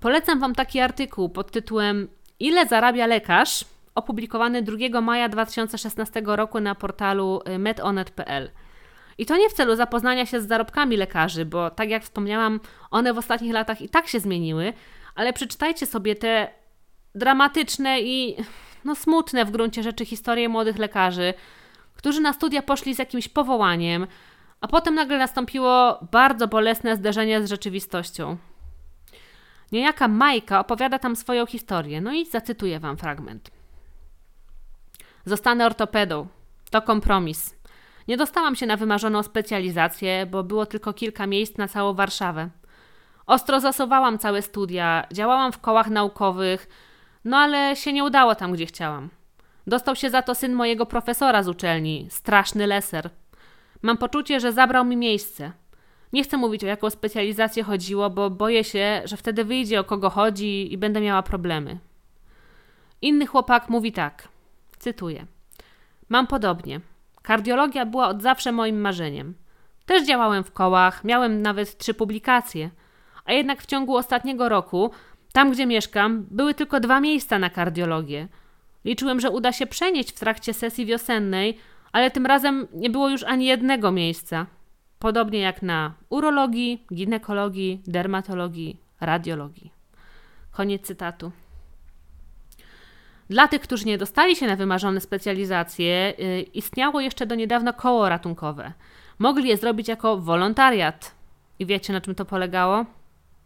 Polecam 0.00 0.40
Wam 0.40 0.54
taki 0.54 0.80
artykuł 0.80 1.28
pod 1.28 1.50
tytułem 1.50 2.08
Ile 2.40 2.66
zarabia 2.66 3.06
lekarz? 3.06 3.64
Opublikowany 3.94 4.62
2 4.62 5.00
maja 5.00 5.28
2016 5.28 6.22
roku 6.24 6.60
na 6.60 6.74
portalu 6.74 7.40
y, 7.48 7.58
medonet.pl. 7.58 8.50
I 9.18 9.26
to 9.26 9.36
nie 9.36 9.48
w 9.48 9.52
celu 9.52 9.76
zapoznania 9.76 10.26
się 10.26 10.40
z 10.40 10.48
zarobkami 10.48 10.96
lekarzy, 10.96 11.44
bo 11.44 11.70
tak 11.70 11.90
jak 11.90 12.02
wspomniałam, 12.02 12.60
one 12.90 13.14
w 13.14 13.18
ostatnich 13.18 13.52
latach 13.52 13.82
i 13.82 13.88
tak 13.88 14.08
się 14.08 14.20
zmieniły, 14.20 14.72
ale 15.14 15.32
przeczytajcie 15.32 15.86
sobie 15.86 16.14
te 16.14 16.48
dramatyczne 17.14 18.00
i 18.00 18.36
no, 18.84 18.94
smutne 18.94 19.44
w 19.44 19.50
gruncie 19.50 19.82
rzeczy 19.82 20.04
historie 20.04 20.48
młodych 20.48 20.78
lekarzy, 20.78 21.34
którzy 21.94 22.20
na 22.20 22.32
studia 22.32 22.62
poszli 22.62 22.94
z 22.94 22.98
jakimś 22.98 23.28
powołaniem, 23.28 24.06
a 24.60 24.68
potem 24.68 24.94
nagle 24.94 25.18
nastąpiło 25.18 25.98
bardzo 26.12 26.48
bolesne 26.48 26.96
zderzenie 26.96 27.42
z 27.42 27.50
rzeczywistością. 27.50 28.36
Niejaka 29.72 30.08
Majka 30.08 30.60
opowiada 30.60 30.98
tam 30.98 31.16
swoją 31.16 31.46
historię, 31.46 32.00
no 32.00 32.12
i 32.12 32.26
zacytuję 32.26 32.80
Wam 32.80 32.96
fragment. 32.96 33.50
Zostanę 35.24 35.66
ortopedą. 35.66 36.26
To 36.70 36.82
kompromis. 36.82 37.56
Nie 38.08 38.16
dostałam 38.16 38.56
się 38.56 38.66
na 38.66 38.76
wymarzoną 38.76 39.22
specjalizację, 39.22 40.26
bo 40.26 40.44
było 40.44 40.66
tylko 40.66 40.92
kilka 40.92 41.26
miejsc 41.26 41.56
na 41.56 41.68
całą 41.68 41.94
Warszawę. 41.94 42.50
Ostro 43.26 43.60
zasuwałam 43.60 44.18
całe 44.18 44.42
studia, 44.42 45.06
działałam 45.12 45.52
w 45.52 45.58
kołach 45.58 45.90
naukowych, 45.90 46.68
no 47.24 47.36
ale 47.36 47.76
się 47.76 47.92
nie 47.92 48.04
udało 48.04 48.34
tam, 48.34 48.52
gdzie 48.52 48.66
chciałam. 48.66 49.08
Dostał 49.66 49.96
się 49.96 50.10
za 50.10 50.22
to 50.22 50.34
syn 50.34 50.52
mojego 50.52 50.86
profesora 50.86 51.42
z 51.42 51.48
uczelni, 51.48 52.06
straszny 52.10 52.66
leser. 52.66 53.10
Mam 53.82 53.98
poczucie, 53.98 54.40
że 54.40 54.52
zabrał 54.52 54.84
mi 54.84 54.96
miejsce. 54.96 55.52
Nie 56.12 56.24
chcę 56.24 56.36
mówić 56.36 56.64
o 56.64 56.66
jaką 56.66 56.90
specjalizację 56.90 57.62
chodziło, 57.62 58.10
bo 58.10 58.30
boję 58.30 58.64
się, 58.64 59.02
że 59.04 59.16
wtedy 59.16 59.44
wyjdzie 59.44 59.80
o 59.80 59.84
kogo 59.84 60.10
chodzi 60.10 60.72
i 60.72 60.78
będę 60.78 61.00
miała 61.00 61.22
problemy. 61.22 61.78
Inny 63.02 63.26
chłopak 63.26 63.68
mówi 63.68 63.92
tak. 63.92 64.28
Cytuję. 64.82 65.26
Mam 66.08 66.26
podobnie. 66.26 66.80
Kardiologia 67.22 67.86
była 67.86 68.08
od 68.08 68.22
zawsze 68.22 68.52
moim 68.52 68.80
marzeniem. 68.80 69.34
Też 69.86 70.06
działałem 70.06 70.44
w 70.44 70.52
kołach, 70.52 71.04
miałem 71.04 71.42
nawet 71.42 71.78
trzy 71.78 71.94
publikacje. 71.94 72.70
A 73.24 73.32
jednak 73.32 73.62
w 73.62 73.66
ciągu 73.66 73.96
ostatniego 73.96 74.48
roku, 74.48 74.90
tam 75.32 75.52
gdzie 75.52 75.66
mieszkam, 75.66 76.26
były 76.30 76.54
tylko 76.54 76.80
dwa 76.80 77.00
miejsca 77.00 77.38
na 77.38 77.50
kardiologię. 77.50 78.28
Liczyłem, 78.84 79.20
że 79.20 79.30
uda 79.30 79.52
się 79.52 79.66
przenieść 79.66 80.10
w 80.10 80.20
trakcie 80.20 80.54
sesji 80.54 80.86
wiosennej, 80.86 81.58
ale 81.92 82.10
tym 82.10 82.26
razem 82.26 82.66
nie 82.72 82.90
było 82.90 83.08
już 83.08 83.22
ani 83.22 83.46
jednego 83.46 83.92
miejsca. 83.92 84.46
Podobnie 84.98 85.40
jak 85.40 85.62
na 85.62 85.94
urologii, 86.08 86.86
ginekologii, 86.94 87.82
dermatologii, 87.86 88.76
radiologii. 89.00 89.72
Koniec 90.52 90.82
cytatu. 90.86 91.32
Dla 93.30 93.48
tych, 93.48 93.62
którzy 93.62 93.84
nie 93.84 93.98
dostali 93.98 94.36
się 94.36 94.46
na 94.46 94.56
wymarzone 94.56 95.00
specjalizacje, 95.00 96.14
yy, 96.18 96.42
istniało 96.42 97.00
jeszcze 97.00 97.26
do 97.26 97.34
niedawna 97.34 97.72
koło 97.72 98.08
ratunkowe. 98.08 98.72
Mogli 99.18 99.48
je 99.48 99.56
zrobić 99.56 99.88
jako 99.88 100.16
wolontariat. 100.16 101.14
I 101.58 101.66
wiecie, 101.66 101.92
na 101.92 102.00
czym 102.00 102.14
to 102.14 102.24
polegało? 102.24 102.86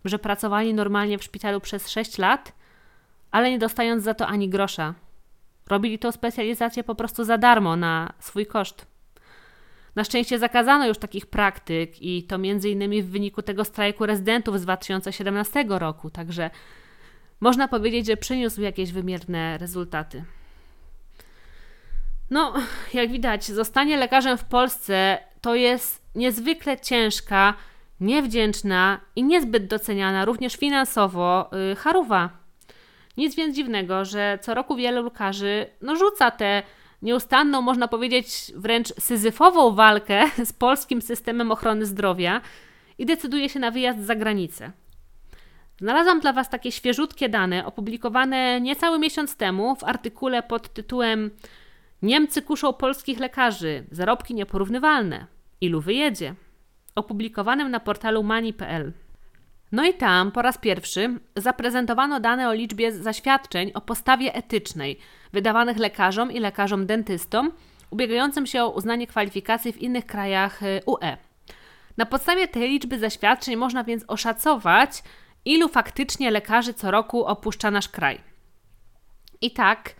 Że 0.04 0.18
pracowali 0.18 0.74
normalnie 0.74 1.18
w 1.18 1.24
szpitalu 1.24 1.60
przez 1.60 1.88
6 1.88 2.18
lat, 2.18 2.52
ale 3.30 3.50
nie 3.50 3.58
dostając 3.58 4.04
za 4.04 4.14
to 4.14 4.26
ani 4.26 4.48
grosza. 4.48 4.94
Robili 5.66 5.98
tą 5.98 6.12
specjalizację 6.12 6.84
po 6.84 6.94
prostu 6.94 7.24
za 7.24 7.38
darmo, 7.38 7.76
na 7.76 8.12
swój 8.18 8.46
koszt. 8.46 8.86
Na 9.96 10.04
szczęście 10.04 10.38
zakazano 10.38 10.86
już 10.86 10.98
takich 10.98 11.26
praktyk 11.26 12.02
i 12.02 12.22
to 12.22 12.38
między 12.38 12.70
innymi 12.70 13.02
w 13.02 13.10
wyniku 13.10 13.42
tego 13.42 13.64
strajku 13.64 14.06
rezydentów 14.06 14.60
z 14.60 14.62
2017 14.62 15.64
roku, 15.68 16.10
także 16.10 16.50
można 17.40 17.68
powiedzieć, 17.68 18.06
że 18.06 18.16
przyniósł 18.16 18.60
jakieś 18.60 18.92
wymierne 18.92 19.58
rezultaty. 19.58 20.24
No, 22.30 22.54
jak 22.94 23.10
widać, 23.10 23.44
zostanie 23.44 23.96
lekarzem 23.96 24.38
w 24.38 24.44
Polsce 24.44 25.18
to 25.40 25.54
jest 25.54 26.02
niezwykle 26.14 26.80
ciężka, 26.80 27.54
niewdzięczna 28.00 29.00
i 29.16 29.24
niezbyt 29.24 29.66
doceniana 29.66 30.24
również 30.24 30.56
finansowo 30.56 31.50
yy, 31.52 31.76
charuwa. 31.76 32.30
Nic 33.16 33.36
więc 33.36 33.56
dziwnego, 33.56 34.04
że 34.04 34.38
co 34.42 34.54
roku 34.54 34.76
wielu 34.76 35.04
lekarzy 35.04 35.66
no, 35.82 35.96
rzuca 35.96 36.30
tę 36.30 36.62
nieustanną, 37.02 37.62
można 37.62 37.88
powiedzieć 37.88 38.52
wręcz 38.56 38.88
syzyfową 39.00 39.74
walkę 39.74 40.24
z 40.44 40.52
polskim 40.52 41.02
systemem 41.02 41.52
ochrony 41.52 41.86
zdrowia 41.86 42.40
i 42.98 43.06
decyduje 43.06 43.48
się 43.48 43.60
na 43.60 43.70
wyjazd 43.70 44.00
za 44.00 44.14
granicę. 44.14 44.72
Znalazłam 45.80 46.20
dla 46.20 46.32
Was 46.32 46.48
takie 46.48 46.72
świeżutkie 46.72 47.28
dane 47.28 47.66
opublikowane 47.66 48.60
niecały 48.60 48.98
miesiąc 48.98 49.36
temu 49.36 49.76
w 49.76 49.84
artykule 49.84 50.42
pod 50.42 50.72
tytułem 50.72 51.30
Niemcy 52.02 52.42
kuszą 52.42 52.72
polskich 52.72 53.20
lekarzy, 53.20 53.84
zarobki 53.90 54.34
nieporównywalne. 54.34 55.26
Ilu 55.60 55.80
wyjedzie? 55.80 56.34
Opublikowanym 56.94 57.70
na 57.70 57.80
portalu 57.80 58.22
mani.pl. 58.22 58.92
No 59.72 59.84
i 59.84 59.94
tam 59.94 60.32
po 60.32 60.42
raz 60.42 60.58
pierwszy 60.58 61.18
zaprezentowano 61.36 62.20
dane 62.20 62.48
o 62.48 62.52
liczbie 62.52 62.92
zaświadczeń 62.92 63.70
o 63.74 63.80
postawie 63.80 64.34
etycznej 64.34 64.98
wydawanych 65.32 65.78
lekarzom 65.78 66.32
i 66.32 66.40
lekarzom 66.40 66.86
dentystom 66.86 67.52
ubiegającym 67.90 68.46
się 68.46 68.62
o 68.62 68.70
uznanie 68.70 69.06
kwalifikacji 69.06 69.72
w 69.72 69.82
innych 69.82 70.06
krajach 70.06 70.62
y, 70.62 70.80
UE. 70.86 71.16
Na 71.96 72.06
podstawie 72.06 72.48
tej 72.48 72.68
liczby 72.68 72.98
zaświadczeń 72.98 73.56
można 73.56 73.84
więc 73.84 74.04
oszacować, 74.08 75.02
ilu 75.46 75.68
faktycznie 75.68 76.30
lekarzy 76.30 76.74
co 76.74 76.90
roku 76.90 77.24
opuszcza 77.24 77.70
nasz 77.70 77.88
kraj. 77.88 78.20
I 79.40 79.50
tak, 79.50 79.94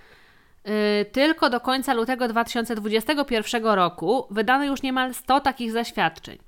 yy, 0.65 0.73
tylko 1.13 1.51
do 1.51 1.61
końca 1.61 1.95
lutego 1.95 2.29
2021 2.29 3.65
roku 3.65 4.27
wydano 4.31 4.65
już 4.65 4.83
niemal 4.83 5.15
100 5.15 5.41
takich 5.41 5.73
zaświadczeń, 5.73 6.39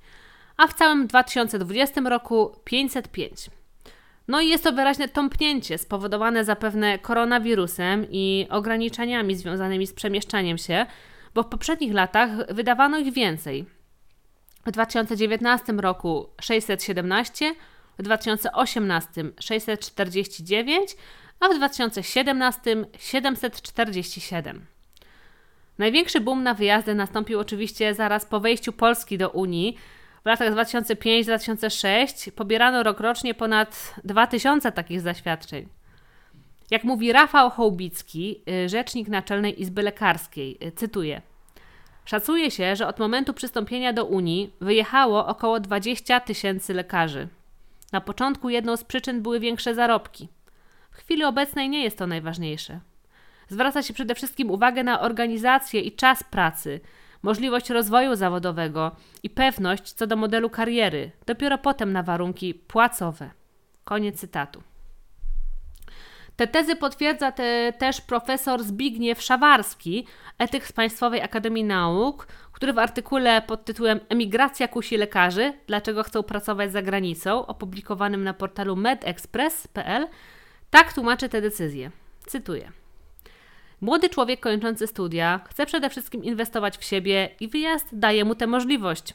a 0.57 0.67
w 0.67 0.73
całym 0.73 1.07
2020 1.07 2.01
roku 2.01 2.55
505. 2.63 3.49
No 4.27 4.41
i 4.41 4.49
jest 4.49 4.63
to 4.63 4.71
wyraźne 4.71 5.07
tąpnięcie 5.07 5.77
spowodowane 5.77 6.45
zapewne 6.45 6.99
koronawirusem 6.99 8.05
i 8.09 8.47
ograniczeniami 8.49 9.35
związanymi 9.35 9.87
z 9.87 9.93
przemieszczaniem 9.93 10.57
się, 10.57 10.85
bo 11.33 11.43
w 11.43 11.47
poprzednich 11.47 11.93
latach 11.93 12.29
wydawano 12.53 12.97
ich 12.97 13.13
więcej. 13.13 13.65
W 14.65 14.71
2019 14.71 15.73
roku 15.73 16.29
617, 16.41 17.55
w 17.99 18.01
2018 18.01 19.23
649, 19.39 20.95
a 21.39 21.49
w 21.49 21.55
2017 21.55 22.85
747. 22.97 24.65
Największy 25.77 26.21
boom 26.21 26.43
na 26.43 26.53
wyjazdy 26.53 26.95
nastąpił 26.95 27.39
oczywiście 27.39 27.93
zaraz 27.93 28.25
po 28.25 28.39
wejściu 28.39 28.73
Polski 28.73 29.17
do 29.17 29.29
Unii. 29.29 29.77
W 30.23 30.25
latach 30.25 30.53
2005-2006 30.53 32.31
pobierano 32.31 32.83
rokrocznie 32.83 33.33
ponad 33.33 33.95
2000 34.03 34.71
takich 34.71 35.01
zaświadczeń. 35.01 35.67
Jak 36.71 36.83
mówi 36.83 37.11
Rafał 37.11 37.49
Hołbicki, 37.49 38.41
y, 38.65 38.69
rzecznik 38.69 39.07
Naczelnej 39.07 39.61
Izby 39.61 39.81
Lekarskiej, 39.81 40.57
y, 40.63 40.71
cytuję: 40.71 41.21
Szacuje 42.05 42.51
się, 42.51 42.75
że 42.75 42.87
od 42.87 42.99
momentu 42.99 43.33
przystąpienia 43.33 43.93
do 43.93 44.05
Unii 44.05 44.53
wyjechało 44.61 45.27
około 45.27 45.59
20 45.59 46.19
tysięcy 46.19 46.73
lekarzy. 46.73 47.27
Na 47.91 48.01
początku 48.01 48.49
jedną 48.49 48.77
z 48.77 48.83
przyczyn 48.83 49.21
były 49.21 49.39
większe 49.39 49.75
zarobki. 49.75 50.29
W 50.91 50.97
chwili 50.97 51.23
obecnej 51.23 51.69
nie 51.69 51.83
jest 51.83 51.97
to 51.97 52.07
najważniejsze. 52.07 52.79
Zwraca 53.47 53.83
się 53.83 53.93
przede 53.93 54.15
wszystkim 54.15 54.51
uwagę 54.51 54.83
na 54.83 55.01
organizację 55.01 55.81
i 55.81 55.91
czas 55.91 56.23
pracy, 56.23 56.79
możliwość 57.23 57.69
rozwoju 57.69 58.15
zawodowego 58.15 58.95
i 59.23 59.29
pewność 59.29 59.91
co 59.93 60.07
do 60.07 60.15
modelu 60.15 60.49
kariery, 60.49 61.11
dopiero 61.25 61.57
potem 61.57 61.91
na 61.91 62.03
warunki 62.03 62.53
płacowe. 62.53 63.29
Koniec 63.83 64.19
cytatu. 64.19 64.63
Te 66.35 66.47
tezy 66.47 66.75
potwierdza 66.75 67.31
te, 67.31 67.73
też 67.77 68.01
profesor 68.01 68.63
Zbigniew 68.63 69.21
Szawarski, 69.21 70.07
etyk 70.37 70.67
z 70.67 70.71
Państwowej 70.71 71.21
Akademii 71.21 71.63
Nauk, 71.63 72.27
który 72.59 72.73
w 72.73 72.79
artykule 72.79 73.41
pod 73.41 73.65
tytułem 73.65 73.99
Emigracja 74.09 74.67
kusi 74.67 74.97
lekarzy, 74.97 75.53
dlaczego 75.67 76.03
chcą 76.03 76.23
pracować 76.23 76.71
za 76.71 76.81
granicą, 76.81 77.45
opublikowanym 77.45 78.23
na 78.23 78.33
portalu 78.33 78.75
medexpress.pl, 78.75 80.07
tak 80.69 80.93
tłumaczy 80.93 81.29
te 81.29 81.41
decyzje. 81.41 81.91
Cytuję. 82.25 82.71
Młody 83.81 84.09
człowiek 84.09 84.39
kończący 84.39 84.87
studia 84.87 85.39
chce 85.49 85.65
przede 85.65 85.89
wszystkim 85.89 86.23
inwestować 86.23 86.77
w 86.77 86.83
siebie 86.83 87.29
i 87.39 87.47
wyjazd 87.47 87.87
daje 87.91 88.25
mu 88.25 88.35
tę 88.35 88.47
możliwość. 88.47 89.13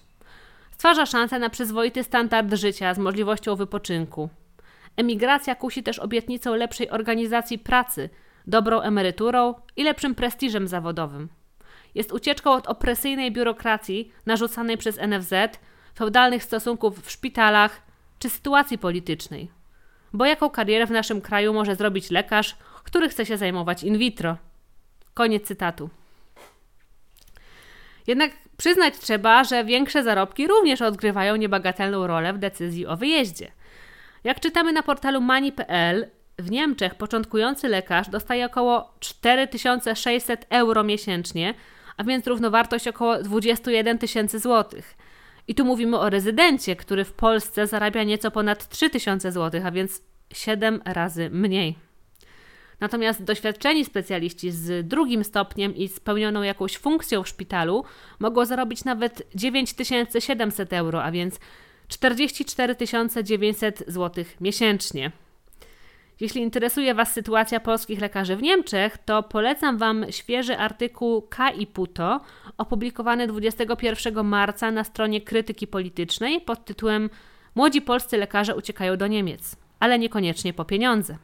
Stwarza 0.71 1.07
szansę 1.07 1.39
na 1.39 1.51
przyzwoity 1.51 2.05
standard 2.05 2.55
życia 2.55 2.95
z 2.95 2.99
możliwością 2.99 3.57
wypoczynku. 3.57 4.29
Emigracja 4.97 5.55
kusi 5.55 5.83
też 5.83 5.99
obietnicą 5.99 6.55
lepszej 6.55 6.91
organizacji 6.91 7.59
pracy, 7.59 8.11
dobrą 8.47 8.81
emeryturą 8.81 9.55
i 9.77 9.85
lepszym 9.85 10.15
prestiżem 10.15 10.69
zawodowym. 10.69 11.29
Jest 11.95 12.13
ucieczką 12.13 12.53
od 12.53 12.67
opresyjnej 12.67 13.33
biurokracji 13.33 14.13
narzucanej 14.27 14.79
przez 14.79 14.99
NFZ, 15.09 15.33
feudalnych 15.95 16.45
stosunków 16.45 17.07
w 17.07 17.11
szpitalach 17.11 17.83
czy 18.19 18.31
sytuacji 18.31 18.79
politycznej. 18.79 19.51
Bo 20.13 20.27
jaką 20.27 20.51
karierę 20.51 20.87
w 20.87 20.91
naszym 20.91 21.21
kraju 21.21 21.53
może 21.53 21.77
zrobić 21.77 22.11
lekarz, 22.11 22.57
który 22.85 23.09
chce 23.09 23.27
się 23.27 23.37
zajmować 23.37 23.83
in 23.83 23.99
vitro? 23.99 24.37
Koniec 25.15 25.47
cytatu. 25.47 25.91
Jednak 28.07 28.31
przyznać 28.57 28.99
trzeba, 28.99 29.45
że 29.45 29.65
większe 29.65 30.03
zarobki 30.03 30.49
również 30.49 30.83
odgrywają 30.83 31.37
niebagatelną 31.37 32.07
rolę 32.07 32.33
w 32.33 32.39
decyzji 32.39 32.87
o 32.87 32.97
wyjeździe. 32.97 33.53
Jak 34.25 34.41
czytamy 34.41 34.73
na 34.73 34.83
portalu 34.83 35.21
money.pl, 35.21 36.11
w 36.39 36.51
Niemczech 36.51 36.95
początkujący 36.95 37.69
lekarz 37.69 38.09
dostaje 38.09 38.47
około 38.47 38.95
4600 39.01 40.47
euro 40.51 40.85
miesięcznie, 40.85 41.55
a 41.97 42.05
więc 42.05 42.27
równowartość 42.27 42.89
około 42.89 43.23
21 43.23 43.99
tysięcy 43.99 44.39
złotych. 44.39 44.97
I 45.49 45.55
tu 45.55 45.65
mówimy 45.65 45.99
o 45.99 46.11
rezydencie, 46.11 46.77
który 46.77 47.05
w 47.05 47.13
Polsce 47.13 47.67
zarabia 47.67 48.03
nieco 48.03 48.31
ponad 48.31 48.69
3000 48.69 49.33
złotych, 49.33 49.67
a 49.67 49.71
więc 49.71 50.03
7 50.33 50.81
razy 50.85 51.31
mniej. 51.31 51.75
Natomiast 52.81 53.25
doświadczeni 53.25 53.85
specjaliści 53.85 54.51
z 54.51 54.89
drugim 54.89 55.25
stopniem 55.25 55.77
i 55.77 55.89
spełnioną 55.89 56.43
jakąś 56.43 56.77
funkcją 56.77 57.23
w 57.23 57.29
szpitalu 57.29 57.85
mogą 58.19 58.45
zarobić 58.45 58.85
nawet 58.85 59.23
9700 59.35 60.73
euro, 60.73 61.05
a 61.05 61.11
więc 61.11 61.39
44 61.89 62.77
900 63.23 63.85
zł 63.87 64.25
miesięcznie. 64.41 65.13
Jeśli 66.21 66.43
interesuje 66.43 66.95
Was 66.95 67.13
sytuacja 67.13 67.61
polskich 67.61 68.01
lekarzy 68.01 68.37
w 68.37 68.43
Niemczech, 68.43 68.99
to 68.99 69.23
polecam 69.23 69.79
Wam 69.79 70.07
świeży 70.11 70.59
artykuł 70.59 71.23
K 71.23 71.51
i 71.51 71.67
Puto, 71.67 72.21
opublikowany 72.59 73.27
21 73.27 74.25
marca 74.25 74.71
na 74.71 74.85
stronie 74.85 75.21
Krytyki 75.21 75.67
Politycznej 75.67 76.41
pod 76.41 76.65
tytułem 76.65 77.11
Młodzi 77.55 77.83
polscy 77.83 78.17
lekarze 78.17 78.57
uciekają 78.57 78.97
do 78.97 79.07
Niemiec, 79.07 79.57
ale 79.81 79.99
niekoniecznie 79.99 80.53
po 80.53 80.65
pieniądze. 80.65 81.17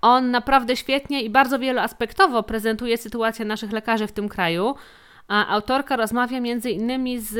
On 0.00 0.30
naprawdę 0.30 0.76
świetnie 0.76 1.22
i 1.22 1.30
bardzo 1.30 1.58
wieloaspektowo 1.58 2.42
prezentuje 2.42 2.98
sytuację 2.98 3.44
naszych 3.44 3.72
lekarzy 3.72 4.06
w 4.06 4.12
tym 4.12 4.28
kraju. 4.28 4.74
A 5.28 5.48
autorka 5.48 5.96
rozmawia 5.96 6.38
m.in. 6.38 7.20
z 7.20 7.36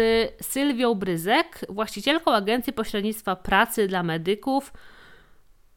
Sylwią 0.47 0.95
Bryzek, 0.95 1.61
właścicielką 1.69 2.33
agencji 2.33 2.73
pośrednictwa 2.73 3.37
pracy 3.37 3.89
dla 3.89 4.03
medyków. 4.03 4.73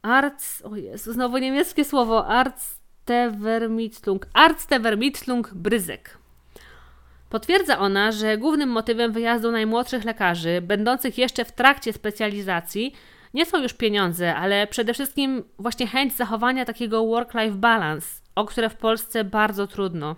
Arts, 0.02 0.62
o 0.66 0.76
Jezu, 0.76 1.14
znowu 1.14 1.38
niemieckie 1.38 1.86
słowo, 1.86 2.28
Arztvermittlung, 2.28 4.26
Arztvermittlung 4.34 5.54
Bryzek. 5.54 6.18
Potwierdza 7.30 7.80
ona, 7.80 8.12
że 8.12 8.38
głównym 8.38 8.70
motywem 8.70 9.12
wyjazdu 9.12 9.52
najmłodszych 9.52 10.04
lekarzy, 10.04 10.62
będących 10.62 11.18
jeszcze 11.18 11.46
w 11.46 11.52
trakcie 11.52 11.94
specjalizacji, 11.94 12.94
nie 13.34 13.46
są 13.46 13.62
już 13.62 13.74
pieniądze, 13.74 14.36
ale 14.36 14.68
przede 14.68 14.94
wszystkim 14.94 15.44
właśnie 15.60 15.88
chęć 15.88 16.16
zachowania 16.16 16.66
takiego 16.66 17.06
work-life 17.06 17.56
balance, 17.56 18.08
o 18.36 18.46
które 18.46 18.70
w 18.70 18.76
Polsce 18.76 19.24
bardzo 19.24 19.68
trudno. 19.68 20.16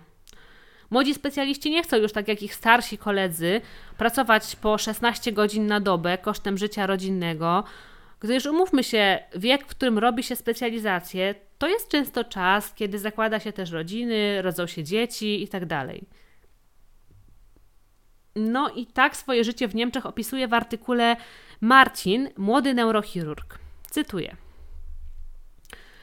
Młodzi 0.90 1.14
specjaliści 1.14 1.70
nie 1.70 1.82
chcą 1.82 1.96
już 1.96 2.12
tak 2.12 2.28
jak 2.28 2.42
ich 2.42 2.54
starsi 2.54 2.98
koledzy 2.98 3.60
pracować 3.98 4.56
po 4.56 4.78
16 4.78 5.32
godzin 5.32 5.66
na 5.66 5.80
dobę 5.80 6.18
kosztem 6.18 6.58
życia 6.58 6.86
rodzinnego, 6.86 7.64
gdyż 8.24 8.46
umówmy 8.46 8.84
się, 8.84 9.18
wiek, 9.36 9.64
w 9.64 9.66
którym 9.66 9.98
robi 9.98 10.22
się 10.22 10.36
specjalizację, 10.36 11.34
to 11.58 11.68
jest 11.68 11.88
często 11.88 12.24
czas, 12.24 12.74
kiedy 12.74 12.98
zakłada 12.98 13.40
się 13.40 13.52
też 13.52 13.70
rodziny, 13.70 14.42
rodzą 14.42 14.66
się 14.66 14.84
dzieci 14.84 15.40
itd. 15.40 15.68
Tak 15.68 15.88
no 18.36 18.70
i 18.70 18.86
tak 18.86 19.16
swoje 19.16 19.44
życie 19.44 19.68
w 19.68 19.74
Niemczech 19.74 20.06
opisuje 20.06 20.48
w 20.48 20.54
artykule 20.54 21.16
Marcin, 21.60 22.28
młody 22.36 22.74
neurochirurg. 22.74 23.58
Cytuję. 23.90 24.36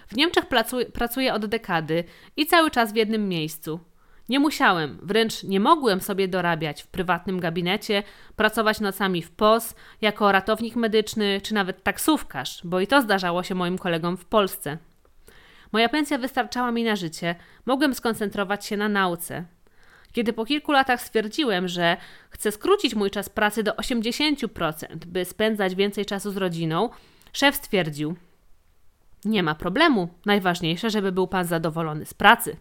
W 0.07 0.15
Niemczech 0.15 0.45
pracuję 0.93 1.33
od 1.33 1.45
dekady 1.45 2.03
i 2.37 2.45
cały 2.45 2.71
czas 2.71 2.93
w 2.93 2.95
jednym 2.95 3.29
miejscu. 3.29 3.79
Nie 4.31 4.39
musiałem, 4.39 4.97
wręcz 5.03 5.43
nie 5.43 5.59
mogłem 5.59 6.01
sobie 6.01 6.27
dorabiać 6.27 6.83
w 6.83 6.87
prywatnym 6.87 7.39
gabinecie, 7.39 8.03
pracować 8.35 8.79
nocami 8.79 9.21
w 9.21 9.31
POS, 9.31 9.75
jako 10.01 10.31
ratownik 10.31 10.75
medyczny 10.75 11.41
czy 11.43 11.53
nawet 11.53 11.83
taksówkarz, 11.83 12.61
bo 12.63 12.79
i 12.79 12.87
to 12.87 13.01
zdarzało 13.01 13.43
się 13.43 13.55
moim 13.55 13.77
kolegom 13.77 14.17
w 14.17 14.25
Polsce. 14.25 14.77
Moja 15.71 15.89
pensja 15.89 16.17
wystarczała 16.17 16.71
mi 16.71 16.83
na 16.83 16.95
życie, 16.95 17.35
mogłem 17.65 17.93
skoncentrować 17.93 18.65
się 18.65 18.77
na 18.77 18.89
nauce. 18.89 19.45
Kiedy 20.11 20.33
po 20.33 20.45
kilku 20.45 20.71
latach 20.71 21.01
stwierdziłem, 21.01 21.67
że 21.67 21.97
chcę 22.29 22.51
skrócić 22.51 22.95
mój 22.95 23.11
czas 23.11 23.29
pracy 23.29 23.63
do 23.63 23.71
80%, 23.71 24.85
by 25.05 25.25
spędzać 25.25 25.75
więcej 25.75 26.05
czasu 26.05 26.31
z 26.31 26.37
rodziną, 26.37 26.89
szef 27.33 27.55
stwierdził: 27.55 28.15
Nie 29.25 29.43
ma 29.43 29.55
problemu, 29.55 30.09
najważniejsze, 30.25 30.89
żeby 30.89 31.11
był 31.11 31.27
pan 31.27 31.45
zadowolony 31.45 32.05
z 32.05 32.13
pracy. 32.13 32.57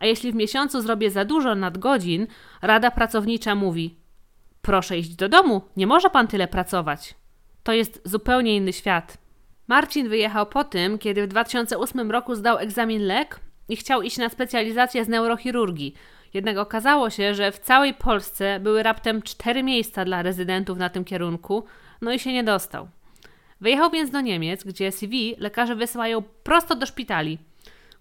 A 0.00 0.06
jeśli 0.06 0.32
w 0.32 0.34
miesiącu 0.34 0.80
zrobię 0.80 1.10
za 1.10 1.24
dużo 1.24 1.54
nadgodzin, 1.54 2.26
rada 2.62 2.90
pracownicza 2.90 3.54
mówi: 3.54 3.96
Proszę 4.62 4.98
iść 4.98 5.14
do 5.14 5.28
domu, 5.28 5.62
nie 5.76 5.86
może 5.86 6.10
pan 6.10 6.28
tyle 6.28 6.48
pracować. 6.48 7.14
To 7.62 7.72
jest 7.72 8.00
zupełnie 8.04 8.56
inny 8.56 8.72
świat. 8.72 9.18
Marcin 9.68 10.08
wyjechał 10.08 10.46
po 10.46 10.64
tym, 10.64 10.98
kiedy 10.98 11.22
w 11.22 11.28
2008 11.28 12.10
roku 12.10 12.34
zdał 12.34 12.58
egzamin 12.58 13.02
lek 13.02 13.40
i 13.68 13.76
chciał 13.76 14.02
iść 14.02 14.18
na 14.18 14.28
specjalizację 14.28 15.04
z 15.04 15.08
neurochirurgii, 15.08 15.94
jednak 16.34 16.58
okazało 16.58 17.10
się, 17.10 17.34
że 17.34 17.52
w 17.52 17.58
całej 17.58 17.94
Polsce 17.94 18.60
były 18.60 18.82
raptem 18.82 19.22
cztery 19.22 19.62
miejsca 19.62 20.04
dla 20.04 20.22
rezydentów 20.22 20.78
na 20.78 20.88
tym 20.88 21.04
kierunku, 21.04 21.64
no 22.00 22.12
i 22.12 22.18
się 22.18 22.32
nie 22.32 22.44
dostał. 22.44 22.88
Wyjechał 23.60 23.90
więc 23.90 24.10
do 24.10 24.20
Niemiec, 24.20 24.64
gdzie 24.64 24.92
CV 24.92 25.34
lekarze 25.38 25.76
wysyłają 25.76 26.22
prosto 26.22 26.74
do 26.74 26.86
szpitali. 26.86 27.38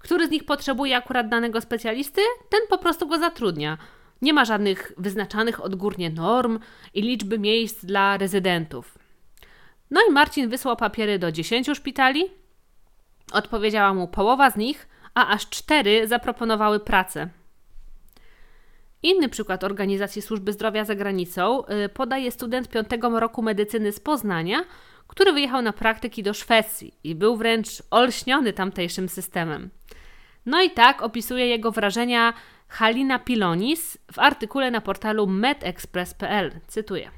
Który 0.07 0.27
z 0.27 0.31
nich 0.31 0.45
potrzebuje 0.45 0.97
akurat 0.97 1.29
danego 1.29 1.61
specjalisty, 1.61 2.21
ten 2.49 2.59
po 2.69 2.77
prostu 2.77 3.07
go 3.07 3.17
zatrudnia. 3.17 3.77
Nie 4.21 4.33
ma 4.33 4.45
żadnych 4.45 4.91
wyznaczanych 4.97 5.63
odgórnie 5.63 6.09
norm 6.09 6.59
i 6.93 7.01
liczby 7.01 7.39
miejsc 7.39 7.85
dla 7.85 8.17
rezydentów. 8.17 8.97
No 9.91 10.01
i 10.09 10.11
Marcin 10.11 10.49
wysłał 10.49 10.75
papiery 10.75 11.19
do 11.19 11.31
10 11.31 11.69
szpitali. 11.73 12.23
Odpowiedziała 13.31 13.93
mu 13.93 14.07
połowa 14.07 14.51
z 14.51 14.55
nich, 14.55 14.87
a 15.13 15.27
aż 15.27 15.49
cztery 15.49 16.07
zaproponowały 16.07 16.79
pracę. 16.79 17.29
Inny 19.03 19.29
przykład 19.29 19.63
organizacji 19.63 20.21
służby 20.21 20.53
zdrowia 20.53 20.85
za 20.85 20.95
granicą 20.95 21.63
y, 21.65 21.89
podaje 21.89 22.31
student 22.31 22.69
piątego 22.69 23.19
roku 23.19 23.41
medycyny 23.41 23.91
z 23.91 23.99
Poznania, 23.99 24.63
który 25.07 25.33
wyjechał 25.33 25.61
na 25.61 25.73
praktyki 25.73 26.23
do 26.23 26.33
Szwecji 26.33 26.93
i 27.03 27.15
był 27.15 27.37
wręcz 27.37 27.83
olśniony 27.91 28.53
tamtejszym 28.53 29.09
systemem. 29.09 29.69
No 30.47 30.61
i 30.61 30.71
tak 30.71 31.01
opisuje 31.01 31.47
jego 31.47 31.71
wrażenia 31.71 32.33
Halina 32.67 33.19
Pilonis 33.19 33.97
w 34.11 34.19
artykule 34.19 34.71
na 34.71 34.81
portalu 34.81 35.27
medexpress.pl. 35.27 36.59
Cytuję. 36.67 37.11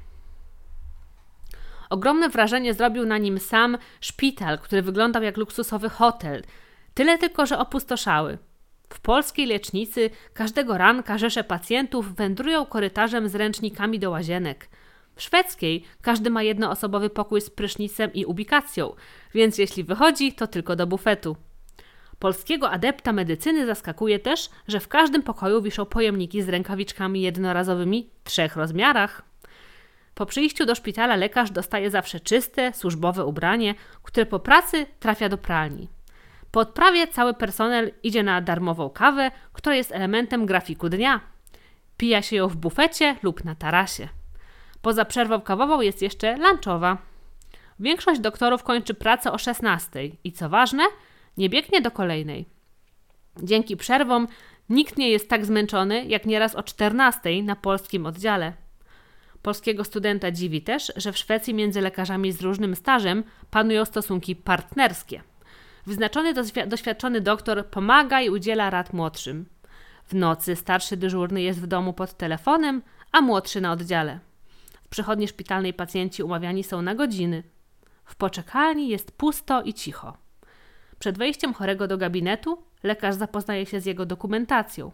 Ogromne 1.90 2.28
wrażenie 2.28 2.74
zrobił 2.74 3.06
na 3.06 3.18
nim 3.18 3.38
sam 3.38 3.78
szpital, 4.00 4.58
który 4.58 4.82
wyglądał 4.82 5.22
jak 5.22 5.36
luksusowy 5.36 5.88
hotel. 5.88 6.42
Tyle 6.94 7.18
tylko, 7.18 7.46
że 7.46 7.58
opustoszały. 7.58 8.38
W 8.88 9.00
polskiej 9.00 9.46
lecznicy 9.46 10.10
każdego 10.34 10.78
ranka 10.78 11.18
rzesze 11.18 11.44
pacjentów 11.44 12.14
wędrują 12.14 12.66
korytarzem 12.66 13.28
z 13.28 13.34
ręcznikami 13.34 13.98
do 13.98 14.10
łazienek. 14.10 14.68
W 15.16 15.22
szwedzkiej 15.22 15.84
każdy 16.02 16.30
ma 16.30 16.42
jednoosobowy 16.42 17.10
pokój 17.10 17.40
z 17.40 17.50
prysznicem 17.50 18.12
i 18.12 18.24
ubikacją, 18.24 18.94
więc 19.34 19.58
jeśli 19.58 19.84
wychodzi, 19.84 20.32
to 20.32 20.46
tylko 20.46 20.76
do 20.76 20.86
bufetu. 20.86 21.36
Polskiego 22.20 22.70
adepta 22.70 23.12
medycyny 23.12 23.66
zaskakuje 23.66 24.18
też, 24.18 24.50
że 24.68 24.80
w 24.80 24.88
każdym 24.88 25.22
pokoju 25.22 25.62
wiszą 25.62 25.86
pojemniki 25.86 26.42
z 26.42 26.48
rękawiczkami 26.48 27.20
jednorazowymi 27.20 28.10
w 28.24 28.28
trzech 28.28 28.56
rozmiarach. 28.56 29.22
Po 30.14 30.26
przyjściu 30.26 30.66
do 30.66 30.74
szpitala 30.74 31.16
lekarz 31.16 31.50
dostaje 31.50 31.90
zawsze 31.90 32.20
czyste, 32.20 32.72
służbowe 32.72 33.24
ubranie, 33.24 33.74
które 34.02 34.26
po 34.26 34.38
pracy 34.38 34.86
trafia 34.98 35.28
do 35.28 35.38
pralni. 35.38 35.88
Po 36.50 36.60
odprawie 36.60 37.06
cały 37.06 37.34
personel 37.34 37.92
idzie 38.02 38.22
na 38.22 38.40
darmową 38.40 38.90
kawę, 38.90 39.30
która 39.52 39.74
jest 39.74 39.92
elementem 39.92 40.46
grafiku 40.46 40.88
dnia. 40.88 41.20
Pija 41.96 42.22
się 42.22 42.36
ją 42.36 42.48
w 42.48 42.56
bufecie 42.56 43.16
lub 43.22 43.44
na 43.44 43.54
tarasie. 43.54 44.08
Poza 44.82 45.04
przerwą 45.04 45.40
kawową 45.40 45.80
jest 45.80 46.02
jeszcze 46.02 46.36
lunchowa. 46.36 46.98
Większość 47.78 48.20
doktorów 48.20 48.62
kończy 48.62 48.94
pracę 48.94 49.32
o 49.32 49.38
16 49.38 50.00
i 50.24 50.32
co 50.32 50.48
ważne, 50.48 50.84
nie 51.36 51.48
biegnie 51.48 51.80
do 51.80 51.90
kolejnej. 51.90 52.46
Dzięki 53.42 53.76
przerwom 53.76 54.28
nikt 54.68 54.96
nie 54.96 55.10
jest 55.10 55.28
tak 55.28 55.46
zmęczony 55.46 56.04
jak 56.04 56.26
nieraz 56.26 56.54
o 56.54 56.62
14 56.62 57.42
na 57.42 57.56
polskim 57.56 58.06
oddziale. 58.06 58.52
Polskiego 59.42 59.84
studenta 59.84 60.30
dziwi 60.30 60.62
też, 60.62 60.92
że 60.96 61.12
w 61.12 61.18
Szwecji 61.18 61.54
między 61.54 61.80
lekarzami 61.80 62.32
z 62.32 62.42
różnym 62.42 62.76
stażem 62.76 63.24
panują 63.50 63.84
stosunki 63.84 64.36
partnerskie. 64.36 65.22
Wyznaczony 65.86 66.34
doświadczony 66.66 67.20
doktor 67.20 67.66
pomaga 67.66 68.20
i 68.20 68.30
udziela 68.30 68.70
rad 68.70 68.92
młodszym. 68.92 69.46
W 70.06 70.14
nocy 70.14 70.56
starszy 70.56 70.96
dyżurny 70.96 71.42
jest 71.42 71.60
w 71.60 71.66
domu 71.66 71.92
pod 71.92 72.16
telefonem, 72.16 72.82
a 73.12 73.20
młodszy 73.20 73.60
na 73.60 73.72
oddziale. 73.72 74.20
W 74.82 74.88
przychodni 74.88 75.28
szpitalnej 75.28 75.74
pacjenci 75.74 76.22
umawiani 76.22 76.64
są 76.64 76.82
na 76.82 76.94
godziny. 76.94 77.42
W 78.04 78.16
poczekalni 78.16 78.88
jest 78.88 79.12
pusto 79.12 79.62
i 79.62 79.74
cicho. 79.74 80.16
Przed 81.00 81.18
wejściem 81.18 81.54
chorego 81.54 81.86
do 81.88 81.98
gabinetu 81.98 82.62
lekarz 82.82 83.14
zapoznaje 83.14 83.66
się 83.66 83.80
z 83.80 83.86
jego 83.86 84.06
dokumentacją. 84.06 84.90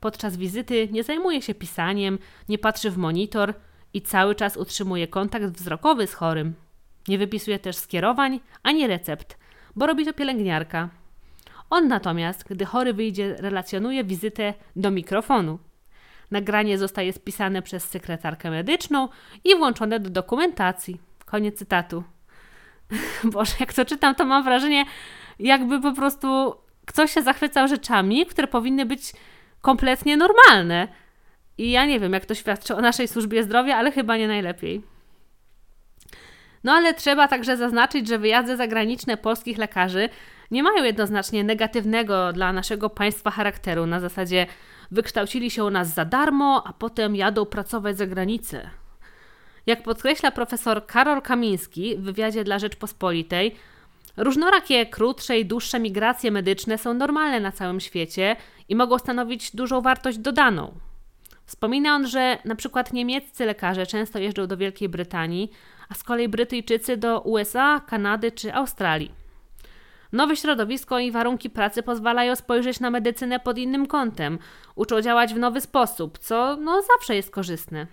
Podczas 0.00 0.36
wizyty 0.36 0.88
nie 0.92 1.02
zajmuje 1.02 1.42
się 1.42 1.54
pisaniem, 1.54 2.18
nie 2.48 2.58
patrzy 2.58 2.90
w 2.90 2.96
monitor 2.96 3.54
i 3.94 4.02
cały 4.02 4.34
czas 4.34 4.56
utrzymuje 4.56 5.08
kontakt 5.08 5.44
wzrokowy 5.44 6.06
z 6.06 6.14
chorym. 6.14 6.54
Nie 7.08 7.18
wypisuje 7.18 7.58
też 7.58 7.76
skierowań 7.76 8.40
ani 8.62 8.86
recept, 8.86 9.38
bo 9.76 9.86
robi 9.86 10.04
to 10.04 10.12
pielęgniarka. 10.12 10.88
On 11.70 11.88
natomiast, 11.88 12.44
gdy 12.50 12.64
chory 12.64 12.94
wyjdzie, 12.94 13.36
relacjonuje 13.38 14.04
wizytę 14.04 14.54
do 14.76 14.90
mikrofonu. 14.90 15.58
Nagranie 16.30 16.78
zostaje 16.78 17.12
spisane 17.12 17.62
przez 17.62 17.84
sekretarkę 17.84 18.50
medyczną 18.50 19.08
i 19.44 19.56
włączone 19.56 20.00
do 20.00 20.10
dokumentacji. 20.10 21.00
Koniec 21.24 21.58
cytatu. 21.58 22.04
Boże, 23.32 23.54
jak 23.60 23.72
to 23.72 23.84
czytam, 23.84 24.14
to 24.14 24.24
mam 24.24 24.44
wrażenie, 24.44 24.84
jakby 25.40 25.80
po 25.80 25.92
prostu 25.92 26.54
ktoś 26.86 27.14
się 27.14 27.22
zachwycał 27.22 27.68
rzeczami, 27.68 28.26
które 28.26 28.46
powinny 28.46 28.86
być 28.86 29.12
kompletnie 29.60 30.16
normalne. 30.16 30.88
I 31.58 31.70
ja 31.70 31.86
nie 31.86 32.00
wiem, 32.00 32.12
jak 32.12 32.26
to 32.26 32.34
świadczy 32.34 32.76
o 32.76 32.80
naszej 32.80 33.08
służbie 33.08 33.42
zdrowia, 33.42 33.76
ale 33.76 33.92
chyba 33.92 34.16
nie 34.16 34.28
najlepiej. 34.28 34.82
No 36.64 36.72
ale 36.72 36.94
trzeba 36.94 37.28
także 37.28 37.56
zaznaczyć, 37.56 38.08
że 38.08 38.18
wyjazdy 38.18 38.56
zagraniczne 38.56 39.16
polskich 39.16 39.58
lekarzy 39.58 40.08
nie 40.50 40.62
mają 40.62 40.84
jednoznacznie 40.84 41.44
negatywnego 41.44 42.32
dla 42.32 42.52
naszego 42.52 42.90
państwa 42.90 43.30
charakteru. 43.30 43.86
Na 43.86 44.00
zasadzie 44.00 44.46
wykształcili 44.90 45.50
się 45.50 45.64
u 45.64 45.70
nas 45.70 45.94
za 45.94 46.04
darmo, 46.04 46.62
a 46.66 46.72
potem 46.72 47.16
jadą 47.16 47.46
pracować 47.46 47.96
za 47.96 48.06
granicę. 48.06 48.70
Jak 49.66 49.82
podkreśla 49.82 50.30
profesor 50.30 50.86
Karol 50.86 51.22
Kamiński 51.22 51.96
w 51.96 52.00
wywiadzie 52.00 52.44
dla 52.44 52.58
Rzeczpospolitej, 52.58 53.56
różnorakie 54.16 54.86
krótsze 54.86 55.38
i 55.38 55.46
dłuższe 55.46 55.80
migracje 55.80 56.30
medyczne 56.30 56.78
są 56.78 56.94
normalne 56.94 57.40
na 57.40 57.52
całym 57.52 57.80
świecie 57.80 58.36
i 58.68 58.76
mogą 58.76 58.98
stanowić 58.98 59.56
dużą 59.56 59.80
wartość 59.80 60.18
dodaną. 60.18 60.72
Wspomina 61.46 61.94
on, 61.94 62.06
że 62.06 62.38
na 62.44 62.54
przykład 62.54 62.92
niemieccy 62.92 63.46
lekarze 63.46 63.86
często 63.86 64.18
jeżdżą 64.18 64.46
do 64.46 64.56
Wielkiej 64.56 64.88
Brytanii, 64.88 65.50
a 65.88 65.94
z 65.94 66.02
kolei 66.02 66.28
Brytyjczycy 66.28 66.96
do 66.96 67.20
USA, 67.20 67.80
Kanady 67.86 68.32
czy 68.32 68.54
Australii. 68.54 69.12
Nowe 70.12 70.36
środowisko 70.36 70.98
i 70.98 71.10
warunki 71.10 71.50
pracy 71.50 71.82
pozwalają 71.82 72.36
spojrzeć 72.36 72.80
na 72.80 72.90
medycynę 72.90 73.40
pod 73.40 73.58
innym 73.58 73.86
kątem, 73.86 74.38
uczą 74.74 75.02
działać 75.02 75.34
w 75.34 75.38
nowy 75.38 75.60
sposób, 75.60 76.18
co 76.18 76.56
no, 76.56 76.82
zawsze 76.82 77.16
jest 77.16 77.30
korzystne. 77.30 77.86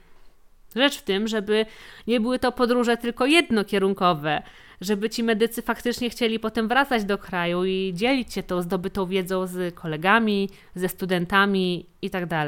Rzecz 0.75 0.97
w 0.97 1.01
tym, 1.03 1.27
żeby 1.27 1.65
nie 2.07 2.19
były 2.19 2.39
to 2.39 2.51
podróże 2.51 2.97
tylko 2.97 3.25
jednokierunkowe, 3.25 4.43
żeby 4.81 5.09
ci 5.09 5.23
medycy 5.23 5.61
faktycznie 5.61 6.09
chcieli 6.09 6.39
potem 6.39 6.67
wracać 6.67 7.03
do 7.03 7.17
kraju 7.17 7.65
i 7.65 7.91
dzielić 7.95 8.33
się 8.33 8.43
tą 8.43 8.61
zdobytą 8.61 9.05
wiedzą 9.05 9.47
z 9.47 9.75
kolegami, 9.75 10.49
ze 10.75 10.89
studentami 10.89 11.85
itd. 12.01 12.27
Tak 12.27 12.47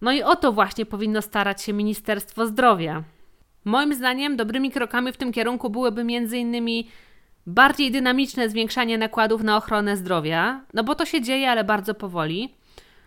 no 0.00 0.12
i 0.12 0.22
o 0.22 0.36
to 0.36 0.52
właśnie 0.52 0.86
powinno 0.86 1.22
starać 1.22 1.62
się 1.62 1.72
Ministerstwo 1.72 2.46
Zdrowia. 2.46 3.02
Moim 3.64 3.94
zdaniem 3.94 4.36
dobrymi 4.36 4.70
krokami 4.70 5.12
w 5.12 5.16
tym 5.16 5.32
kierunku 5.32 5.70
byłyby 5.70 6.00
m.in. 6.00 6.84
bardziej 7.46 7.90
dynamiczne 7.90 8.48
zwiększanie 8.48 8.98
nakładów 8.98 9.42
na 9.42 9.56
ochronę 9.56 9.96
zdrowia, 9.96 10.64
no 10.74 10.84
bo 10.84 10.94
to 10.94 11.04
się 11.04 11.22
dzieje, 11.22 11.50
ale 11.50 11.64
bardzo 11.64 11.94
powoli. 11.94 12.54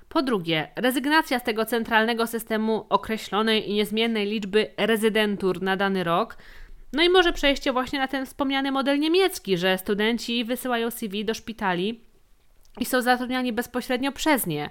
Po 0.09 0.21
drugie, 0.21 0.67
rezygnacja 0.75 1.39
z 1.39 1.43
tego 1.43 1.65
centralnego 1.65 2.27
systemu 2.27 2.85
określonej 2.89 3.69
i 3.69 3.73
niezmiennej 3.73 4.27
liczby 4.27 4.67
rezydentur 4.77 5.61
na 5.61 5.77
dany 5.77 6.03
rok. 6.03 6.37
No 6.93 7.03
i 7.03 7.09
może 7.09 7.33
przejście 7.33 7.73
właśnie 7.73 7.99
na 7.99 8.07
ten 8.07 8.25
wspomniany 8.25 8.71
model 8.71 8.99
niemiecki, 8.99 9.57
że 9.57 9.77
studenci 9.77 10.45
wysyłają 10.45 10.91
CV 10.91 11.25
do 11.25 11.33
szpitali 11.33 12.01
i 12.79 12.85
są 12.85 13.01
zatrudniani 13.01 13.53
bezpośrednio 13.53 14.11
przez 14.11 14.47
nie. 14.47 14.69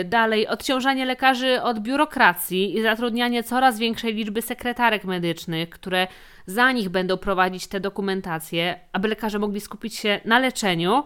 Y, 0.00 0.04
dalej, 0.04 0.48
odciążanie 0.48 1.06
lekarzy 1.06 1.62
od 1.62 1.80
biurokracji 1.80 2.76
i 2.76 2.82
zatrudnianie 2.82 3.42
coraz 3.42 3.78
większej 3.78 4.14
liczby 4.14 4.42
sekretarek 4.42 5.04
medycznych, 5.04 5.70
które 5.70 6.06
za 6.46 6.72
nich 6.72 6.88
będą 6.88 7.16
prowadzić 7.16 7.66
te 7.66 7.80
dokumentacje, 7.80 8.80
aby 8.92 9.08
lekarze 9.08 9.38
mogli 9.38 9.60
skupić 9.60 9.94
się 9.94 10.20
na 10.24 10.38
leczeniu. 10.38 11.04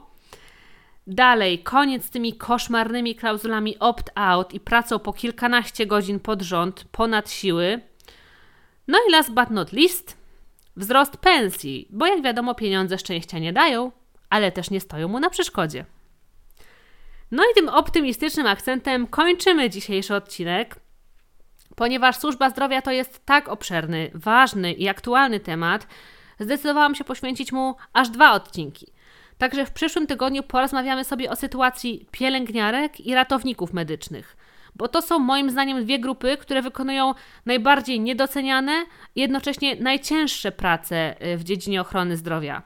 Dalej, 1.07 1.59
koniec 1.59 2.05
z 2.05 2.11
tymi 2.11 2.33
koszmarnymi 2.33 3.15
klauzulami 3.15 3.79
opt-out 3.79 4.55
i 4.55 4.61
pracą 4.61 4.99
po 4.99 5.13
kilkanaście 5.13 5.87
godzin 5.87 6.21
pod 6.21 6.43
rząd, 6.43 6.85
ponad 6.93 7.31
siły. 7.31 7.81
No 8.89 8.99
i 9.09 9.13
last 9.13 9.31
but 9.31 9.51
not 9.51 9.73
least, 9.73 10.17
wzrost 10.77 11.17
pensji, 11.17 11.89
bo 11.91 12.07
jak 12.07 12.23
wiadomo, 12.23 12.55
pieniądze 12.55 12.99
szczęścia 12.99 13.39
nie 13.39 13.53
dają, 13.53 13.93
ale 14.31 14.53
też 14.53 14.71
nie 14.71 14.81
stoją 14.81 15.09
mu 15.09 15.21
na 15.21 15.31
przeszkodzie. 15.31 15.85
No 17.31 17.43
i 17.43 17.55
tym 17.55 17.69
optymistycznym 17.69 18.47
akcentem 18.47 19.07
kończymy 19.07 19.71
dzisiejszy 19.71 20.15
odcinek. 20.15 20.77
Ponieważ 21.77 22.17
służba 22.17 22.51
zdrowia 22.51 22.83
to 22.83 22.91
jest 22.91 23.27
tak 23.27 23.49
obszerny, 23.49 24.11
ważny 24.15 24.73
i 24.73 24.89
aktualny 24.89 25.41
temat, 25.41 25.87
zdecydowałam 26.41 26.95
się 26.95 27.05
poświęcić 27.05 27.53
mu 27.53 27.77
aż 27.93 28.09
dwa 28.09 28.33
odcinki. 28.33 28.87
Także 29.39 29.67
w 29.67 29.71
przyszłym 29.71 30.07
tygodniu 30.07 30.43
porozmawiamy 30.43 31.05
sobie 31.05 31.31
o 31.31 31.37
sytuacji 31.37 32.07
pielęgniarek 32.11 33.01
i 33.01 33.15
ratowników 33.15 33.73
medycznych, 33.73 34.37
bo 34.79 34.89
to 34.89 35.03
są 35.03 35.19
moim 35.19 35.51
zdaniem 35.51 35.85
dwie 35.85 35.99
grupy, 35.99 36.37
które 36.37 36.63
wykonują 36.63 37.15
najbardziej 37.47 38.01
niedoceniane 38.01 38.85
i 39.15 39.21
jednocześnie 39.21 39.77
najcięższe 39.77 40.53
prace 40.53 41.27
y, 41.27 41.37
w 41.37 41.45
dziedzinie 41.45 41.81
ochrony 41.81 42.17
zdrowia. 42.17 42.63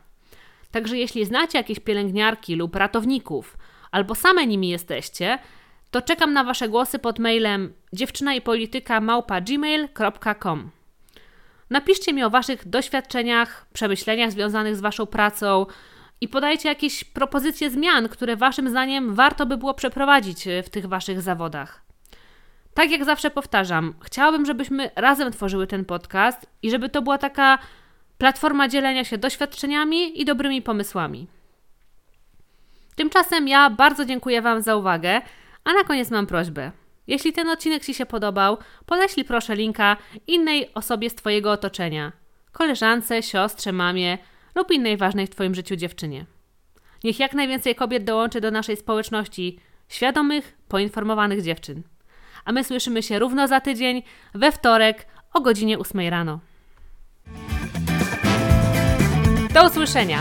Także 0.70 0.98
jeśli 0.98 1.24
znacie 1.24 1.58
jakieś 1.58 1.80
pielęgniarki 1.80 2.56
lub 2.56 2.76
ratowników, 2.76 3.58
albo 3.90 4.14
same 4.14 4.46
nimi 4.46 4.68
jesteście, 4.68 5.38
to 5.90 6.02
czekam 6.02 6.32
na 6.32 6.44
Wasze 6.44 6.68
głosy 6.68 6.98
pod 6.98 7.18
mailem 7.18 7.72
dziewczynaipolityka.gmail.com 7.92 10.70
Napiszcie 11.70 12.12
mi 12.12 12.24
o 12.24 12.30
Waszych 12.30 12.68
doświadczeniach, 12.68 13.66
przemyśleniach 13.72 14.32
związanych 14.32 14.76
z 14.76 14.80
Waszą 14.80 15.06
pracą 15.06 15.66
i 16.20 16.28
podajcie 16.28 16.68
jakieś 16.68 17.04
propozycje 17.04 17.70
zmian, 17.70 18.08
które 18.08 18.36
Waszym 18.36 18.68
zdaniem 18.68 19.14
warto 19.14 19.46
by 19.46 19.56
było 19.56 19.74
przeprowadzić 19.74 20.44
w 20.64 20.70
tych 20.70 20.86
Waszych 20.86 21.22
zawodach. 21.22 21.81
Tak 22.74 22.90
jak 22.90 23.04
zawsze 23.04 23.30
powtarzam, 23.30 23.94
chciałabym, 24.04 24.46
żebyśmy 24.46 24.90
razem 24.96 25.32
tworzyły 25.32 25.66
ten 25.66 25.84
podcast 25.84 26.46
i 26.62 26.70
żeby 26.70 26.88
to 26.88 27.02
była 27.02 27.18
taka 27.18 27.58
platforma 28.18 28.68
dzielenia 28.68 29.04
się 29.04 29.18
doświadczeniami 29.18 30.20
i 30.20 30.24
dobrymi 30.24 30.62
pomysłami. 30.62 31.26
Tymczasem 32.96 33.48
ja 33.48 33.70
bardzo 33.70 34.04
dziękuję 34.04 34.42
Wam 34.42 34.62
za 34.62 34.76
uwagę, 34.76 35.20
a 35.64 35.72
na 35.72 35.84
koniec 35.84 36.10
mam 36.10 36.26
prośbę. 36.26 36.72
Jeśli 37.06 37.32
ten 37.32 37.48
odcinek 37.48 37.84
Ci 37.84 37.94
się 37.94 38.06
podobał, 38.06 38.58
podeślij 38.86 39.24
proszę 39.24 39.56
linka 39.56 39.96
innej 40.26 40.74
osobie 40.74 41.10
z 41.10 41.14
Twojego 41.14 41.52
otoczenia 41.52 42.12
koleżance, 42.52 43.22
siostrze, 43.22 43.72
mamie 43.72 44.18
lub 44.54 44.70
innej 44.70 44.96
ważnej 44.96 45.26
w 45.26 45.30
Twoim 45.30 45.54
życiu 45.54 45.76
dziewczynie. 45.76 46.26
Niech 47.04 47.20
jak 47.20 47.34
najwięcej 47.34 47.74
kobiet 47.74 48.04
dołączy 48.04 48.40
do 48.40 48.50
naszej 48.50 48.76
społeczności 48.76 49.58
świadomych, 49.88 50.56
poinformowanych 50.68 51.42
dziewczyn. 51.42 51.82
A 52.44 52.52
my 52.52 52.64
słyszymy 52.64 53.02
się 53.02 53.18
równo 53.18 53.48
za 53.48 53.60
tydzień, 53.60 54.02
we 54.34 54.52
wtorek 54.52 55.06
o 55.32 55.40
godzinie 55.40 55.78
8 55.78 56.08
rano. 56.08 56.40
Do 59.54 59.66
usłyszenia. 59.66 60.18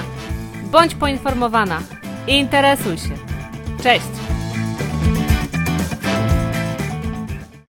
Bądź 0.71 0.95
poinformowana 0.95 1.81
i 2.27 2.33
interesuj 2.37 2.97
się. 2.97 3.15
Cześć! 3.83 4.40